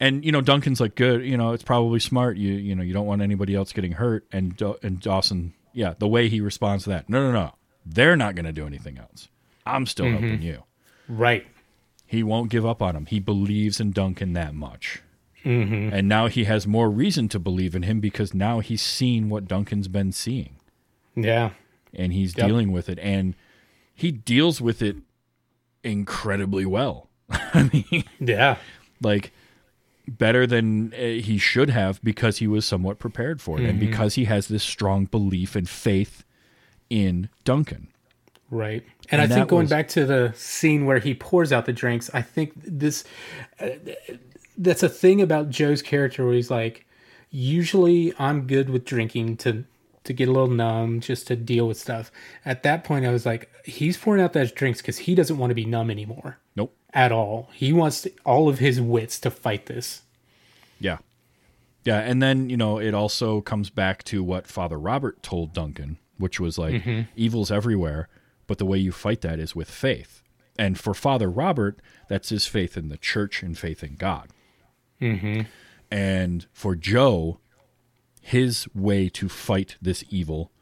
And 0.00 0.24
you 0.24 0.32
know 0.32 0.40
Duncan's 0.40 0.80
like 0.80 0.96
good. 0.96 1.24
You 1.24 1.36
know 1.36 1.52
it's 1.52 1.62
probably 1.62 2.00
smart. 2.00 2.36
You 2.36 2.52
you 2.52 2.74
know 2.74 2.82
you 2.82 2.92
don't 2.92 3.06
want 3.06 3.22
anybody 3.22 3.54
else 3.54 3.72
getting 3.72 3.92
hurt. 3.92 4.26
And 4.32 4.60
and 4.82 5.00
Dawson, 5.00 5.54
yeah, 5.72 5.94
the 5.98 6.08
way 6.08 6.28
he 6.28 6.40
responds 6.40 6.84
to 6.84 6.90
that. 6.90 7.08
No, 7.08 7.22
no, 7.22 7.32
no. 7.32 7.54
They're 7.86 8.16
not 8.16 8.34
going 8.34 8.46
to 8.46 8.52
do 8.52 8.66
anything 8.66 8.98
else. 8.98 9.28
I'm 9.66 9.86
still 9.86 10.08
helping 10.10 10.42
you. 10.42 10.62
Right. 11.08 11.46
He 12.06 12.22
won't 12.22 12.50
give 12.50 12.64
up 12.66 12.80
on 12.82 12.96
him. 12.96 13.06
He 13.06 13.18
believes 13.18 13.80
in 13.80 13.92
Duncan 13.92 14.32
that 14.34 14.54
much. 14.54 15.02
Mm-hmm. 15.44 15.92
And 15.94 16.08
now 16.08 16.26
he 16.28 16.44
has 16.44 16.66
more 16.66 16.90
reason 16.90 17.28
to 17.30 17.38
believe 17.38 17.74
in 17.74 17.82
him 17.82 18.00
because 18.00 18.32
now 18.34 18.60
he's 18.60 18.80
seen 18.82 19.28
what 19.28 19.46
Duncan's 19.46 19.88
been 19.88 20.10
seeing 20.12 20.56
Yeah. 21.14 21.50
and 21.92 22.12
he's 22.14 22.34
Yep. 22.36 22.46
dealing 22.46 22.72
with 22.72 22.88
it 22.88 22.98
and 23.00 23.34
he 23.94 24.10
deals 24.10 24.60
with 24.62 24.80
it 24.80 24.96
incredibly 25.82 26.64
well. 26.64 27.08
I 27.30 27.70
mean, 27.72 28.04
Yeah. 28.18 28.56
like 29.02 29.32
better 30.06 30.46
than 30.46 30.92
uh, 30.94 30.98
he 31.22 31.38
should 31.38 31.70
have 31.70 32.02
because 32.02 32.38
he 32.38 32.46
was 32.46 32.64
somewhat 32.66 32.98
prepared 32.98 33.40
for 33.40 33.58
it 33.58 33.64
and 33.68 33.80
because 33.80 34.14
he 34.14 34.24
has 34.24 34.48
this 34.48 34.62
strong 34.62 35.06
belief 35.06 35.56
and 35.56 35.68
faith 35.68 36.23
in 36.94 37.28
Duncan. 37.44 37.88
Right. 38.50 38.84
And, 39.10 39.20
And 39.20 39.32
I 39.32 39.34
think 39.34 39.48
going 39.48 39.64
was- 39.64 39.70
back 39.70 39.88
to 39.88 40.06
the 40.06 40.32
scene 40.36 40.86
where 40.86 40.98
he 41.00 41.12
pours 41.14 41.52
out 41.52 41.66
the 41.66 41.72
drinks, 41.72 42.08
I 42.14 42.22
think 42.22 42.52
this 42.56 43.04
uh, 43.60 43.70
that's 44.56 44.82
a 44.84 44.88
thing 44.88 45.20
about 45.20 45.50
Joe's 45.50 45.82
character 45.82 46.24
where 46.24 46.34
he's 46.34 46.50
like, 46.50 46.86
usually 47.30 48.14
I'm 48.18 48.46
good 48.46 48.70
with 48.70 48.84
drinking 48.84 49.38
to 49.38 49.64
to 50.04 50.12
get 50.12 50.28
a 50.28 50.32
little 50.32 50.48
numb, 50.50 51.00
just 51.00 51.26
to 51.28 51.34
deal 51.36 51.66
with 51.66 51.78
stuff. 51.78 52.12
At 52.44 52.62
that 52.62 52.84
point, 52.84 53.06
I 53.06 53.10
was 53.10 53.24
like, 53.24 53.50
he's 53.64 53.96
pouring 53.96 54.22
out 54.22 54.34
those 54.34 54.52
drinks 54.52 54.82
because 54.82 54.98
he 54.98 55.14
doesn't 55.14 55.38
want 55.38 55.50
to 55.50 55.54
be 55.54 55.64
numb 55.64 55.90
anymore 55.90 56.36
Nope. 56.54 56.76
at 56.92 57.10
all. 57.10 57.48
He 57.54 57.72
wants 57.72 58.06
all 58.26 58.50
of 58.50 58.58
his 58.58 58.82
wits 58.82 59.18
to 59.20 59.30
fight 59.30 59.64
this. 59.64 60.02
Yeah. 60.78 60.98
Yeah, 61.86 62.00
and 62.00 62.22
then, 62.22 62.50
you 62.50 62.56
know, 62.58 62.78
it 62.78 62.92
also 62.92 63.40
comes 63.40 63.70
back 63.70 64.04
to 64.04 64.22
what 64.22 64.46
Father 64.46 64.78
Robert 64.78 65.22
told 65.22 65.54
Duncan, 65.54 65.96
which 66.18 66.38
was 66.40 66.58
like 66.58 66.82
evil's 67.16 67.50
everywhere, 67.50 68.08
but 68.46 68.58
the 68.58 68.66
way 68.66 68.78
you 68.78 68.92
fight 68.92 69.20
that 69.22 69.38
is 69.38 69.54
with 69.54 69.70
faith. 69.70 70.22
And 70.58 70.78
for 70.78 70.94
Father 70.94 71.30
Robert, 71.30 71.80
that's 72.08 72.28
his 72.28 72.46
faith 72.46 72.76
in 72.76 72.88
the 72.88 72.96
church 72.96 73.42
and 73.42 73.58
faith 73.58 73.82
in 73.82 73.96
God. 73.96 74.28
Mm-hmm. 75.00 75.42
And 75.90 76.46
for 76.52 76.76
Joe, 76.76 77.40
his 78.20 78.66
way 78.74 79.08
to 79.10 79.28
fight 79.28 79.76
this 79.82 80.04
evil 80.10 80.52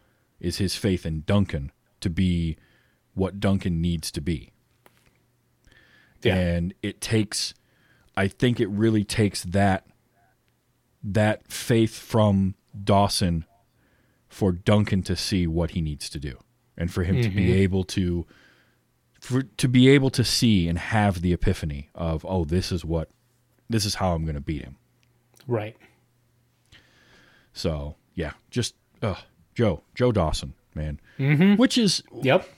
is 0.41 0.59
his 0.59 0.77
faith 0.77 1.05
in 1.07 1.23
Duncan 1.27 1.71
to 2.01 2.11
be 2.11 2.57
what 3.15 3.39
Duncan 3.39 3.81
needs 3.81 4.11
to 4.13 4.21
be. 4.21 4.53
Yeah. 6.23 6.37
And 6.37 6.75
it 6.83 7.01
takes 7.01 7.55
I 8.17 8.29
think 8.29 8.61
it 8.61 8.69
really 8.69 9.05
takes 9.05 9.43
that 9.45 9.87
that 11.03 11.51
faith 11.51 11.97
from 11.97 12.55
Dawson 12.85 13.45
for 14.33 14.51
Duncan 14.53 15.03
to 15.03 15.15
see 15.15 15.47
what 15.47 15.73
he 15.73 15.81
needs 15.81 16.09
to 16.11 16.19
do 16.19 16.39
and 16.77 16.91
for 16.93 17.05
him 17.05 17.21
to 17.23 17.29
be 17.29 17.53
able 17.53 17.85
to 17.85 18.27
for 19.21 19.43
to 19.43 19.69
be 19.69 19.89
able 19.89 20.11
to 20.11 20.25
see 20.25 20.69
and 20.69 20.79
have 20.79 21.21
the 21.21 21.33
epiphany 21.33 21.91
of 21.95 22.25
oh 22.29 22.45
this 22.45 22.73
is 22.73 22.85
what 22.85 23.11
this 23.69 23.85
is 23.85 23.97
how 23.97 24.15
I'm 24.15 24.25
going 24.25 24.35
to 24.35 24.41
beat 24.41 24.63
him. 24.63 24.77
Right. 25.47 25.77
So, 27.53 27.97
yeah, 28.15 28.33
just 28.51 28.75
uh 29.03 29.17
Joe, 29.55 29.83
Joe 29.95 30.13
Dawson, 30.13 30.55
man. 30.75 30.99
Mm-hmm. 31.19 31.57
Which 31.57 31.77
is 31.77 32.03
Yep. 32.23 32.49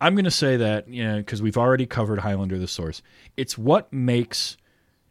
I'm 0.00 0.14
going 0.14 0.24
to 0.24 0.30
say 0.30 0.56
that, 0.56 0.88
you 0.88 1.04
know, 1.06 1.18
because 1.18 1.42
we've 1.42 1.58
already 1.58 1.84
covered 1.86 2.20
Highlander 2.20 2.58
the 2.58 2.66
Source. 2.66 3.02
It's 3.36 3.58
what 3.58 3.92
makes 3.92 4.56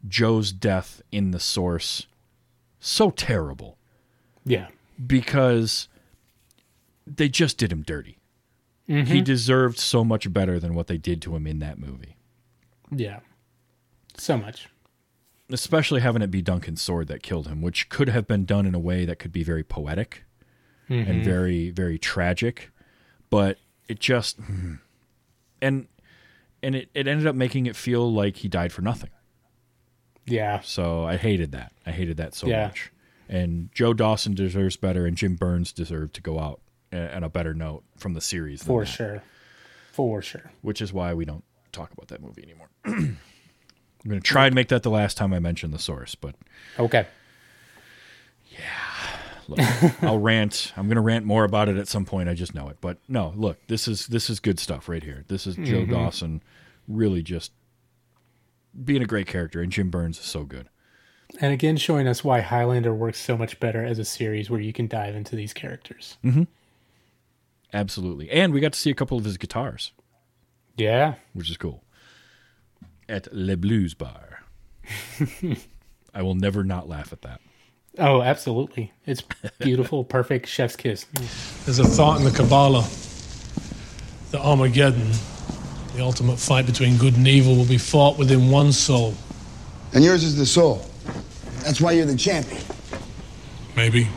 Joe's 0.08 0.50
death 0.52 1.00
in 1.12 1.30
the 1.30 1.38
Source 1.40 2.06
so 2.80 3.10
terrible 3.10 3.78
Yeah. 4.44 4.68
because 5.06 5.88
they 7.16 7.28
just 7.28 7.58
did 7.58 7.72
him 7.72 7.82
dirty. 7.82 8.18
He 8.86 8.94
mm-hmm. 8.94 9.22
deserved 9.22 9.78
so 9.78 10.02
much 10.02 10.32
better 10.32 10.58
than 10.58 10.74
what 10.74 10.88
they 10.88 10.98
did 10.98 11.22
to 11.22 11.36
him 11.36 11.46
in 11.46 11.60
that 11.60 11.78
movie, 11.78 12.16
Yeah. 12.90 13.20
So 14.18 14.36
much. 14.36 14.68
especially 15.48 16.00
having 16.00 16.22
it 16.22 16.30
be 16.30 16.42
Duncan's 16.42 16.82
sword 16.82 17.06
that 17.08 17.22
killed 17.22 17.46
him, 17.46 17.62
which 17.62 17.88
could 17.88 18.08
have 18.08 18.26
been 18.26 18.44
done 18.44 18.66
in 18.66 18.74
a 18.74 18.80
way 18.80 19.04
that 19.04 19.18
could 19.20 19.32
be 19.32 19.44
very 19.44 19.62
poetic 19.62 20.24
and 20.88 21.06
mm-hmm. 21.06 21.22
very, 21.22 21.70
very 21.70 21.98
tragic. 21.98 22.70
But 23.30 23.58
it 23.88 24.00
just, 24.00 24.38
and 25.62 25.86
and 26.62 26.74
it, 26.74 26.90
it 26.92 27.06
ended 27.06 27.26
up 27.28 27.36
making 27.36 27.66
it 27.66 27.76
feel 27.76 28.12
like 28.12 28.38
he 28.38 28.48
died 28.48 28.72
for 28.72 28.82
nothing. 28.82 29.10
Yeah. 30.26 30.60
So 30.60 31.04
I 31.04 31.16
hated 31.16 31.52
that. 31.52 31.72
I 31.86 31.92
hated 31.92 32.16
that 32.16 32.34
so 32.34 32.48
Yeah. 32.48 32.66
much. 32.66 32.90
And 33.28 33.70
Joe 33.72 33.94
Dawson 33.94 34.34
deserves 34.34 34.76
better, 34.76 35.06
and 35.06 35.16
Jim 35.16 35.36
Byrnes 35.36 35.72
deserved 35.72 36.14
to 36.14 36.20
go 36.20 36.40
out 36.40 36.60
a- 36.92 37.14
on 37.16 37.24
a 37.24 37.28
better 37.28 37.54
note 37.54 37.84
from 37.96 38.14
the 38.14 38.20
series. 38.20 38.62
For 38.62 38.84
that, 38.84 38.90
sure. 38.90 39.22
For 39.92 40.22
sure. 40.22 40.50
Which 40.62 40.80
is 40.80 40.92
why 40.92 41.14
we 41.14 41.24
don't 41.24 41.44
talk 41.72 41.92
about 41.92 42.08
that 42.08 42.22
movie 42.22 42.42
anymore. 42.42 42.70
I'm 42.84 44.08
going 44.08 44.20
to 44.20 44.26
try 44.26 44.46
and 44.46 44.54
make 44.54 44.68
that 44.68 44.82
the 44.82 44.90
last 44.90 45.16
time 45.16 45.32
I 45.34 45.38
mention 45.40 45.72
the 45.72 45.78
source, 45.78 46.14
but 46.14 46.34
Okay. 46.78 47.06
Yeah. 48.48 48.58
Look, 49.48 50.02
I'll 50.02 50.18
rant. 50.20 50.72
I'm 50.76 50.86
going 50.86 50.96
to 50.96 51.02
rant 51.02 51.26
more 51.26 51.44
about 51.44 51.68
it 51.68 51.76
at 51.76 51.88
some 51.88 52.04
point. 52.04 52.28
I 52.28 52.34
just 52.34 52.54
know 52.54 52.68
it. 52.68 52.78
But 52.80 52.98
no, 53.08 53.32
look, 53.36 53.58
this 53.66 53.88
is 53.88 54.06
this 54.06 54.30
is 54.30 54.38
good 54.38 54.60
stuff 54.60 54.88
right 54.88 55.02
here. 55.02 55.24
This 55.28 55.46
is 55.46 55.56
Joe 55.56 55.62
mm-hmm. 55.62 55.92
Dawson 55.92 56.42
really 56.86 57.22
just 57.22 57.52
being 58.84 59.02
a 59.02 59.06
great 59.06 59.26
character, 59.26 59.60
and 59.60 59.72
Jim 59.72 59.90
Byrnes 59.90 60.18
is 60.18 60.24
so 60.24 60.44
good. 60.44 60.68
And 61.40 61.52
again, 61.52 61.76
showing 61.76 62.08
us 62.08 62.24
why 62.24 62.40
Highlander 62.40 62.94
works 62.94 63.20
so 63.20 63.36
much 63.36 63.60
better 63.60 63.84
as 63.84 63.98
a 63.98 64.04
series 64.04 64.50
where 64.50 64.60
you 64.60 64.72
can 64.72 64.86
dive 64.88 65.14
into 65.14 65.36
these 65.36 65.52
characters. 65.52 66.16
Mm-hmm. 66.24 66.44
Absolutely. 67.72 68.30
And 68.30 68.52
we 68.52 68.60
got 68.60 68.72
to 68.72 68.78
see 68.78 68.90
a 68.90 68.94
couple 68.94 69.16
of 69.18 69.24
his 69.24 69.36
guitars. 69.36 69.92
Yeah. 70.76 71.14
which 71.34 71.50
is 71.50 71.56
cool. 71.56 71.84
At 73.08 73.32
Le 73.32 73.56
Blues 73.56 73.94
Bar. 73.94 74.40
I 76.14 76.22
will 76.22 76.34
never 76.34 76.64
not 76.64 76.88
laugh 76.88 77.12
at 77.12 77.22
that. 77.22 77.40
Oh, 77.98 78.22
absolutely. 78.22 78.92
It's 79.04 79.22
beautiful, 79.58 80.04
perfect 80.18 80.48
chef's 80.48 80.76
kiss. 80.76 81.06
There's 81.64 81.78
a 81.78 81.84
thought 81.84 82.18
in 82.18 82.24
the 82.24 82.30
Kabbalah 82.30 82.88
the 84.30 84.40
Armageddon, 84.40 85.10
the 85.96 86.02
ultimate 86.02 86.38
fight 86.38 86.64
between 86.64 86.96
good 86.98 87.16
and 87.16 87.26
evil, 87.26 87.56
will 87.56 87.66
be 87.66 87.78
fought 87.78 88.16
within 88.16 88.48
one 88.50 88.70
soul. 88.72 89.14
And 89.92 90.04
yours 90.04 90.22
is 90.22 90.36
the 90.36 90.46
soul. 90.46 90.86
That's 91.64 91.80
why 91.80 91.92
you're 91.92 92.06
the 92.06 92.16
champion. 92.16 92.62
Maybe. 93.76 94.08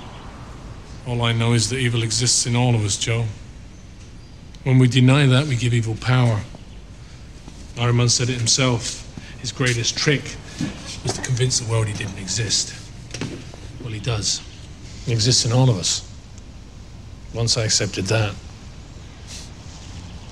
All 1.08 1.22
I 1.24 1.32
know 1.34 1.54
is 1.54 1.70
that 1.70 1.78
evil 1.78 2.04
exists 2.04 2.46
in 2.46 2.56
all 2.56 2.76
of 2.76 2.86
us, 2.86 2.96
Joe. 2.98 3.26
When 4.64 4.80
we 4.80 4.88
deny 4.88 5.26
that, 5.26 5.48
we 5.48 5.56
give 5.56 5.74
evil 5.74 5.96
power. 5.96 6.42
Ahriman 7.76 8.10
said 8.10 8.30
it 8.30 8.38
himself. 8.38 9.00
His 9.40 9.52
greatest 9.52 9.98
trick 9.98 10.22
was 11.04 11.14
to 11.14 11.22
convince 11.22 11.60
the 11.60 11.70
world 11.70 11.88
he 11.88 11.94
didn't 11.94 12.18
exist. 12.18 12.74
Well, 13.82 13.92
he 13.92 14.00
does. 14.00 14.42
He 15.06 15.12
exists 15.12 15.46
in 15.46 15.52
all 15.52 15.70
of 15.70 15.78
us. 15.78 16.10
Once 17.34 17.58
I 17.58 17.64
accepted 17.66 18.06
that, 18.06 18.34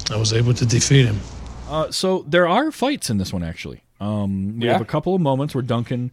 I 0.10 0.16
was 0.16 0.32
able 0.34 0.54
to 0.54 0.66
defeat 0.66 1.06
him. 1.06 1.20
Uh, 1.68 1.92
so 1.92 2.24
there 2.28 2.48
are 2.48 2.72
fights 2.72 3.10
in 3.10 3.18
this 3.18 3.34
one, 3.34 3.44
actually. 3.44 3.84
Um, 4.00 4.60
we 4.60 4.66
Yeah? 4.68 4.74
have 4.74 4.82
a 4.82 4.86
couple 4.86 5.14
of 5.16 5.22
moments 5.22 5.54
where 5.54 5.62
Duncan 5.62 6.12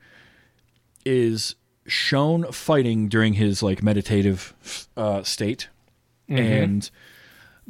is 1.04 1.54
shown 1.86 2.50
fighting 2.52 3.08
during 3.08 3.34
his 3.34 3.62
like 3.62 3.82
meditative 3.82 4.54
uh, 4.96 5.22
state, 5.22 5.68
and 6.28 6.90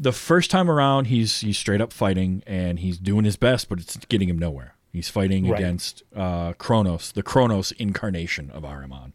the 0.01 0.13
first 0.13 0.51
time 0.51 0.71
around, 0.71 1.07
he's 1.07 1.41
he's 1.41 1.59
straight 1.59 1.81
up 1.81 1.93
fighting 1.93 2.43
and 2.47 2.79
he's 2.79 2.99
doing 2.99 3.25
his 3.25 3.37
best, 3.37 3.69
but 3.69 3.81
it's 3.81 3.97
getting 4.07 4.29
him 4.29 4.39
nowhere. 4.39 4.75
He's 4.93 5.09
fighting 5.09 5.49
Right. 5.49 5.59
against 5.61 6.03
uh, 6.17 6.53
Kronos, 6.55 7.13
the 7.13 7.23
Kronos 7.23 7.73
incarnation 7.73 8.51
of 8.51 8.63
Ahriman. 8.63 9.13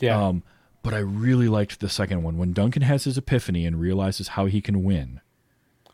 Yeah. 0.00 0.20
Um, 0.28 0.42
but 0.82 0.92
I 0.94 0.98
really 0.98 1.48
liked 1.48 1.80
the 1.80 1.88
second 1.88 2.22
one 2.22 2.36
when 2.36 2.52
Duncan 2.52 2.82
has 2.82 3.04
his 3.04 3.16
epiphany 3.16 3.64
and 3.66 3.80
realizes 3.80 4.28
how 4.28 4.46
he 4.46 4.60
can 4.60 4.82
win 4.82 5.20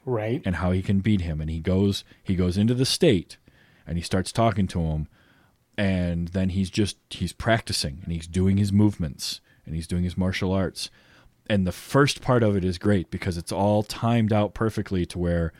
right. 0.04 0.42
and 0.44 0.56
how 0.56 0.70
he 0.72 0.82
can 0.82 1.00
beat 1.00 1.20
him, 1.20 1.40
and 1.40 1.50
he 1.50 1.60
goes 1.60 2.04
he 2.22 2.34
goes 2.34 2.56
into 2.56 2.74
the 2.74 2.86
state 2.86 3.36
and 3.86 3.96
he 3.98 4.02
starts 4.02 4.30
talking 4.32 4.66
to 4.68 4.80
him, 4.80 5.08
and 5.76 6.28
then 6.28 6.50
he's 6.50 6.70
just 6.70 6.96
he's 7.10 7.32
practicing 7.32 8.00
and 8.04 8.12
he's 8.12 8.26
doing 8.26 8.56
his 8.56 8.72
movements 8.72 9.40
and 9.66 9.74
he's 9.74 9.86
doing 9.86 10.04
his 10.04 10.16
martial 10.16 10.52
arts, 10.52 10.90
and 11.50 11.66
the 11.66 11.72
first 11.72 12.22
part 12.22 12.42
of 12.44 12.56
it 12.56 12.64
is 12.64 12.78
great 12.78 13.10
because 13.10 13.36
it's 13.36 13.50
all 13.50 13.82
timed 13.82 14.32
out 14.32 14.54
perfectly 14.54 15.04
to 15.06 15.18
where 15.18 15.52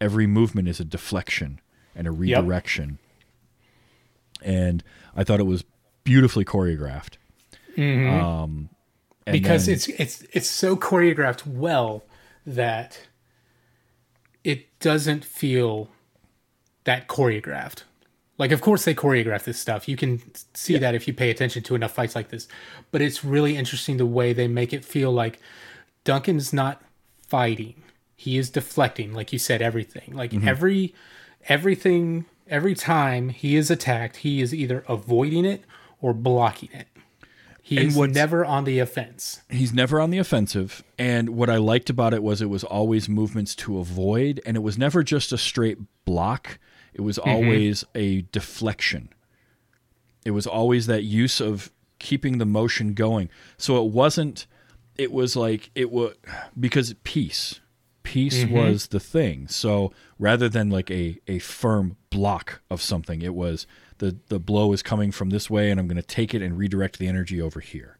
every 0.00 0.26
movement 0.26 0.68
is 0.68 0.78
a 0.78 0.84
deflection 0.84 1.58
and 1.96 2.06
a 2.06 2.10
redirection, 2.10 2.98
and 4.42 4.84
I 5.16 5.24
thought 5.24 5.40
it 5.40 5.46
was 5.46 5.64
beautifully 6.04 6.44
choreographed. 6.44 7.14
Um, 7.78 8.68
and 9.26 9.32
because 9.32 9.66
then- 9.66 9.74
it's 9.76 9.88
it's 9.88 10.22
it's 10.32 10.50
so 10.50 10.76
choreographed 10.76 11.46
well 11.46 12.04
that 12.46 13.06
it 14.44 14.78
doesn't 14.80 15.24
feel 15.24 15.88
that 16.84 17.08
choreographed. 17.08 17.84
Like, 18.42 18.50
of 18.50 18.60
course, 18.60 18.84
they 18.84 18.94
choreograph 18.94 19.44
this 19.44 19.58
stuff. 19.60 19.88
You 19.88 19.96
can 19.96 20.20
see 20.54 20.76
that 20.76 20.94
if 20.96 21.06
you 21.06 21.14
pay 21.14 21.30
attention 21.30 21.62
to 21.64 21.74
enough 21.76 21.92
fights 21.92 22.16
like 22.16 22.30
this. 22.30 22.48
But 22.90 23.00
it's 23.00 23.24
really 23.24 23.56
interesting 23.56 23.98
the 23.98 24.06
way 24.18 24.32
they 24.32 24.48
make 24.48 24.72
it 24.72 24.84
feel 24.84 25.12
like 25.12 25.38
Duncan's 26.04 26.52
not 26.52 26.82
fighting; 27.28 27.74
he 28.16 28.36
is 28.38 28.50
deflecting. 28.50 29.12
Like 29.14 29.32
you 29.32 29.38
said, 29.38 29.62
everything. 29.62 30.12
Like 30.20 30.32
Mm-hmm. 30.32 30.48
every 30.48 30.94
everything, 31.48 32.24
every 32.48 32.74
time 32.74 33.28
he 33.28 33.54
is 33.56 33.70
attacked, 33.70 34.16
he 34.18 34.40
is 34.42 34.52
either 34.54 34.84
avoiding 34.88 35.44
it 35.44 35.62
or 36.00 36.12
blocking 36.12 36.70
it. 36.72 36.88
He 37.64 37.76
And 37.78 37.86
is 37.88 37.96
never 37.96 38.44
on 38.44 38.64
the 38.64 38.80
offense. 38.80 39.42
he's 39.48 39.72
never 39.72 40.00
on 40.00 40.10
the 40.10 40.18
offensive 40.18 40.82
and 40.98 41.30
what 41.30 41.48
i 41.48 41.56
liked 41.58 41.88
about 41.88 42.12
it 42.12 42.20
was 42.22 42.42
it 42.42 42.50
was 42.50 42.64
always 42.64 43.08
movements 43.08 43.54
to 43.54 43.78
avoid 43.78 44.40
and 44.44 44.56
it 44.56 44.64
was 44.64 44.76
never 44.76 45.04
just 45.04 45.32
a 45.32 45.38
straight 45.38 45.78
block 46.04 46.58
it 46.92 47.00
was 47.00 47.18
mm-hmm. 47.18 47.30
always 47.30 47.84
a 47.94 48.22
deflection 48.32 49.08
It 50.24 50.32
was 50.32 50.46
always 50.46 50.86
that 50.86 51.02
use 51.02 51.40
of 51.40 51.70
keeping 51.98 52.38
the 52.38 52.46
motion 52.46 52.94
going. 52.94 53.28
So 53.56 53.84
it 53.84 53.92
wasn't. 53.92 54.46
It 54.98 55.12
was 55.12 55.36
like 55.36 55.70
it 55.74 55.90
was 55.90 56.14
because 56.58 56.94
peace, 57.02 57.60
peace 58.02 58.44
mm-hmm. 58.44 58.54
was 58.54 58.88
the 58.88 59.00
thing. 59.00 59.48
So 59.48 59.92
rather 60.18 60.48
than 60.48 60.70
like 60.70 60.90
a 60.90 61.18
a 61.26 61.38
firm 61.38 61.96
block 62.10 62.60
of 62.70 62.82
something, 62.82 63.22
it 63.22 63.34
was 63.34 63.66
the 63.98 64.16
the 64.28 64.38
blow 64.38 64.72
is 64.72 64.82
coming 64.82 65.12
from 65.12 65.30
this 65.30 65.48
way, 65.48 65.70
and 65.70 65.80
I'm 65.80 65.88
going 65.88 65.96
to 65.96 66.02
take 66.02 66.34
it 66.34 66.42
and 66.42 66.58
redirect 66.58 66.98
the 66.98 67.08
energy 67.08 67.40
over 67.40 67.60
here. 67.60 67.98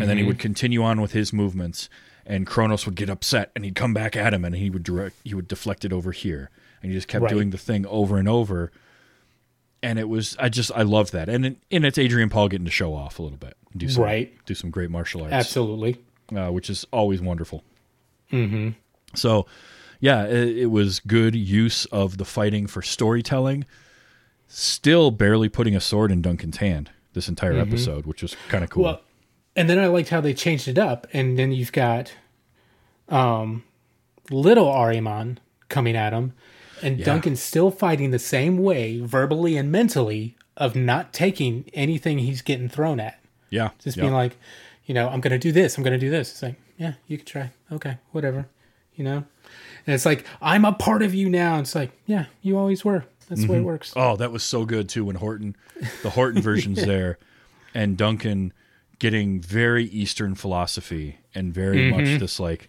And 0.00 0.08
then 0.08 0.16
he 0.16 0.22
mm-hmm. 0.22 0.28
would 0.28 0.38
continue 0.38 0.82
on 0.82 1.00
with 1.02 1.12
his 1.12 1.30
movements, 1.32 1.90
and 2.24 2.46
Kronos 2.46 2.86
would 2.86 2.94
get 2.94 3.10
upset, 3.10 3.50
and 3.54 3.64
he'd 3.66 3.74
come 3.74 3.92
back 3.92 4.16
at 4.16 4.32
him, 4.32 4.42
and 4.42 4.54
he 4.56 4.70
would 4.70 4.82
direct, 4.82 5.16
he 5.24 5.34
would 5.34 5.46
deflect 5.46 5.84
it 5.84 5.92
over 5.92 6.10
here, 6.10 6.48
and 6.84 6.92
he 6.92 6.96
just 6.98 7.08
kept 7.08 7.22
Right. 7.24 7.30
doing 7.32 7.50
the 7.50 7.58
thing 7.58 7.84
over 7.86 8.18
and 8.18 8.28
over. 8.28 8.70
And 9.82 9.98
it 9.98 10.08
was, 10.08 10.36
I 10.38 10.48
just, 10.48 10.70
I 10.74 10.82
loved 10.82 11.12
that, 11.12 11.28
and 11.28 11.56
and 11.70 11.84
it's 11.84 11.98
Adrian 11.98 12.28
Paul 12.30 12.48
getting 12.48 12.64
to 12.64 12.70
show 12.70 12.94
off 12.94 13.18
a 13.18 13.22
little 13.22 13.36
bit, 13.38 13.54
do 13.76 13.88
some, 13.88 14.04
Right. 14.04 14.32
do 14.46 14.54
some 14.54 14.70
great 14.70 14.90
martial 14.90 15.22
arts, 15.22 15.32
Absolutely. 15.34 15.98
uh, 16.34 16.48
which 16.50 16.70
is 16.70 16.86
always 16.92 17.20
wonderful. 17.20 17.62
Mm-hmm. 18.32 18.70
So, 19.14 19.46
yeah, 20.00 20.24
it, 20.26 20.56
it 20.58 20.66
was 20.66 21.00
good 21.00 21.34
use 21.34 21.84
of 21.86 22.16
the 22.18 22.24
fighting 22.24 22.66
for 22.66 22.80
storytelling. 22.82 23.64
Still 24.48 25.10
barely 25.10 25.48
putting 25.48 25.74
a 25.76 25.80
sword 25.80 26.10
in 26.12 26.22
Duncan's 26.22 26.58
hand 26.58 26.90
this 27.12 27.28
entire 27.28 27.58
episode, 27.58 28.06
which 28.06 28.22
was 28.22 28.36
kind 28.48 28.64
of 28.64 28.70
cool. 28.70 28.84
Well, 28.84 29.00
and 29.56 29.68
then 29.70 29.78
I 29.78 29.86
liked 29.86 30.08
how 30.08 30.20
they 30.20 30.32
changed 30.34 30.66
it 30.68 30.78
up, 30.78 31.06
and 31.12 31.38
then 31.38 31.52
you've 31.52 31.72
got 31.72 32.12
um, 33.08 33.64
little 34.30 34.66
Ahriman 34.66 35.38
coming 35.68 35.94
at 35.96 36.12
him, 36.12 36.32
and 36.84 37.02
Duncan's 37.04 37.42
still 37.42 37.70
fighting 37.70 38.10
the 38.10 38.18
same 38.18 38.58
way, 38.58 39.00
verbally 39.00 39.56
and 39.56 39.72
mentally, 39.72 40.36
of 40.56 40.76
not 40.76 41.12
taking 41.12 41.64
anything 41.72 42.18
he's 42.18 42.42
getting 42.42 42.68
thrown 42.68 43.00
at. 43.00 43.18
yeah, 43.50 43.70
Just 43.82 43.96
yeah. 43.96 44.02
being 44.04 44.14
like, 44.14 44.36
you 44.86 44.94
know, 44.94 45.08
I'm 45.08 45.20
gonna 45.20 45.38
do 45.38 45.50
this, 45.50 45.76
I'm 45.76 45.82
gonna 45.84 45.98
do 45.98 46.10
this. 46.10 46.30
It's 46.30 46.42
like, 46.42 46.56
yeah, 46.76 46.92
you 47.08 47.16
can 47.16 47.26
try. 47.26 47.50
Okay, 47.72 47.98
whatever. 48.12 48.46
You 48.94 49.04
know? 49.04 49.24
And 49.86 49.94
it's 49.94 50.06
like, 50.06 50.24
I'm 50.40 50.64
a 50.64 50.72
part 50.72 51.02
of 51.02 51.14
you 51.14 51.28
now. 51.28 51.58
It's 51.58 51.74
like, 51.74 51.90
yeah, 52.06 52.26
you 52.42 52.56
always 52.56 52.84
were. 52.84 53.04
That's 53.28 53.44
the 53.46 53.52
way 53.52 53.58
it 53.58 53.62
works. 53.64 53.92
Oh, 53.96 54.16
that 54.16 54.30
was 54.32 54.42
so 54.44 54.64
good 54.64 54.88
too 54.88 55.06
when 55.06 55.16
Horton, 55.16 55.56
the 56.02 56.10
Horton 56.10 56.42
version's 56.50 56.84
there, 56.84 57.18
and 57.74 57.96
Duncan 57.96 58.52
getting 58.98 59.40
very 59.40 59.84
Eastern 59.86 60.34
philosophy 60.34 61.18
and 61.34 61.52
very 61.52 61.78
Mm-hmm. 61.90 61.96
much 62.12 62.20
this 62.20 62.38
like, 62.38 62.68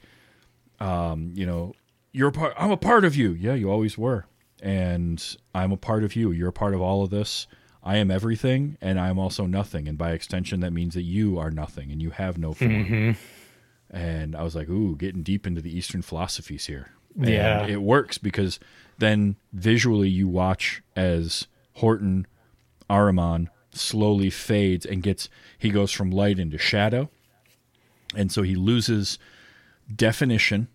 um, 0.79 1.31
you 1.35 1.45
know, 1.45 1.73
you're 2.15 2.29
a 2.29 2.31
part. 2.31 2.53
I'm 2.57 2.71
a 2.71 2.77
part 2.77 3.05
of 3.05 3.15
you. 3.15 3.31
Yeah, 3.31 3.53
you 3.53 3.69
always 3.69 3.97
were, 3.97 4.25
and 4.61 5.23
I'm 5.53 5.71
a 5.71 5.77
part 5.77 6.03
of 6.03 6.15
you. 6.15 6.31
You're 6.31 6.49
a 6.49 6.53
part 6.53 6.73
of 6.73 6.81
all 6.81 7.03
of 7.03 7.09
this. 7.09 7.47
I 7.83 7.97
am 7.97 8.09
everything, 8.09 8.77
and 8.81 8.99
I'm 8.99 9.19
also 9.19 9.45
nothing. 9.45 9.87
And 9.87 9.97
by 9.97 10.11
extension, 10.11 10.59
that 10.61 10.73
means 10.73 10.95
that 10.95 11.03
you 11.03 11.37
are 11.37 11.51
nothing, 11.51 11.91
and 11.91 12.01
you 12.01 12.09
have 12.11 12.37
no 12.37 12.53
form. 12.53 12.85
Mm-hmm. 12.85 13.95
And 13.95 14.35
I 14.35 14.41
was 14.43 14.55
like, 14.55 14.67
ooh, 14.69 14.95
getting 14.95 15.21
deep 15.21 15.45
into 15.45 15.61
the 15.61 15.75
Eastern 15.77 16.01
philosophies 16.01 16.65
here. 16.65 16.89
And 17.15 17.29
Yeah. 17.29 17.65
it 17.67 17.81
works 17.81 18.17
because 18.17 18.59
then 18.97 19.35
visually 19.53 20.09
you 20.09 20.27
watch 20.27 20.81
as 20.95 21.47
Horton 21.73 22.25
Ahriman 22.89 23.47
slowly 23.71 24.29
fades 24.29 24.85
and 24.85 25.03
gets 25.03 25.29
he 25.57 25.69
goes 25.69 25.91
from 25.91 26.09
light 26.09 26.39
into 26.39 26.57
shadow. 26.57 27.09
And 28.15 28.31
so 28.31 28.41
he 28.41 28.55
loses 28.55 29.19
definition 29.93 30.67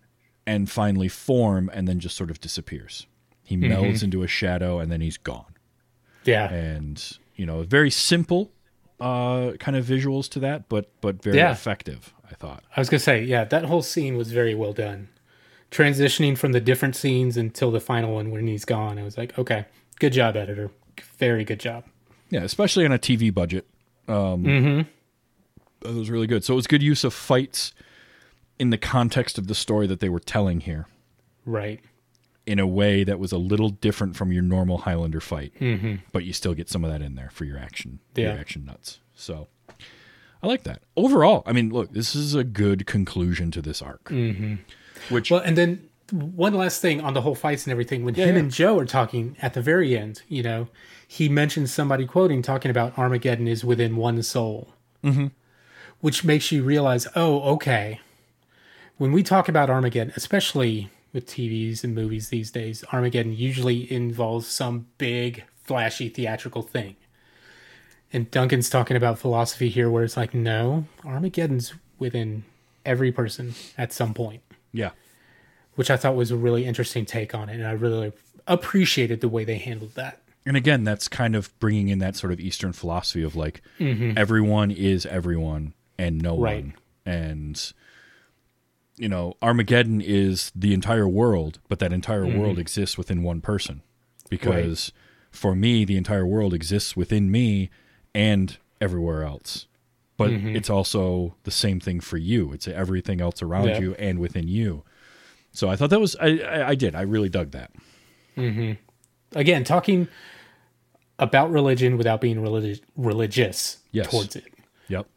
and 0.47 0.69
finally 0.69 1.07
form 1.07 1.69
and 1.73 1.87
then 1.87 1.99
just 1.99 2.15
sort 2.15 2.31
of 2.31 2.39
disappears. 2.41 3.05
He 3.43 3.57
melds 3.57 4.01
into 4.01 4.23
a 4.23 4.27
shadow 4.27 4.79
and 4.79 4.91
then 4.91 5.01
he's 5.01 5.17
gone. 5.17 5.53
Yeah. 6.23 6.49
And 6.51 7.17
you 7.35 7.45
know, 7.45 7.63
very 7.63 7.89
simple 7.89 8.51
uh 8.99 9.53
kind 9.59 9.75
of 9.75 9.85
visuals 9.85 10.29
to 10.29 10.39
that, 10.39 10.69
but 10.69 10.89
but 11.01 11.21
very 11.23 11.37
Yeah. 11.37 11.51
effective, 11.51 12.13
I 12.29 12.35
thought. 12.35 12.63
I 12.75 12.79
was 12.79 12.89
gonna 12.89 12.99
say, 12.99 13.23
yeah, 13.23 13.43
that 13.45 13.65
whole 13.65 13.81
scene 13.81 14.15
was 14.15 14.31
very 14.31 14.55
well 14.55 14.73
done. 14.73 15.09
Transitioning 15.71 16.37
from 16.37 16.51
the 16.51 16.59
different 16.61 16.95
scenes 16.95 17.37
until 17.37 17.71
the 17.71 17.79
final 17.79 18.13
one 18.13 18.31
when 18.31 18.47
he's 18.47 18.65
gone, 18.65 18.99
I 18.99 19.03
was 19.03 19.17
like, 19.17 19.37
okay, 19.39 19.65
good 19.99 20.13
job, 20.13 20.35
editor. 20.35 20.69
Very 21.17 21.43
good 21.43 21.59
job. 21.59 21.85
Yeah, 22.29 22.43
especially 22.43 22.85
on 22.85 22.91
a 22.91 22.99
TV 22.99 23.33
budget. 23.33 23.65
Um, 24.07 24.43
mm-hmm. 24.43 25.87
It 25.87 25.95
was 25.95 26.09
really 26.09 26.27
good. 26.27 26.43
So 26.43 26.53
it 26.53 26.55
was 26.57 26.67
good 26.67 26.83
use 26.83 27.03
of 27.03 27.13
fights 27.13 27.73
in 28.61 28.69
the 28.69 28.77
context 28.77 29.39
of 29.39 29.47
the 29.47 29.55
story 29.55 29.87
that 29.87 29.99
they 30.01 30.07
were 30.07 30.19
telling 30.19 30.59
here 30.59 30.85
Right. 31.47 31.79
in 32.45 32.59
a 32.59 32.67
way 32.67 33.03
that 33.03 33.17
was 33.17 33.31
a 33.31 33.39
little 33.39 33.69
different 33.69 34.15
from 34.15 34.31
your 34.31 34.43
normal 34.43 34.77
Highlander 34.77 35.19
fight. 35.19 35.51
Mm-hmm. 35.59 35.95
But 36.11 36.25
you 36.25 36.31
still 36.31 36.53
get 36.53 36.69
some 36.69 36.85
of 36.85 36.91
that 36.91 37.01
in 37.01 37.15
there 37.15 37.31
for 37.33 37.43
your 37.43 37.57
action, 37.57 38.01
your 38.15 38.29
action 38.31 38.63
nuts. 38.63 38.99
So 39.15 39.47
I 40.43 40.47
like 40.47 40.61
that. 40.65 40.83
Overall, 40.95 41.41
I 41.47 41.53
mean, 41.53 41.71
look, 41.71 41.91
this 41.91 42.13
is 42.15 42.35
a 42.35 42.43
good 42.43 42.85
conclusion 42.85 43.49
to 43.49 43.63
this 43.63 43.81
arc. 43.81 44.03
Mm-hmm. 44.05 44.55
Which, 45.11 45.31
Well, 45.31 45.41
and 45.41 45.57
then 45.57 45.89
one 46.11 46.53
last 46.53 46.81
thing 46.81 47.01
on 47.01 47.15
the 47.15 47.21
whole 47.21 47.33
fights 47.33 47.65
and 47.65 47.71
everything. 47.71 48.05
When 48.05 48.13
him 48.13 48.35
yeah. 48.35 48.41
and 48.41 48.51
Joe 48.51 48.77
are 48.77 48.85
talking 48.85 49.37
at 49.41 49.55
the 49.55 49.61
very 49.63 49.97
end, 49.97 50.21
you 50.27 50.43
know, 50.43 50.67
he 51.07 51.29
mentions 51.29 51.73
somebody 51.73 52.05
quoting 52.05 52.43
talking 52.43 52.69
about 52.69 52.95
Armageddon 52.95 53.47
is 53.47 53.65
within 53.65 53.95
one 53.95 54.21
soul, 54.21 54.75
mm-hmm. 55.03 55.27
which 55.99 56.23
makes 56.23 56.51
you 56.51 56.61
realize, 56.63 57.07
oh, 57.15 57.41
okay. 57.53 57.99
When 59.01 59.13
we 59.13 59.23
talk 59.23 59.49
about 59.49 59.71
Armageddon, 59.71 60.13
especially 60.15 60.91
with 61.11 61.25
TVs 61.25 61.83
and 61.83 61.95
movies 61.95 62.29
these 62.29 62.51
days, 62.51 62.83
Armageddon 62.93 63.33
usually 63.33 63.91
involves 63.91 64.45
some 64.45 64.85
big, 64.99 65.43
flashy 65.63 66.07
theatrical 66.07 66.61
thing. 66.61 66.97
And 68.13 68.29
Duncan's 68.29 68.69
talking 68.69 68.95
about 68.95 69.17
philosophy 69.17 69.69
here, 69.69 69.89
where 69.89 70.03
it's 70.03 70.17
like, 70.17 70.35
no, 70.35 70.85
Armageddon's 71.03 71.73
within 71.97 72.43
every 72.85 73.11
person 73.11 73.55
at 73.75 73.91
some 73.91 74.13
point 74.13 74.43
yeah. 74.71 74.91
which 75.73 75.89
I 75.89 75.97
thought 75.97 76.15
was 76.15 76.29
a 76.29 76.37
really 76.37 76.65
interesting 76.65 77.03
take 77.03 77.33
on 77.33 77.49
it, 77.49 77.55
and 77.55 77.65
I 77.65 77.71
really 77.71 78.13
appreciated 78.45 79.19
the 79.19 79.29
way 79.29 79.43
they 79.43 79.57
handled 79.57 79.95
that. 79.95 80.21
And 80.45 80.55
again, 80.55 80.83
that's 80.83 81.07
kind 81.07 81.35
of 81.35 81.59
bringing 81.59 81.87
in 81.87 81.97
that 81.97 82.15
sort 82.15 82.31
of 82.31 82.39
Eastern 82.39 82.71
philosophy 82.71 83.23
of 83.23 83.35
like 83.35 83.63
mm-hmm. 83.79 84.15
everyone 84.15 84.69
is 84.69 85.07
everyone 85.07 85.73
and 85.97 86.21
no 86.21 86.37
Right. 86.37 86.65
one. 86.65 86.73
And 87.03 87.73
you 89.01 89.09
know, 89.09 89.33
Armageddon 89.41 89.99
is 89.99 90.51
the 90.55 90.73
entire 90.73 91.07
world, 91.07 91.59
but 91.67 91.79
that 91.79 91.91
entire 91.91 92.25
world 92.25 92.59
exists 92.59 92.97
within 92.97 93.23
one 93.23 93.41
person. 93.41 93.81
Because 94.29 94.91
for 95.31 95.55
me, 95.55 95.85
the 95.85 95.97
entire 95.97 96.25
world 96.25 96.53
exists 96.53 96.95
within 96.95 97.31
me 97.31 97.69
and 98.13 98.57
everywhere 98.79 99.23
else. 99.23 99.65
But 100.17 100.29
it's 100.31 100.69
also 100.69 101.35
the 101.43 101.51
same 101.51 101.79
thing 101.79 101.99
for 101.99 102.17
you. 102.17 102.53
It's 102.53 102.67
everything 102.67 103.21
else 103.21 103.41
around 103.41 103.69
Yeah. 103.69 103.79
you 103.79 103.95
and 103.95 104.19
within 104.19 104.47
you. 104.47 104.83
So 105.51 105.67
I 105.67 105.75
thought 105.75 105.89
that 105.89 105.99
was 105.99 106.15
I, 106.17 106.37
I, 106.39 106.67
I 106.69 106.75
did. 106.75 106.93
I 106.95 107.01
really 107.01 107.27
dug 107.29 107.51
that. 107.51 107.71
Mm-hmm. 108.37 108.73
Again, 109.35 109.63
talking 109.63 110.07
about 111.17 111.49
religion 111.51 111.97
without 111.97 112.21
being 112.21 112.37
religi- 112.37 112.81
religious 112.95 113.79
Yes. 113.91 114.11
towards 114.11 114.35
it, 114.35 114.45
Yep. 114.89 115.07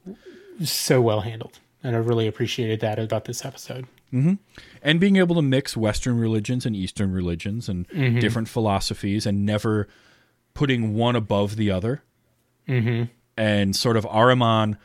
so 0.65 1.01
well 1.03 1.21
handled, 1.21 1.61
and 1.85 1.95
I 1.95 1.99
really 1.99 2.27
appreciated 2.27 2.81
that 2.81 2.99
about 2.99 3.27
this 3.27 3.45
episode. 3.45 3.87
and 4.83 5.01
being 5.01 5.17
able 5.17 5.37
to 5.37 5.43
mix 5.43 5.77
Western 5.77 6.19
religions 6.19 6.65
and 6.65 6.75
Eastern 6.75 7.13
religions 7.13 7.69
and 7.69 7.87
different 8.21 8.49
philosophies 8.49 9.27
and 9.27 9.45
never 9.45 9.87
putting 10.55 10.95
one 10.95 11.15
above 11.15 11.57
the 11.57 11.71
other. 11.71 12.03
Mm-hmm. 12.69 13.05
And 13.37 13.77
sort 13.77 13.97
of 13.97 14.05
Ahriman, 14.07 14.79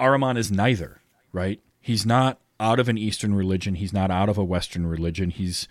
Ahriman 0.00 0.38
is 0.38 0.50
neither, 0.50 1.00
right? 1.32 1.60
He's 1.80 2.06
not 2.06 2.38
out 2.60 2.78
of 2.78 2.88
an 2.88 2.96
Eastern 2.96 3.34
religion. 3.34 3.74
He's 3.74 3.92
not 3.92 4.10
out 4.10 4.28
of 4.28 4.38
a 4.38 4.44
Western 4.44 4.86
religion. 4.86 5.30
He's 5.30 5.66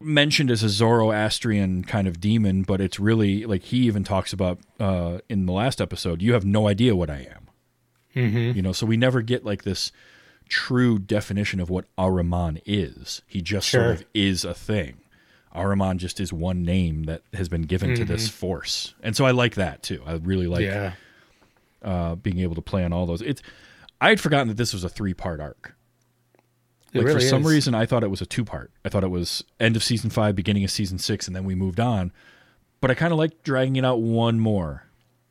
mentioned 0.00 0.50
as 0.50 0.62
a 0.62 0.68
Zoroastrian 0.68 1.84
kind 1.84 2.06
of 2.06 2.20
demon, 2.20 2.62
but 2.62 2.80
it's 2.80 2.98
really 3.00 3.44
like 3.44 3.64
he 3.64 3.78
even 3.78 4.04
talks 4.04 4.32
about 4.32 4.60
uh, 4.78 5.18
in 5.28 5.46
the 5.46 5.52
last 5.52 5.80
episode. 5.80 6.22
You 6.22 6.32
have 6.34 6.44
no 6.44 6.68
idea 6.68 6.94
what 6.94 7.10
I 7.10 7.26
am. 7.34 7.48
You 8.14 8.62
know, 8.62 8.72
so 8.72 8.86
we 8.86 8.96
never 8.96 9.22
get 9.22 9.44
like 9.44 9.62
this 9.64 9.90
true 10.48 10.98
definition 10.98 11.60
of 11.60 11.70
what 11.70 11.86
Ahriman 11.96 12.60
is. 12.66 13.22
He 13.26 13.40
just 13.40 13.68
Sure. 13.68 13.82
sort 13.84 13.94
of 14.00 14.04
is 14.14 14.44
a 14.44 14.54
thing. 14.54 14.96
Ahriman 15.54 15.96
just 15.98 16.20
is 16.20 16.32
one 16.32 16.62
name 16.62 17.04
that 17.04 17.22
has 17.34 17.48
been 17.48 17.62
given 17.62 17.94
to 17.94 18.04
this 18.04 18.28
force, 18.28 18.94
and 19.02 19.14
so 19.16 19.24
I 19.26 19.30
like 19.32 19.54
that 19.56 19.82
too. 19.82 20.02
I 20.06 20.14
really 20.14 20.46
like 20.46 20.62
yeah, 20.64 20.92
uh, 21.82 22.14
being 22.14 22.38
able 22.38 22.54
to 22.54 22.62
play 22.62 22.84
on 22.84 22.92
all 22.92 23.06
those. 23.06 23.20
It's 23.22 23.42
I 24.00 24.08
had 24.10 24.20
forgotten 24.20 24.48
that 24.48 24.56
this 24.56 24.72
was 24.72 24.82
a 24.84 24.88
three 24.88 25.14
part 25.14 25.40
arc. 25.40 25.74
it 26.92 26.98
Like 26.98 27.06
really 27.06 27.20
for 27.20 27.26
some 27.26 27.42
is. 27.42 27.48
reason, 27.52 27.74
I 27.74 27.84
thought 27.86 28.02
it 28.02 28.10
was 28.10 28.20
a 28.22 28.26
two 28.26 28.44
part. 28.44 28.70
I 28.84 28.88
thought 28.88 29.04
it 29.04 29.10
was 29.10 29.44
end 29.60 29.76
of 29.76 29.84
season 29.84 30.10
five, 30.10 30.34
beginning 30.34 30.64
of 30.64 30.70
season 30.70 30.98
six, 30.98 31.26
and 31.26 31.36
then 31.36 31.44
we 31.44 31.54
moved 31.54 31.80
on. 31.80 32.12
But 32.80 32.90
I 32.90 32.94
kind 32.94 33.12
of 33.12 33.18
like 33.18 33.42
dragging 33.42 33.76
it 33.76 33.84
out 33.84 34.00
one 34.00 34.40
more, 34.40 34.84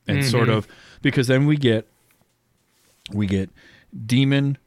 and 0.07 0.23
sort 0.23 0.49
Mm-hmm. 0.49 0.57
of 0.57 0.67
because 1.01 1.27
then 1.27 1.45
we 1.47 1.57
get 1.57 1.87
we 3.13 3.27
get 3.27 3.49
demon 4.05 4.57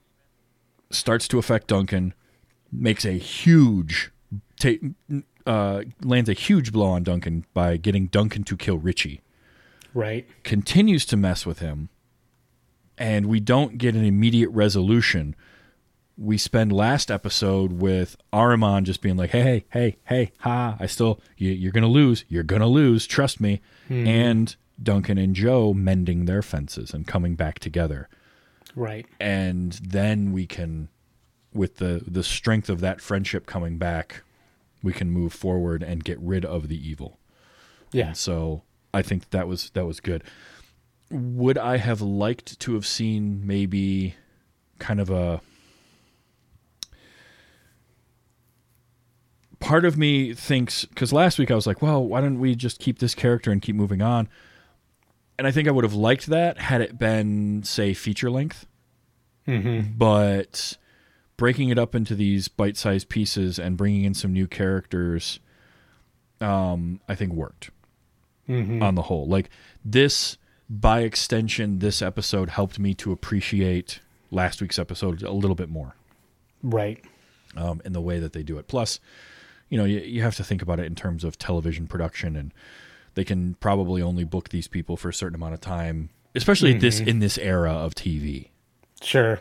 starts 0.90 1.26
to 1.28 1.38
affect 1.38 1.66
Duncan, 1.68 2.14
makes 2.70 3.04
a 3.04 3.12
huge 3.12 4.10
ta- 4.60 4.78
uh, 5.46 5.82
lands 6.02 6.28
a 6.28 6.34
huge 6.34 6.72
blow 6.72 6.86
on 6.86 7.02
Duncan 7.02 7.44
by 7.54 7.76
getting 7.76 8.06
Duncan 8.06 8.44
to 8.44 8.56
kill 8.56 8.78
Richie, 8.78 9.20
Right. 9.92 10.26
continues 10.42 11.04
to 11.06 11.16
mess 11.16 11.44
with 11.46 11.58
him 11.60 11.88
and 12.96 13.26
we 13.26 13.40
don't 13.40 13.76
get 13.76 13.94
an 13.96 14.04
immediate 14.04 14.50
resolution. 14.50 15.34
We 16.16 16.38
spend 16.38 16.72
last 16.72 17.10
episode 17.10 17.72
with 17.72 18.16
Ahriman 18.32 18.84
just 18.84 19.00
being 19.00 19.16
like 19.16 19.30
hey 19.30 19.42
hey 19.42 19.64
hey 19.72 19.96
hey 20.04 20.32
ha 20.38 20.76
I 20.78 20.86
still 20.86 21.20
you, 21.36 21.50
you're 21.50 21.72
gonna 21.72 21.88
lose 21.88 22.24
you're 22.28 22.44
gonna 22.44 22.68
lose 22.68 23.06
trust 23.06 23.40
me. 23.40 23.60
And 23.90 24.54
Duncan 24.80 25.18
and 25.18 25.34
Joe 25.34 25.74
mending 25.74 26.24
their 26.26 26.40
fences 26.42 26.94
and 26.94 27.04
coming 27.06 27.34
back 27.34 27.58
together 27.58 28.08
Right. 28.76 29.06
and 29.20 29.72
then 29.72 30.32
we 30.32 30.46
can 30.46 30.88
with 31.52 31.76
the 31.76 32.02
the 32.06 32.24
strength 32.24 32.68
of 32.68 32.80
that 32.80 33.00
friendship 33.00 33.46
coming 33.46 33.78
back 33.78 34.22
we 34.82 34.92
can 34.92 35.10
move 35.10 35.32
forward 35.32 35.82
and 35.82 36.02
get 36.04 36.18
rid 36.20 36.44
of 36.44 36.68
the 36.68 36.76
evil 36.88 37.18
Yeah. 37.92 38.12
so 38.12 38.62
I 38.92 39.02
think 39.02 39.30
that 39.30 39.46
was 39.48 39.70
that 39.70 39.86
was 39.86 39.98
good. 40.00 40.22
Would 41.10 41.58
I 41.58 41.76
have 41.78 42.00
liked 42.00 42.58
to 42.60 42.74
have 42.74 42.86
seen 42.86 43.46
maybe 43.46 44.14
kind 44.78 45.00
of 45.00 45.10
a 45.10 45.40
part 49.60 49.84
of 49.84 49.96
me 49.96 50.34
thinks 50.34 50.84
because 50.84 51.12
last 51.12 51.38
week 51.38 51.50
I 51.50 51.54
was 51.54 51.66
like, 51.66 51.80
well, 51.82 52.04
why 52.04 52.20
don't 52.20 52.38
we 52.38 52.54
just 52.54 52.78
keep 52.80 52.98
this 52.98 53.14
character 53.14 53.50
and 53.50 53.62
keep 53.62 53.76
moving 53.76 54.02
on? 54.02 54.28
And 55.38 55.46
I 55.46 55.50
think 55.50 55.66
I 55.66 55.70
would 55.72 55.84
have 55.84 55.94
liked 55.94 56.26
that 56.26 56.58
had 56.58 56.80
it 56.80 56.98
been 56.98 57.62
say 57.64 57.92
feature 57.94 58.30
length, 58.30 58.66
but 59.98 60.78
breaking 61.36 61.68
it 61.70 61.78
up 61.78 61.94
into 61.94 62.14
these 62.14 62.48
bite-sized 62.48 63.08
pieces 63.08 63.58
and 63.58 63.76
bringing 63.76 64.04
in 64.04 64.14
some 64.14 64.32
new 64.32 64.46
characters, 64.46 65.40
um, 66.40 67.00
I 67.08 67.14
think 67.14 67.32
worked 67.32 67.70
on 68.48 68.94
the 68.94 69.02
whole. 69.02 69.26
Like 69.26 69.50
this, 69.84 70.36
by 70.70 71.00
extension, 71.00 71.78
this 71.80 72.00
episode 72.02 72.50
helped 72.50 72.78
me 72.78 72.94
to 72.94 73.10
appreciate 73.12 74.00
last 74.30 74.60
week's 74.62 74.78
episode 74.78 75.22
a 75.22 75.32
little 75.32 75.54
bit 75.56 75.68
more 75.68 75.94
Right. 76.62 77.04
um, 77.56 77.80
in 77.84 77.92
the 77.92 78.00
way 78.00 78.18
that 78.20 78.32
they 78.32 78.42
do 78.42 78.58
it. 78.58 78.68
Plus, 78.68 79.00
you 79.68 79.78
know, 79.78 79.84
you, 79.84 79.98
you 80.00 80.22
have 80.22 80.36
to 80.36 80.44
think 80.44 80.62
about 80.62 80.78
it 80.80 80.86
in 80.86 80.94
terms 80.94 81.24
of 81.24 81.38
television 81.38 81.86
production, 81.86 82.36
and 82.36 82.52
they 83.14 83.24
can 83.24 83.54
probably 83.54 84.02
only 84.02 84.24
book 84.24 84.48
these 84.50 84.68
people 84.68 84.96
for 84.96 85.08
a 85.08 85.14
certain 85.14 85.34
amount 85.36 85.54
of 85.54 85.60
time, 85.60 86.10
especially 86.34 86.74
at 86.74 86.80
this 86.80 87.00
in 87.00 87.18
this 87.20 87.38
era 87.38 87.72
of 87.72 87.94
TV, 87.94 88.48
Sure. 89.02 89.40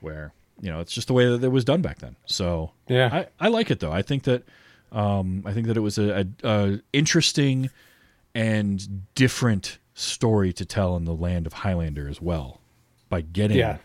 where 0.00 0.32
you 0.60 0.70
know 0.70 0.80
it's 0.80 0.92
just 0.92 1.06
the 1.08 1.12
way 1.14 1.26
that 1.28 1.42
it 1.44 1.48
was 1.48 1.64
done 1.64 1.82
back 1.82 1.98
then. 1.98 2.16
So 2.26 2.72
Yeah. 2.88 3.08
I, 3.40 3.46
I 3.46 3.48
like 3.48 3.70
it 3.70 3.80
though. 3.80 3.92
I 3.92 4.02
think 4.02 4.24
that 4.24 4.42
um, 4.92 5.42
I 5.44 5.52
think 5.52 5.66
that 5.66 5.76
it 5.76 5.80
was 5.80 5.98
a, 5.98 6.26
a, 6.42 6.48
a 6.48 6.80
interesting 6.92 7.70
and 8.34 9.04
different 9.14 9.78
story 9.94 10.52
to 10.52 10.64
tell 10.64 10.96
in 10.96 11.04
the 11.04 11.14
land 11.14 11.46
of 11.46 11.52
Highlander 11.54 12.08
as 12.08 12.20
well, 12.20 12.60
by 13.08 13.20
getting 13.22 13.56
Yeah. 13.58 13.78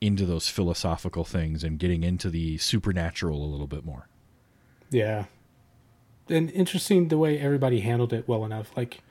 into 0.00 0.26
those 0.26 0.48
philosophical 0.48 1.24
things 1.24 1.62
and 1.64 1.78
getting 1.78 2.02
into 2.02 2.28
the 2.30 2.58
supernatural 2.58 3.42
a 3.44 3.46
little 3.46 3.66
bit 3.68 3.84
more. 3.84 4.08
Yeah. 4.90 5.24
And 6.32 6.50
interesting 6.50 7.08
the 7.08 7.18
way 7.18 7.38
everybody 7.38 7.80
handled 7.80 8.12
it 8.12 8.26
well 8.26 8.44
enough. 8.44 8.76
Like 8.76 9.02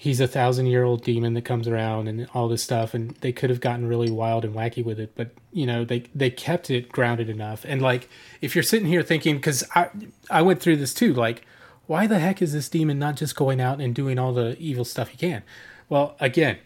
he's 0.00 0.20
a 0.20 0.28
thousand 0.28 0.66
year 0.66 0.84
old 0.84 1.02
demon 1.02 1.34
that 1.34 1.44
comes 1.44 1.66
around 1.66 2.06
and 2.06 2.28
all 2.32 2.48
this 2.48 2.62
stuff 2.62 2.94
and 2.94 3.10
they 3.16 3.32
could 3.32 3.50
have 3.50 3.60
gotten 3.60 3.88
really 3.88 4.10
wild 4.10 4.44
and 4.44 4.54
wacky 4.54 4.84
with 4.84 5.00
it, 5.00 5.12
but 5.16 5.30
you 5.52 5.66
know, 5.66 5.84
they 5.84 6.04
they 6.14 6.30
kept 6.30 6.70
it 6.70 6.90
grounded 6.90 7.28
enough. 7.28 7.64
And 7.66 7.82
like 7.82 8.08
if 8.40 8.54
you're 8.54 8.62
sitting 8.62 8.86
here 8.86 9.02
thinking 9.02 9.40
cuz 9.40 9.64
I 9.74 9.88
I 10.30 10.42
went 10.42 10.60
through 10.60 10.76
this 10.76 10.94
too, 10.94 11.12
like 11.12 11.44
why 11.86 12.06
the 12.06 12.18
heck 12.18 12.40
is 12.40 12.52
this 12.52 12.68
demon 12.68 12.98
not 12.98 13.16
just 13.16 13.34
going 13.34 13.60
out 13.60 13.80
and 13.80 13.94
doing 13.94 14.18
all 14.18 14.32
the 14.32 14.56
evil 14.58 14.84
stuff 14.84 15.08
he 15.08 15.16
can? 15.16 15.42
Well, 15.88 16.16
again, 16.20 16.58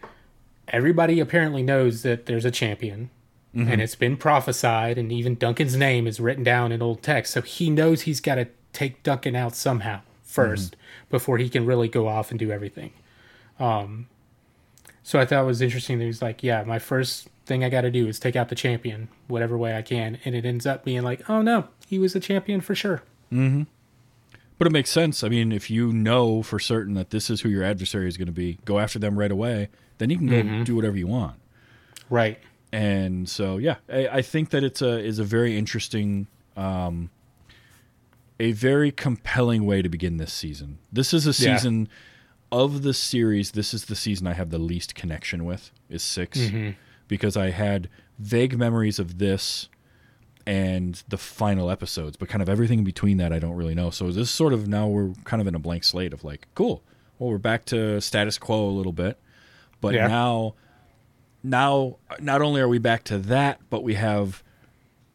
everybody 0.67 1.19
apparently 1.19 1.63
knows 1.63 2.03
that 2.03 2.25
there's 2.25 2.45
a 2.45 2.51
champion 2.51 3.09
mm-hmm. 3.55 3.71
and 3.71 3.81
it's 3.81 3.95
been 3.95 4.17
prophesied 4.17 4.97
and 4.97 5.11
even 5.11 5.35
duncan's 5.35 5.75
name 5.75 6.07
is 6.07 6.19
written 6.19 6.43
down 6.43 6.71
in 6.71 6.81
old 6.81 7.01
text 7.01 7.33
so 7.33 7.41
he 7.41 7.69
knows 7.69 8.01
he's 8.01 8.19
got 8.19 8.35
to 8.35 8.47
take 8.73 9.01
duncan 9.03 9.35
out 9.35 9.55
somehow 9.55 10.01
1st 10.27 10.71
before 11.09 11.37
he 11.37 11.47
can 11.47 11.65
really 11.65 11.87
go 11.87 12.07
off 12.07 12.31
and 12.31 12.39
do 12.39 12.51
everything. 12.51 12.91
Um, 13.59 14.07
so 15.03 15.19
i 15.19 15.25
thought 15.25 15.43
it 15.43 15.45
was 15.45 15.61
interesting 15.61 15.99
that 15.99 16.05
he's 16.05 16.21
like 16.21 16.41
yeah 16.43 16.63
my 16.63 16.79
first 16.79 17.27
thing 17.45 17.63
i 17.63 17.69
got 17.69 17.81
to 17.81 17.91
do 17.91 18.07
is 18.07 18.19
take 18.19 18.35
out 18.37 18.47
the 18.49 18.55
champion 18.55 19.09
whatever 19.27 19.57
way 19.57 19.75
i 19.77 19.81
can. 19.81 20.17
And 20.25 20.33
it 20.33 20.45
ends 20.45 20.65
up 20.65 20.83
being 20.85 21.03
like 21.03 21.29
oh 21.29 21.41
no 21.41 21.67
he 21.87 21.99
was 21.99 22.15
a 22.15 22.19
champion 22.19 22.61
for 22.61 22.73
sure. 22.75 23.03
But 24.57 24.67
it 24.67 24.71
makes 24.71 24.89
sense. 24.91 25.23
I 25.23 25.29
mean, 25.29 25.51
if 25.51 25.69
you 25.69 25.91
know 25.91 26.41
for 26.43 26.59
certain 26.59 26.93
that 26.93 27.09
this 27.09 27.29
is 27.29 27.41
who 27.41 27.49
your 27.49 27.63
adversary 27.63 28.07
is 28.07 28.17
going 28.17 28.27
to 28.27 28.31
be, 28.31 28.59
go 28.65 28.79
after 28.79 28.97
them 28.99 29.17
right 29.19 29.31
away. 29.31 29.69
Then 29.97 30.09
you 30.09 30.17
can 30.17 30.27
go 30.27 30.63
do 30.63 30.75
whatever 30.75 30.95
you 30.95 31.07
want. 31.07 31.35
right. 32.09 32.39
And 32.71 33.27
so, 33.29 33.57
yeah, 33.57 33.75
I, 33.91 34.07
I 34.07 34.21
think 34.21 34.49
that 34.51 34.63
it's 34.63 34.81
a 34.81 34.99
is 34.99 35.19
a 35.19 35.23
very 35.23 35.57
interesting, 35.57 36.27
um, 36.55 37.09
a 38.39 38.51
very 38.51 38.91
compelling 38.91 39.65
way 39.65 39.81
to 39.81 39.89
begin 39.89 40.17
this 40.17 40.33
season. 40.33 40.79
This 40.91 41.13
is 41.13 41.25
a 41.25 41.29
Yeah. 41.29 41.55
season 41.57 41.87
of 42.51 42.81
the 42.83 42.93
series. 42.93 43.51
This 43.51 43.73
is 43.73 43.85
the 43.85 43.95
season 43.95 44.27
I 44.27 44.33
have 44.33 44.49
the 44.49 44.59
least 44.59 44.95
connection 44.95 45.45
with. 45.45 45.71
Is 45.89 46.03
6 46.03 46.37
mm-hmm. 46.39 46.71
because 47.07 47.37
I 47.37 47.51
had 47.51 47.89
vague 48.19 48.57
memories 48.57 48.99
of 48.99 49.17
this 49.19 49.69
and 50.45 51.01
the 51.07 51.17
final 51.17 51.69
episodes, 51.69 52.17
but 52.17 52.27
kind 52.27 52.41
of 52.41 52.49
everything 52.49 52.79
in 52.79 52.85
between 52.85 53.17
that 53.17 53.31
I 53.31 53.39
don't 53.39 53.55
really 53.55 53.75
know. 53.75 53.89
So 53.89 54.07
this 54.07 54.17
is 54.17 54.29
sort 54.29 54.53
of 54.53 54.67
now 54.67 54.87
we're 54.87 55.13
kind 55.23 55.41
of 55.41 55.47
in 55.47 55.55
a 55.55 55.59
blank 55.59 55.83
slate 55.83 56.13
of 56.13 56.23
like, 56.23 56.47
cool. 56.55 56.83
Well, 57.17 57.29
we're 57.29 57.37
back 57.37 57.65
to 57.65 58.01
status 58.01 58.37
quo 58.37 58.67
a 58.67 58.71
little 58.71 58.91
bit, 58.91 59.19
but 59.79 59.93
Yeah. 59.93 60.07
now, 60.07 60.55
now 61.43 61.97
not 62.19 62.41
only 62.41 62.59
are 62.61 62.67
we 62.67 62.77
back 62.79 63.03
to 63.05 63.17
that, 63.19 63.61
but 63.69 63.83
we 63.83 63.93
have 63.93 64.43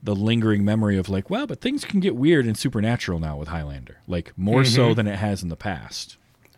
the 0.03 0.15
lingering 0.15 0.65
memory 0.65 0.97
of 0.97 1.09
like, 1.09 1.29
well, 1.29 1.47
but 1.47 1.61
things 1.61 1.85
can 1.85 1.99
get 2.01 2.15
weird 2.15 2.47
and 2.47 2.57
supernatural 2.57 3.19
now 3.19 3.37
with 3.37 3.49
Highlander, 3.49 3.99
like 4.07 4.33
more 4.37 4.65
so 4.65 4.95
than 4.95 5.07
it 5.09 5.17
has 5.19 5.43
in 5.43 5.49
the 5.49 5.57
past. 5.57 6.17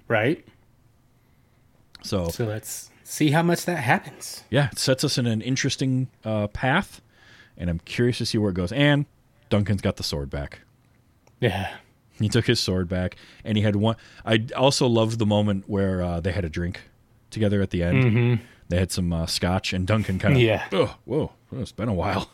right 0.09 0.45
So, 2.03 2.29
so 2.29 2.45
let's 2.47 2.91
see 3.05 3.31
how 3.31 3.43
much 3.43 3.65
that 3.67 3.77
happens 3.79 4.45
yeah, 4.51 4.69
it 4.73 4.79
sets 4.79 5.05
us 5.05 5.19
in 5.19 5.27
an 5.27 5.41
interesting 5.43 6.09
uh, 6.25 6.47
path, 6.49 7.01
and 7.57 7.69
I'm 7.71 7.81
curious 7.81 8.19
to 8.19 8.27
see 8.27 8.39
where 8.39 8.51
it 8.51 8.55
goes. 8.55 8.73
And 8.73 9.07
Duncan's 9.49 9.81
got 9.83 9.97
the 9.97 10.03
sword 10.03 10.31
back. 10.31 10.61
yeah 11.41 11.75
He 12.19 12.29
took 12.29 12.47
his 12.47 12.61
sword 12.61 12.89
back, 12.89 13.17
and 13.45 13.57
he 13.57 13.63
had 13.65 13.77
one. 13.77 13.97
I 14.25 14.47
also 14.57 14.87
loved 14.87 15.19
the 15.19 15.27
moment 15.27 15.65
where 15.69 16.03
uh, 16.03 16.21
they 16.21 16.33
had 16.33 16.45
a 16.45 16.49
drink 16.51 16.81
together 17.31 17.63
at 17.63 17.71
the 17.71 17.83
end. 17.83 18.41
They 18.69 18.79
had 18.79 18.93
some 18.93 19.13
uh, 19.13 19.27
scotch, 19.27 19.73
and 19.73 19.87
Duncan 19.87 20.19
kind 20.19 20.37
of, 20.37 20.41
Yeah. 20.43 20.67
oh, 20.73 20.97
whoa, 21.05 21.33
it's 21.53 21.73
been 21.73 21.89
a 21.89 21.95
while. 21.95 22.31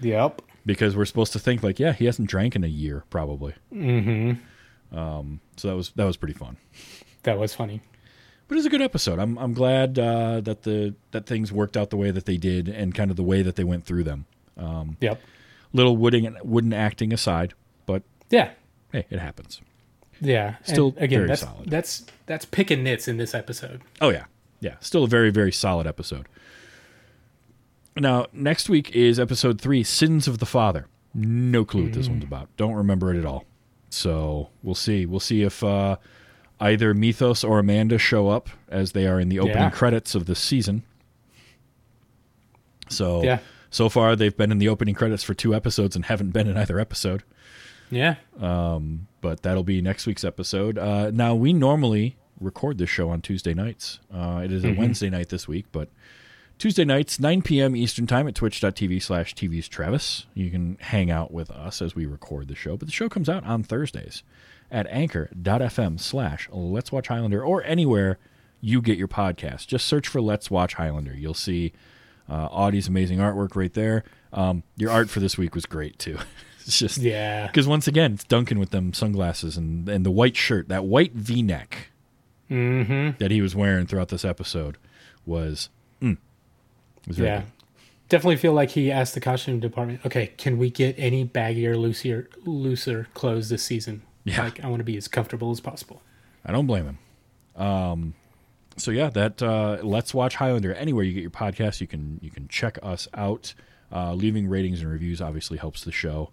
Yep 0.00 0.42
Because 0.66 0.96
we're 0.96 1.04
supposed 1.04 1.32
to 1.34 1.38
think 1.38 1.62
like, 1.62 1.78
yeah, 1.78 1.92
he 1.92 2.06
hasn't 2.06 2.28
drank 2.28 2.56
in 2.56 2.64
a 2.64 2.68
year, 2.68 3.04
probably. 3.10 3.54
Mm-hmm. 3.72 4.96
Um, 4.98 5.40
so 5.56 5.68
that 5.68 5.76
was 5.76 5.90
that 5.96 6.04
was 6.04 6.16
pretty 6.16 6.34
fun. 6.34 6.56
that 7.24 7.38
was 7.38 7.52
funny 7.54 7.80
But 8.48 8.54
it 8.54 8.58
was 8.58 8.66
a 8.66 8.70
good 8.70 8.82
episode. 8.82 9.18
I'm 9.18 9.36
I'm 9.38 9.52
glad 9.54 9.98
uh, 9.98 10.40
that 10.42 10.62
the 10.62 10.94
that 11.10 11.26
things 11.26 11.52
worked 11.52 11.76
out 11.76 11.90
the 11.90 11.96
way 11.96 12.10
that 12.10 12.26
they 12.26 12.36
did, 12.36 12.68
and 12.68 12.94
kind 12.94 13.10
of 13.10 13.16
the 13.16 13.22
way 13.24 13.42
that 13.42 13.56
they 13.56 13.64
went 13.64 13.84
through 13.84 14.04
them. 14.04 14.26
Um, 14.56 14.96
yep 15.00 15.20
Little 15.72 15.96
wooden 15.96 16.36
wooden 16.44 16.72
acting 16.72 17.12
aside, 17.12 17.54
but 17.86 18.02
yeah 18.30 18.50
hey, 18.92 19.06
it 19.10 19.18
happens. 19.18 19.60
Yeah. 20.20 20.56
and 20.58 20.66
Still 20.66 20.94
again, 20.96 21.18
very 21.20 21.28
that's 21.28 21.40
solid. 21.42 21.68
that's 21.68 22.06
that's 22.26 22.44
picking 22.44 22.84
nits 22.84 23.08
in 23.08 23.16
this 23.16 23.34
episode. 23.34 23.82
Oh 24.00 24.10
yeah, 24.10 24.24
yeah. 24.60 24.76
Still 24.80 25.04
a 25.04 25.08
very 25.08 25.30
very 25.30 25.50
solid 25.52 25.86
episode. 25.86 26.28
Now 27.96 28.26
next 28.32 28.68
week 28.68 28.90
is 28.94 29.20
episode 29.20 29.60
three, 29.60 29.82
Sins 29.82 30.26
of 30.26 30.38
the 30.38 30.46
Father. 30.46 30.86
No 31.14 31.64
clue 31.64 31.84
what 31.84 31.92
this 31.92 32.08
one's 32.08 32.24
about. 32.24 32.48
Don't 32.56 32.74
remember 32.74 33.14
it 33.14 33.18
at 33.18 33.24
all. 33.24 33.44
So 33.90 34.50
we'll 34.62 34.74
see. 34.74 35.06
We'll 35.06 35.20
see 35.20 35.42
if 35.42 35.62
uh, 35.62 35.96
either 36.58 36.92
Methos 36.92 37.44
or 37.44 37.60
Amanda 37.60 37.98
show 37.98 38.28
up 38.28 38.48
as 38.68 38.92
they 38.92 39.06
are 39.06 39.20
in 39.20 39.28
the 39.28 39.38
opening 39.38 39.58
Yeah. 39.58 39.70
credits 39.70 40.16
of 40.16 40.26
this 40.26 40.40
season. 40.40 40.82
So 42.88 43.22
Yeah. 43.22 43.38
so 43.70 43.88
far 43.88 44.16
they've 44.16 44.36
been 44.36 44.50
in 44.50 44.58
the 44.58 44.68
opening 44.68 44.94
credits 44.96 45.22
for 45.22 45.34
two 45.34 45.54
episodes 45.54 45.94
and 45.94 46.04
haven't 46.06 46.30
been 46.32 46.48
in 46.48 46.56
either 46.56 46.80
episode. 46.80 47.22
Yeah. 47.90 48.16
Um, 48.40 49.06
but 49.20 49.42
that'll 49.42 49.62
be 49.62 49.80
next 49.80 50.04
week's 50.06 50.24
episode. 50.24 50.78
Uh, 50.78 51.12
now 51.12 51.36
we 51.36 51.52
normally 51.52 52.16
record 52.40 52.78
this 52.78 52.90
show 52.90 53.08
on 53.10 53.20
Tuesday 53.20 53.54
nights. 53.54 54.00
Uh, 54.12 54.42
it 54.44 54.50
is 54.50 54.64
a 54.64 54.72
Wednesday 54.72 55.10
night 55.10 55.28
this 55.28 55.46
week, 55.46 55.66
but 55.70 55.88
Tuesday 56.58 56.84
nights, 56.84 57.18
9 57.20 57.42
p.m. 57.42 57.74
Eastern 57.76 58.06
time 58.06 58.26
at 58.28 58.34
twitch.tv 58.34 59.02
slash 59.02 59.34
TV's 59.34 59.68
Travis. 59.68 60.26
You 60.34 60.50
can 60.50 60.78
hang 60.80 61.10
out 61.10 61.32
with 61.32 61.50
us 61.50 61.82
as 61.82 61.94
we 61.94 62.06
record 62.06 62.48
the 62.48 62.54
show, 62.54 62.76
but 62.76 62.86
the 62.88 62.92
show 62.92 63.08
comes 63.08 63.28
out 63.28 63.44
on 63.44 63.62
Thursdays 63.62 64.22
at 64.70 64.86
anchor.fm 64.88 66.00
slash 66.00 66.48
Let's 66.52 66.90
Watch 66.92 67.08
Highlander 67.08 67.42
or 67.44 67.62
anywhere 67.64 68.18
you 68.60 68.80
get 68.80 68.96
your 68.96 69.08
podcast. 69.08 69.66
Just 69.66 69.86
search 69.86 70.08
for 70.08 70.20
Let's 70.22 70.50
Watch 70.50 70.74
Highlander. 70.74 71.14
You'll 71.14 71.34
see 71.34 71.72
uh, 72.28 72.48
Audie's 72.50 72.88
amazing 72.88 73.18
artwork 73.18 73.56
right 73.56 73.72
there. 73.74 74.04
Um, 74.32 74.62
your 74.76 74.90
art 74.90 75.10
for 75.10 75.20
this 75.20 75.36
week 75.36 75.54
was 75.54 75.66
great 75.66 75.98
too. 75.98 76.18
it's 76.60 76.78
just 76.78 76.98
Yeah. 76.98 77.46
because 77.48 77.66
once 77.66 77.86
again, 77.88 78.14
it's 78.14 78.24
Duncan 78.24 78.58
with 78.58 78.70
them 78.70 78.94
sunglasses 78.94 79.56
and 79.58 79.88
and 79.88 80.06
the 80.06 80.10
white 80.10 80.36
shirt, 80.36 80.68
that 80.68 80.84
white 80.86 81.12
V 81.12 81.42
neck. 81.42 81.88
Mm-hmm. 82.50 83.16
that 83.18 83.30
he 83.30 83.40
was 83.40 83.56
wearing 83.56 83.86
throughout 83.86 84.10
this 84.10 84.22
episode 84.24 84.76
was, 85.24 85.70
mm, 86.00 86.18
Yeah. 87.06 87.38
good. 87.38 87.46
Definitely 88.08 88.36
feel 88.36 88.52
like 88.52 88.70
he 88.70 88.92
asked 88.92 89.14
the 89.14 89.20
costume 89.20 89.60
department, 89.60 90.04
okay, 90.04 90.32
can 90.36 90.58
we 90.58 90.70
get 90.70 90.94
any 90.98 91.24
baggier, 91.24 91.76
looser, 91.76 92.28
looser 92.44 93.08
clothes 93.14 93.48
this 93.48 93.62
season? 93.62 94.02
Yeah. 94.24 94.44
Like, 94.44 94.62
I 94.62 94.68
want 94.68 94.80
to 94.80 94.84
be 94.84 94.96
as 94.96 95.08
comfortable 95.08 95.50
as 95.50 95.60
possible. 95.60 96.02
I 96.44 96.52
don't 96.52 96.66
blame 96.66 96.84
him. 96.84 97.62
Um, 97.62 98.14
so 98.76 98.90
yeah, 98.90 99.10
that 99.10 99.42
uh, 99.42 99.78
let's 99.82 100.12
watch 100.12 100.34
Highlander 100.34 100.74
anywhere 100.74 101.04
you 101.04 101.12
get 101.12 101.22
your 101.22 101.30
podcast. 101.30 101.80
You 101.80 101.86
can 101.86 102.18
you 102.22 102.30
can 102.30 102.48
check 102.48 102.78
us 102.82 103.08
out. 103.14 103.54
Uh, 103.92 104.12
leaving 104.14 104.48
ratings 104.48 104.80
and 104.80 104.90
reviews 104.90 105.20
obviously 105.20 105.56
helps 105.56 105.84
the 105.84 105.92
show 105.92 106.30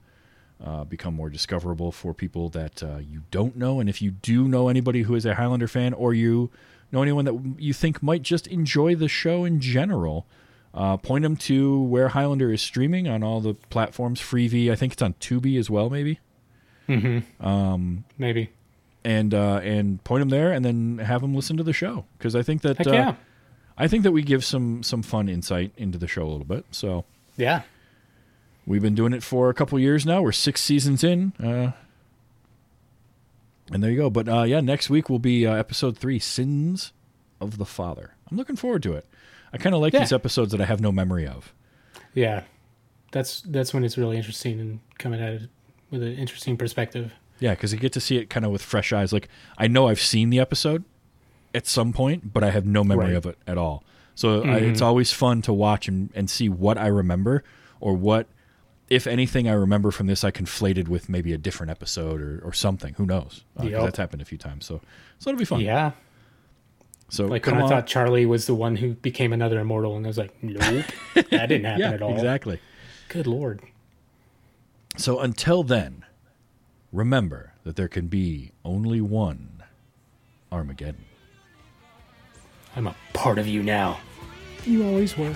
uh, 0.63 0.83
become 0.83 1.13
more 1.13 1.29
discoverable 1.29 1.91
for 1.91 2.13
people 2.13 2.49
that 2.49 2.81
uh, 2.81 2.97
you 2.97 3.23
don't 3.29 3.55
know. 3.55 3.79
And 3.79 3.89
if 3.89 4.01
you 4.01 4.11
do 4.11 4.47
know 4.47 4.67
anybody 4.67 5.03
who 5.03 5.15
is 5.15 5.25
a 5.25 5.35
Highlander 5.35 5.67
fan, 5.67 5.93
or 5.93 6.13
you 6.13 6.49
know 6.91 7.01
anyone 7.01 7.25
that 7.25 7.55
you 7.59 7.73
think 7.73 8.01
might 8.01 8.23
just 8.23 8.47
enjoy 8.47 8.95
the 8.95 9.07
show 9.07 9.45
in 9.45 9.59
general, 9.59 10.25
uh, 10.73 10.97
point 10.97 11.23
them 11.23 11.35
to 11.35 11.81
where 11.83 12.09
Highlander 12.09 12.51
is 12.53 12.61
streaming 12.61 13.07
on 13.07 13.23
all 13.23 13.41
the 13.41 13.53
platforms. 13.53 14.19
Freevee, 14.21 14.71
I 14.71 14.75
think 14.75 14.93
it's 14.93 15.01
on 15.01 15.13
Tubi 15.15 15.57
as 15.59 15.69
well, 15.69 15.89
maybe 15.89 16.19
Hmm. 16.87 17.19
Um. 17.39 18.03
Maybe. 18.17 18.49
and 19.05 19.33
uh, 19.33 19.61
and 19.63 20.03
point 20.03 20.21
them 20.21 20.29
there, 20.29 20.51
and 20.51 20.63
then 20.65 20.97
have 20.97 21.21
them 21.21 21.33
listen 21.35 21.55
to 21.57 21.63
the 21.63 21.73
show 21.73 22.05
because 22.17 22.35
I 22.35 22.41
think 22.41 22.61
that 22.63 22.77
Heck 22.77 22.87
uh, 22.87 22.91
yeah. 22.91 23.15
I 23.77 23.87
think 23.87 24.03
that 24.03 24.11
we 24.11 24.21
give 24.23 24.43
some 24.43 24.83
some 24.83 25.01
fun 25.03 25.29
insight 25.29 25.71
into 25.77 25.97
the 25.97 26.07
show 26.07 26.23
a 26.23 26.29
little 26.29 26.45
bit. 26.45 26.65
So 26.71 27.05
Yeah. 27.37 27.61
we've 28.67 28.81
been 28.81 28.95
doing 28.95 29.13
it 29.13 29.23
for 29.23 29.49
a 29.49 29.53
couple 29.53 29.79
years 29.79 30.05
now. 30.05 30.21
We're 30.21 30.31
six 30.33 30.61
seasons 30.61 31.03
in, 31.03 31.31
uh, 31.41 31.71
and 33.71 33.81
there 33.83 33.91
you 33.91 33.97
go. 33.97 34.09
But 34.09 34.27
uh, 34.27 34.43
yeah, 34.43 34.59
next 34.59 34.89
week 34.89 35.09
will 35.09 35.19
be 35.19 35.45
uh, 35.45 35.53
episode 35.53 35.97
three, 35.97 36.19
"Sins 36.19 36.91
of 37.39 37.57
the 37.57 37.65
Father." 37.65 38.15
I'm 38.29 38.37
looking 38.37 38.55
forward 38.55 38.83
to 38.83 38.93
it. 38.93 39.05
I 39.53 39.57
kind 39.57 39.75
of 39.75 39.81
like 39.81 39.93
Yeah. 39.93 39.99
these 39.99 40.13
episodes 40.13 40.51
that 40.51 40.61
I 40.61 40.65
have 40.65 40.79
no 40.81 40.91
memory 40.91 41.27
of. 41.27 41.53
Yeah. 42.13 42.43
That's 43.11 43.41
that's 43.41 43.73
when 43.73 43.83
it's 43.83 43.97
really 43.97 44.17
interesting 44.17 44.59
and 44.59 44.79
coming 44.97 45.21
at 45.21 45.33
it 45.33 45.49
with 45.89 46.01
an 46.03 46.13
interesting 46.15 46.55
perspective. 46.57 47.11
Yeah, 47.39 47.51
because 47.51 47.73
you 47.73 47.79
get 47.79 47.91
to 47.93 47.99
see 47.99 48.17
it 48.17 48.29
kind 48.29 48.45
of 48.45 48.51
with 48.51 48.61
fresh 48.61 48.93
eyes. 48.93 49.11
Like 49.11 49.27
I 49.57 49.67
know 49.67 49.87
I've 49.87 49.99
seen 49.99 50.29
the 50.29 50.39
episode 50.39 50.83
at 51.53 51.67
some 51.67 51.91
point, 51.91 52.33
but 52.33 52.43
I 52.43 52.51
have 52.51 52.65
no 52.65 52.83
memory 52.83 53.07
Right. 53.07 53.15
of 53.15 53.25
it 53.25 53.37
at 53.45 53.57
all. 53.57 53.83
So 54.15 54.43
I, 54.43 54.57
it's 54.57 54.81
always 54.81 55.11
fun 55.11 55.41
to 55.43 55.53
watch 55.53 55.87
and, 55.87 56.09
and 56.13 56.29
see 56.29 56.47
what 56.47 56.77
I 56.77 56.87
remember 56.87 57.43
or 57.79 57.93
what, 57.95 58.27
if 58.89 59.07
anything, 59.07 59.47
I 59.49 59.53
remember 59.53 59.89
from 59.89 60.07
this 60.07 60.23
I 60.23 60.31
conflated 60.31 60.87
with 60.89 61.09
maybe 61.09 61.33
a 61.33 61.37
different 61.37 61.71
episode 61.71 62.21
or, 62.21 62.39
or 62.43 62.53
something. 62.53 62.93
Who 62.95 63.05
knows? 63.05 63.43
Uh, 63.59 63.63
Yep. 63.63 63.81
That's 63.83 63.97
happened 63.97 64.21
a 64.21 64.25
few 64.25 64.37
times. 64.37 64.65
So 64.65 64.79
so 65.17 65.29
it'll 65.29 65.39
be 65.39 65.45
fun. 65.45 65.61
Yeah. 65.61 65.91
So 67.11 67.25
Like 67.25 67.43
come 67.43 67.55
when 67.57 67.65
I 67.65 67.67
thought 67.67 67.87
Charlie 67.87 68.25
was 68.25 68.47
the 68.47 68.55
one 68.55 68.77
who 68.77 68.93
became 68.93 69.33
another 69.33 69.59
immortal, 69.59 69.97
and 69.97 70.05
I 70.05 70.07
was 70.07 70.17
like, 70.17 70.33
nope, 70.41 70.85
that 71.13 71.47
didn't 71.49 71.65
happen 71.65 71.81
yeah, 71.81 71.91
at 71.91 72.01
all. 72.01 72.13
exactly. 72.13 72.57
Good 73.09 73.27
lord. 73.27 73.59
So 74.95 75.19
until 75.19 75.63
then, 75.63 76.05
remember 76.93 77.51
that 77.65 77.75
there 77.75 77.89
can 77.89 78.07
be 78.07 78.53
only 78.63 79.01
one 79.01 79.61
Armageddon. 80.53 81.03
I'm 82.77 82.87
a 82.87 82.95
part 83.11 83.37
of 83.37 83.45
you 83.45 83.61
now. 83.61 83.99
You 84.65 84.85
always 84.87 85.17
were. 85.17 85.35